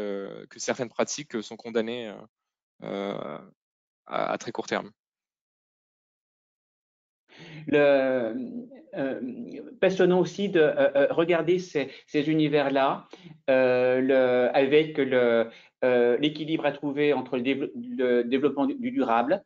que 0.51 0.59
certaines 0.59 0.89
pratiques 0.89 1.41
sont 1.41 1.55
condamnées 1.55 2.13
à, 4.07 4.39
très 4.39 4.51
court 4.51 4.67
terme. 4.67 4.91
Le, 7.69 8.35
passionnant 9.81 10.21
aussi 10.21 10.49
de 10.49 10.61
regarder 11.13 11.59
ces, 11.59 11.89
univers-là 12.15 13.07
avec 13.47 15.01
l'équilibre 16.21 16.67
à 16.67 16.73
trouver 16.73 17.13
entre 17.13 17.39
le, 17.39 18.23
développement 18.25 18.67
du 18.67 18.91
durable 18.91 19.43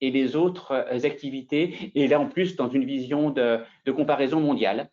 et 0.00 0.10
les 0.10 0.36
autres 0.36 0.72
activités, 1.04 1.90
et 1.94 2.06
là 2.08 2.20
en 2.20 2.28
plus 2.28 2.56
dans 2.56 2.68
une 2.68 2.84
vision 2.84 3.30
de, 3.30 3.60
comparaison 3.92 4.40
mondiale 4.40 4.90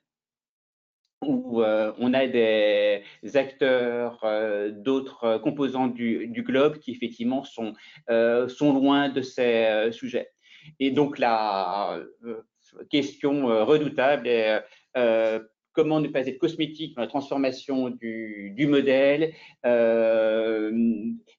où 1.24 1.62
euh, 1.62 1.94
on 2.00 2.14
a 2.14 2.26
des 2.26 3.04
acteurs 3.36 4.20
euh, 4.24 4.72
d'autres 4.72 5.38
composants 5.38 5.88
du, 5.88 6.44
globe 6.46 6.80
qui 6.80 6.92
effectivement 6.92 7.44
euh, 8.10 8.48
sont 8.48 8.74
loin 8.74 9.10
de 9.10 9.22
ces 9.22 9.90
sujets. 9.92 10.32
Et 10.80 10.92
donc 10.92 11.20
la 11.20 12.00
question 12.90 13.46
redoutable 13.66 14.28
est 14.28 14.62
comment 15.74 16.02
ne 16.02 16.10
pas 16.10 16.28
être 16.28 16.38
cosmétique 16.38 16.96
dans 16.96 17.02
la 17.02 17.08
transformation 17.08 17.90
du, 17.90 18.68
modèle 18.68 19.34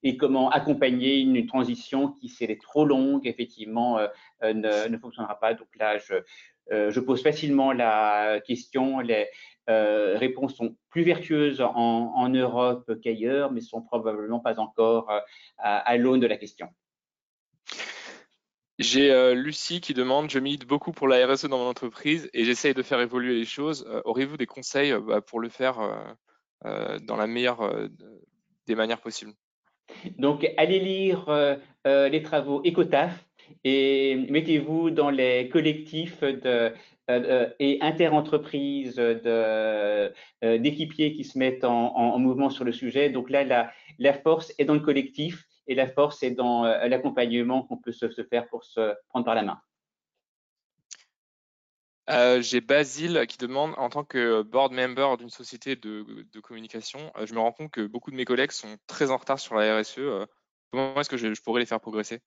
et 0.02 0.16
comment 0.16 0.50
accompagner 0.50 1.20
une, 1.20 1.46
transition 1.46 2.08
qui, 2.08 2.28
si 2.28 2.44
elle 2.44 2.50
est 2.50 2.62
trop 2.62 2.84
longue, 2.84 3.26
effectivement, 3.26 3.98
ne, 4.42 4.88
ne, 4.88 4.98
fonctionnera 4.98 5.38
pas. 5.38 5.54
Donc 5.54 5.68
là, 5.78 5.98
je, 5.98 7.00
pose 7.00 7.22
facilement 7.22 7.72
la 7.72 8.40
question. 8.46 9.00
Les, 9.00 9.28
euh, 9.70 10.18
réponses 10.18 10.56
sont 10.56 10.76
plus 10.90 11.04
vertueuses 11.04 11.60
en, 11.60 12.28
Europe 12.28 12.90
qu'ailleurs, 13.00 13.52
mais 13.52 13.60
sont 13.60 13.82
probablement 13.82 14.40
pas 14.40 14.58
encore 14.58 15.10
euh, 15.10 15.20
à, 15.58 15.96
l'aune 15.96 16.20
de 16.20 16.26
la 16.26 16.36
question. 16.36 16.68
J'ai 18.78 19.12
euh, 19.12 19.34
Lucie 19.34 19.80
qui 19.80 19.94
demande, 19.94 20.30
je 20.30 20.38
milite 20.38 20.66
beaucoup 20.66 20.92
pour 20.92 21.06
la 21.06 21.26
RSE 21.26 21.46
dans 21.46 21.58
mon 21.58 21.68
entreprise 21.68 22.28
et 22.32 22.44
j'essaye 22.44 22.74
de 22.74 22.82
faire 22.82 23.00
évoluer 23.00 23.34
les 23.34 23.44
choses. 23.44 23.86
Aurez-vous 24.04 24.36
des 24.36 24.46
conseils 24.46 24.94
bah, 25.00 25.20
pour 25.20 25.40
le 25.40 25.48
faire 25.48 25.78
dans 26.64 27.16
la 27.16 27.26
meilleure 27.26 27.88
des 28.66 28.74
manières 28.74 29.00
possibles? 29.00 29.32
Donc, 30.16 30.48
allez 30.56 30.80
lire 30.80 31.58
les 31.84 32.22
travaux 32.22 32.62
Ecotaf 32.64 33.26
et 33.64 34.16
mettez-vous 34.30 34.90
dans 34.90 35.10
les 35.10 35.48
collectifs 35.48 36.20
de, 36.22 36.72
euh, 37.10 37.20
euh, 37.24 37.48
et 37.58 37.78
interentreprises 37.80 38.94
euh, 38.98 40.08
d'équipiers 40.40 41.12
qui 41.14 41.24
se 41.24 41.36
mettent 41.36 41.64
en, 41.64 42.18
mouvement 42.18 42.48
sur 42.48 42.64
le 42.64 42.72
sujet. 42.72 43.10
Donc 43.10 43.28
là, 43.28 43.44
la, 43.98 44.12
force 44.12 44.54
est 44.58 44.64
dans 44.64 44.74
le 44.74 44.80
collectif 44.80 45.44
et 45.66 45.74
la 45.74 45.88
force 45.88 46.22
est 46.22 46.32
dans 46.32 46.64
l'accompagnement 46.64 47.62
qu'on 47.62 47.76
peut 47.76 47.92
se, 47.92 48.08
faire 48.24 48.48
pour 48.48 48.64
se 48.64 48.94
prendre 49.08 49.24
par 49.24 49.34
la 49.34 49.42
main. 49.42 49.60
J'ai 52.40 52.60
Basile 52.60 53.26
qui 53.28 53.38
demande, 53.38 53.74
en 53.76 53.88
tant 53.88 54.04
que 54.04 54.42
board 54.42 54.72
member 54.72 55.16
d'une 55.18 55.30
société 55.30 55.76
de, 55.76 56.40
communication, 56.40 57.12
je 57.24 57.32
me 57.34 57.40
rends 57.40 57.52
compte 57.52 57.70
que 57.70 57.86
beaucoup 57.86 58.10
de 58.10 58.16
mes 58.16 58.24
collègues 58.24 58.50
sont 58.50 58.76
très 58.86 59.10
en 59.10 59.16
retard 59.16 59.38
sur 59.38 59.54
la 59.54 59.78
RSE. 59.78 60.00
comment 60.70 61.00
est-ce 61.00 61.08
que 61.08 61.16
je 61.16 61.40
pourrais 61.42 61.60
les 61.60 61.66
faire 61.66 61.80
progresser? 61.80 62.20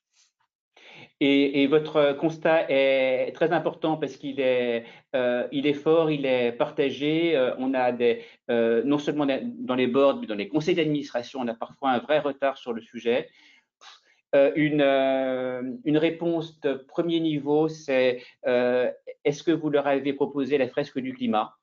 Et, 1.22 1.68
votre 1.68 2.14
constat 2.20 2.70
est 2.70 3.32
très 3.34 3.54
important 3.54 3.96
parce 3.96 4.18
qu'il 4.18 4.40
est, 4.42 4.84
euh, 5.16 5.74
fort, 5.74 6.12
il 6.12 6.26
est 6.26 6.52
partagé. 6.52 7.38
Euh, 7.38 7.56
on 7.58 7.74
a 7.74 7.94
euh, 8.50 8.84
non 8.84 8.98
seulement 8.98 9.26
dans 9.26 9.76
les 9.76 9.88
boards, 9.88 10.20
mais 10.20 10.28
dans 10.28 10.36
les 10.36 10.50
conseils 10.50 10.76
d'administration, 10.76 11.40
on 11.42 11.48
a 11.48 11.54
parfois 11.54 11.92
un 11.92 12.00
vrai 12.00 12.20
retard 12.20 12.58
sur 12.58 12.74
le 12.74 12.82
sujet. 12.82 13.30
Une, 14.58 14.82
une, 15.86 15.98
réponse 15.98 16.60
de 16.60 16.74
premier 16.74 17.22
niveau, 17.22 17.70
c'est 17.70 18.22
est-ce 18.44 19.44
que 19.44 19.52
vous 19.52 19.70
leur 19.70 19.88
avez 19.88 20.12
proposé 20.12 20.58
la 20.58 20.68
fresque 20.68 21.00
du 21.00 21.14
climat? 21.14 21.56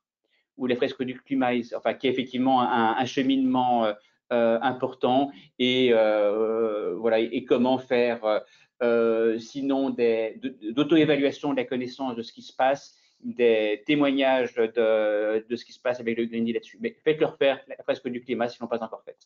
Ou 0.56 0.66
la 0.66 0.76
fresque 0.76 1.02
du 1.02 1.20
climat, 1.20 1.50
enfin, 1.76 1.92
qui 1.92 2.06
est 2.06 2.10
effectivement 2.10 2.62
un, 2.62 2.96
un 2.96 3.04
cheminement 3.04 3.92
important 4.30 5.30
et 5.58 5.92
voilà 5.92 7.18
et 7.18 7.44
comment 7.44 7.76
faire 7.76 8.40
euh, 8.82 9.38
sinon 9.38 9.90
d'auto-évaluation 9.90 11.52
de 11.52 11.56
la 11.56 11.64
connaissance 11.64 12.16
de 12.16 12.22
ce 12.22 12.32
qui 12.32 12.42
se 12.42 12.52
passe, 12.52 12.96
des 13.20 13.84
témoignages 13.86 14.54
de, 14.54 15.44
ce 15.54 15.64
qui 15.64 15.72
se 15.72 15.78
passe 15.78 16.00
avec 16.00 16.18
le 16.18 16.26
Green 16.26 16.44
Deal 16.44 16.54
là-dessus. 16.54 16.78
Mais 16.80 16.96
faites-leur 17.04 17.36
faire 17.36 17.60
la 17.68 17.76
fresque 17.84 18.08
du 18.08 18.20
climat 18.20 18.48
s'ils 18.48 18.62
n'ont 18.62 18.68
pas 18.68 18.82
encore 18.82 19.04
fait. 19.04 19.16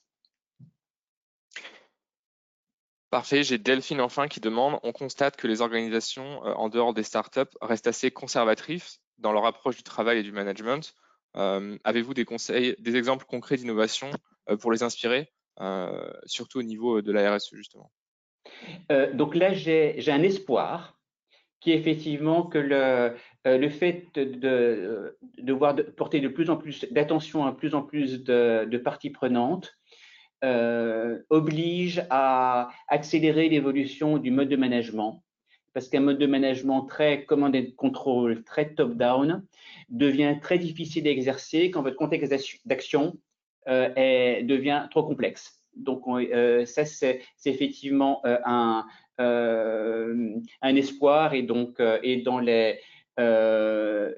Parfait, 3.08 3.44
j'ai 3.44 3.56
Delphine 3.56 4.02
enfin 4.02 4.28
qui 4.28 4.40
demande, 4.40 4.78
on 4.82 4.92
constate 4.92 5.36
que 5.36 5.46
les 5.46 5.62
organisations 5.62 6.44
euh, 6.44 6.52
en 6.52 6.68
dehors 6.68 6.92
des 6.92 7.04
startups 7.04 7.56
restent 7.62 7.86
assez 7.86 8.10
conservatrices 8.10 9.00
dans 9.16 9.32
leur 9.32 9.46
approche 9.46 9.76
du 9.76 9.84
travail 9.84 10.18
et 10.18 10.22
du 10.22 10.32
management. 10.32 10.94
Euh, 11.36 11.78
avez-vous 11.84 12.12
des 12.12 12.26
conseils, 12.26 12.76
des 12.78 12.96
exemples 12.96 13.24
concrets 13.24 13.56
d'innovation 13.56 14.10
pour 14.60 14.70
les 14.70 14.82
inspirer, 14.82 15.32
surtout 16.26 16.58
au 16.58 16.62
niveau 16.62 17.02
de 17.02 17.10
la 17.10 17.34
RSE 17.34 17.54
justement? 17.54 17.90
Euh, 18.90 19.12
donc 19.12 19.34
là, 19.34 19.52
j'ai 19.52 20.10
un 20.10 20.22
espoir 20.22 20.98
qui 21.60 21.72
est 21.72 21.76
effectivement 21.76 22.42
que 22.42 22.58
le, 22.58 23.16
euh, 23.46 23.70
fait 23.70 24.06
de, 24.14 25.16
de, 25.38 25.52
voir 25.52 25.74
porter 25.96 26.20
de 26.20 26.28
plus 26.28 26.50
en 26.50 26.56
plus 26.56 26.84
d'attention 26.92 27.46
à 27.46 27.52
plus 27.52 27.74
en 27.74 27.82
plus 27.82 28.22
de, 28.22 28.80
parties 28.84 29.10
prenantes 29.10 29.72
euh, 30.44 31.18
oblige 31.30 32.04
à 32.10 32.68
accélérer 32.88 33.48
l'évolution 33.48 34.18
du 34.18 34.30
mode 34.30 34.48
de 34.48 34.56
management. 34.56 35.22
Parce 35.72 35.88
qu'un 35.88 36.00
mode 36.00 36.18
de 36.18 36.26
management 36.26 36.82
très 36.82 37.24
commandé 37.24 37.62
de 37.62 37.70
contrôle, 37.70 38.44
très 38.44 38.72
top-down, 38.74 39.44
devient 39.88 40.36
très 40.40 40.58
difficile 40.58 41.06
à 41.06 41.10
exercer 41.10 41.70
quand 41.70 41.82
votre 41.82 41.96
contexte 41.96 42.32
d'action 42.64 43.18
devient 43.66 44.86
trop 44.90 45.02
complexe. 45.02 45.56
Donc, 45.76 46.02
euh, 46.08 46.64
ça, 46.64 46.84
c'est 46.84 47.20
effectivement 47.44 48.20
euh, 48.24 48.38
un, 48.44 48.86
euh, 49.20 50.34
un, 50.62 50.76
espoir. 50.76 51.34
Et 51.34 51.42
donc, 51.42 51.80
et 52.02 52.22
dans 52.22 52.38
les 52.38 52.80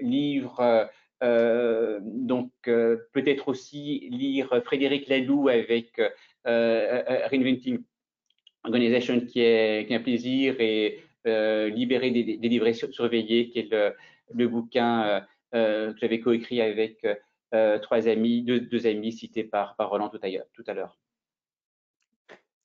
livres, 0.01 0.89
donc 1.21 2.51
peut-être 2.63 3.49
aussi 3.49 4.09
lire 4.11 4.63
Frédéric 4.65 5.09
Laloux 5.09 5.49
avec 5.49 6.01
Reinventing 6.45 7.79
Organization, 8.65 9.21
qui 9.21 9.41
est, 9.41 9.93
un 9.93 10.01
plaisir, 10.01 10.57
et 10.61 11.01
Libérer 11.25 12.11
des, 12.11 12.39
des 12.39 12.49
livrets 12.49 12.73
surveillés, 12.73 13.51
qui 13.51 13.59
est 13.59 13.71
le, 13.71 13.95
le 14.33 14.49
bouquin 14.49 15.27
que 15.53 15.95
j'avais 16.01 16.21
coécrit 16.21 16.61
avec 16.61 17.07
trois 17.83 18.09
amis, 18.09 18.43
deux, 18.43 18.87
amis 18.87 19.13
cités 19.13 19.45
par, 19.45 19.77
par 19.77 19.91
Roland 19.91 20.09
tout 20.09 20.21
à 20.67 20.75
l'heure 20.75 20.97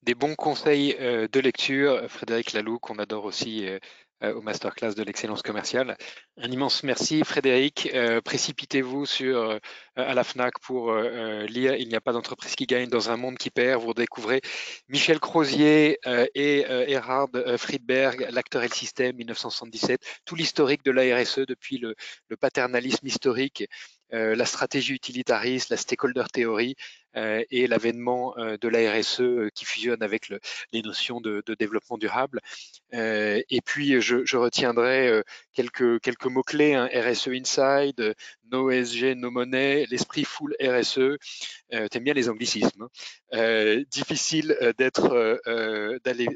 des 0.03 0.15
bons 0.15 0.35
conseils 0.35 0.95
euh, 0.99 1.27
de 1.31 1.39
lecture. 1.39 2.09
Frédéric 2.09 2.53
Laloux, 2.53 2.79
qu'on 2.79 2.99
adore 2.99 3.25
aussi 3.25 3.67
euh, 3.67 3.79
euh, 4.23 4.33
au 4.33 4.41
masterclass 4.41 4.93
de 4.93 5.03
l'excellence 5.03 5.41
commerciale. 5.41 5.97
Un 6.37 6.51
immense 6.51 6.83
merci, 6.83 7.23
Frédéric. 7.23 7.91
Précipitez-vous 8.23 9.05
sur 9.05 9.59
à 9.95 10.13
la 10.13 10.23
Fnac 10.23 10.53
pour 10.61 10.93
lire 10.95 11.75
Il 11.75 11.89
n'y 11.89 11.95
a 11.95 12.01
pas 12.01 12.13
d'entreprise 12.13 12.55
qui 12.55 12.65
gagne 12.65 12.87
dans 12.87 13.09
un 13.09 13.17
monde 13.17 13.37
qui 13.37 13.49
perd. 13.49 13.83
Vous 13.83 13.93
découvrez 13.93 14.41
Michel 14.87 15.19
Crozier 15.19 15.99
et 16.33 16.65
Erhard 16.87 17.29
Friedberg, 17.57 18.27
l'acteur 18.31 18.63
et 18.63 18.69
le 18.69 18.73
système, 18.73 19.15
1977, 19.17 20.01
tout 20.25 20.35
l'historique 20.35 20.83
de 20.83 20.91
la 20.91 21.17
RSE 21.17 21.39
depuis 21.39 21.77
le, 21.77 21.93
le 22.29 22.37
paternalisme 22.37 23.05
historique 23.05 23.65
la 24.13 24.45
stratégie 24.45 24.93
utilitariste, 24.93 25.69
la 25.69 25.77
stakeholder 25.77 26.25
theory 26.31 26.75
euh, 27.15 27.43
et 27.51 27.67
l'avènement 27.67 28.35
euh, 28.39 28.57
de 28.59 28.67
la 28.67 28.91
RSE 28.91 29.21
euh, 29.21 29.49
qui 29.53 29.65
fusionne 29.65 30.01
avec 30.01 30.33
les 30.71 30.81
notions 30.81 31.21
de, 31.21 31.43
développement 31.59 31.99
durable. 31.99 32.39
et 32.91 33.61
puis, 33.63 34.01
je, 34.01 34.37
retiendrai 34.37 35.21
quelques, 35.53 35.99
quelques 36.01 36.25
mots-clés, 36.25 36.73
hein, 36.73 36.89
RSE 36.93 37.27
Inside, 37.27 38.15
No 38.51 38.71
ESG, 38.71 39.15
No 39.15 39.29
Money, 39.29 39.85
l'esprit 39.89 40.23
full 40.23 40.55
RSE. 40.59 41.17
T'aimes 41.69 42.03
bien 42.03 42.13
les 42.13 42.29
anglicismes. 42.29 42.87
Hein. 43.31 43.83
difficile 43.89 44.57
d'être 44.77 45.39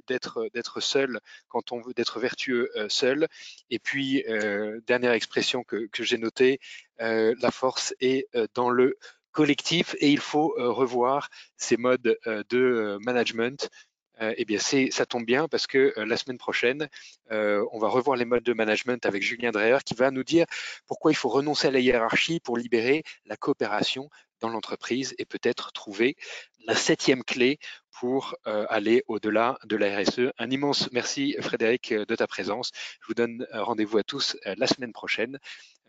d'être 0.07 0.79
seul 0.79 1.19
quand 1.47 1.71
on 1.71 1.81
veut 1.81 1.93
d'être 1.93 2.19
vertueux 2.19 2.69
seul. 2.89 3.27
Et 3.69 3.79
puis, 3.79 4.23
dernière 4.87 5.13
expression 5.13 5.63
que, 5.63 5.87
que 5.91 6.03
j'ai 6.03 6.17
notée, 6.17 6.59
la 6.99 7.51
force 7.51 7.93
est 7.99 8.27
dans 8.53 8.69
le 8.69 8.97
collectif 9.37 9.95
et 9.99 10.09
il 10.09 10.19
faut 10.19 10.55
euh, 10.57 10.71
revoir 10.71 11.29
ces 11.57 11.77
modes 11.77 12.17
euh, 12.25 12.43
de 12.49 12.57
euh, 12.57 12.97
management. 13.01 13.69
Eh 14.19 14.45
bien, 14.45 14.57
ça 14.57 15.05
tombe 15.05 15.25
bien 15.25 15.47
parce 15.47 15.67
que 15.67 15.93
la 15.95 16.17
semaine 16.17 16.39
prochaine, 16.39 16.89
on 17.29 17.77
va 17.77 17.87
revoir 17.87 18.17
les 18.17 18.25
modes 18.25 18.41
de 18.41 18.53
management 18.53 19.05
avec 19.05 19.21
Julien 19.21 19.51
Dreher 19.51 19.77
qui 19.85 19.93
va 19.93 20.09
nous 20.09 20.23
dire 20.23 20.47
pourquoi 20.87 21.11
il 21.11 21.13
faut 21.13 21.29
renoncer 21.29 21.67
à 21.67 21.71
la 21.71 21.79
hiérarchie 21.79 22.39
pour 22.39 22.57
libérer 22.57 23.03
la 23.27 23.37
coopération 23.37 24.09
dans 24.41 24.49
l'entreprise 24.49 25.15
et 25.17 25.25
peut-être 25.25 25.71
trouver 25.71 26.15
la 26.65 26.75
septième 26.75 27.23
clé 27.23 27.59
pour 27.99 28.35
aller 28.43 29.03
au-delà 29.07 29.57
de 29.65 29.75
la 29.75 29.99
RSE. 29.99 30.31
Un 30.37 30.51
immense 30.51 30.91
merci 30.91 31.35
Frédéric 31.41 31.93
de 31.93 32.15
ta 32.15 32.27
présence. 32.27 32.71
Je 33.01 33.07
vous 33.07 33.13
donne 33.13 33.47
rendez-vous 33.53 33.97
à 33.97 34.03
tous 34.03 34.37
la 34.43 34.67
semaine 34.67 34.93
prochaine. 34.93 35.39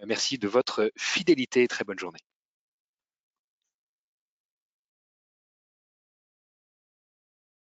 Merci 0.06 0.38
de 0.38 0.48
votre 0.48 0.90
fidélité 0.96 1.64
et 1.64 1.68
très 1.68 1.84
bonne 1.84 1.98
journée. 1.98 2.20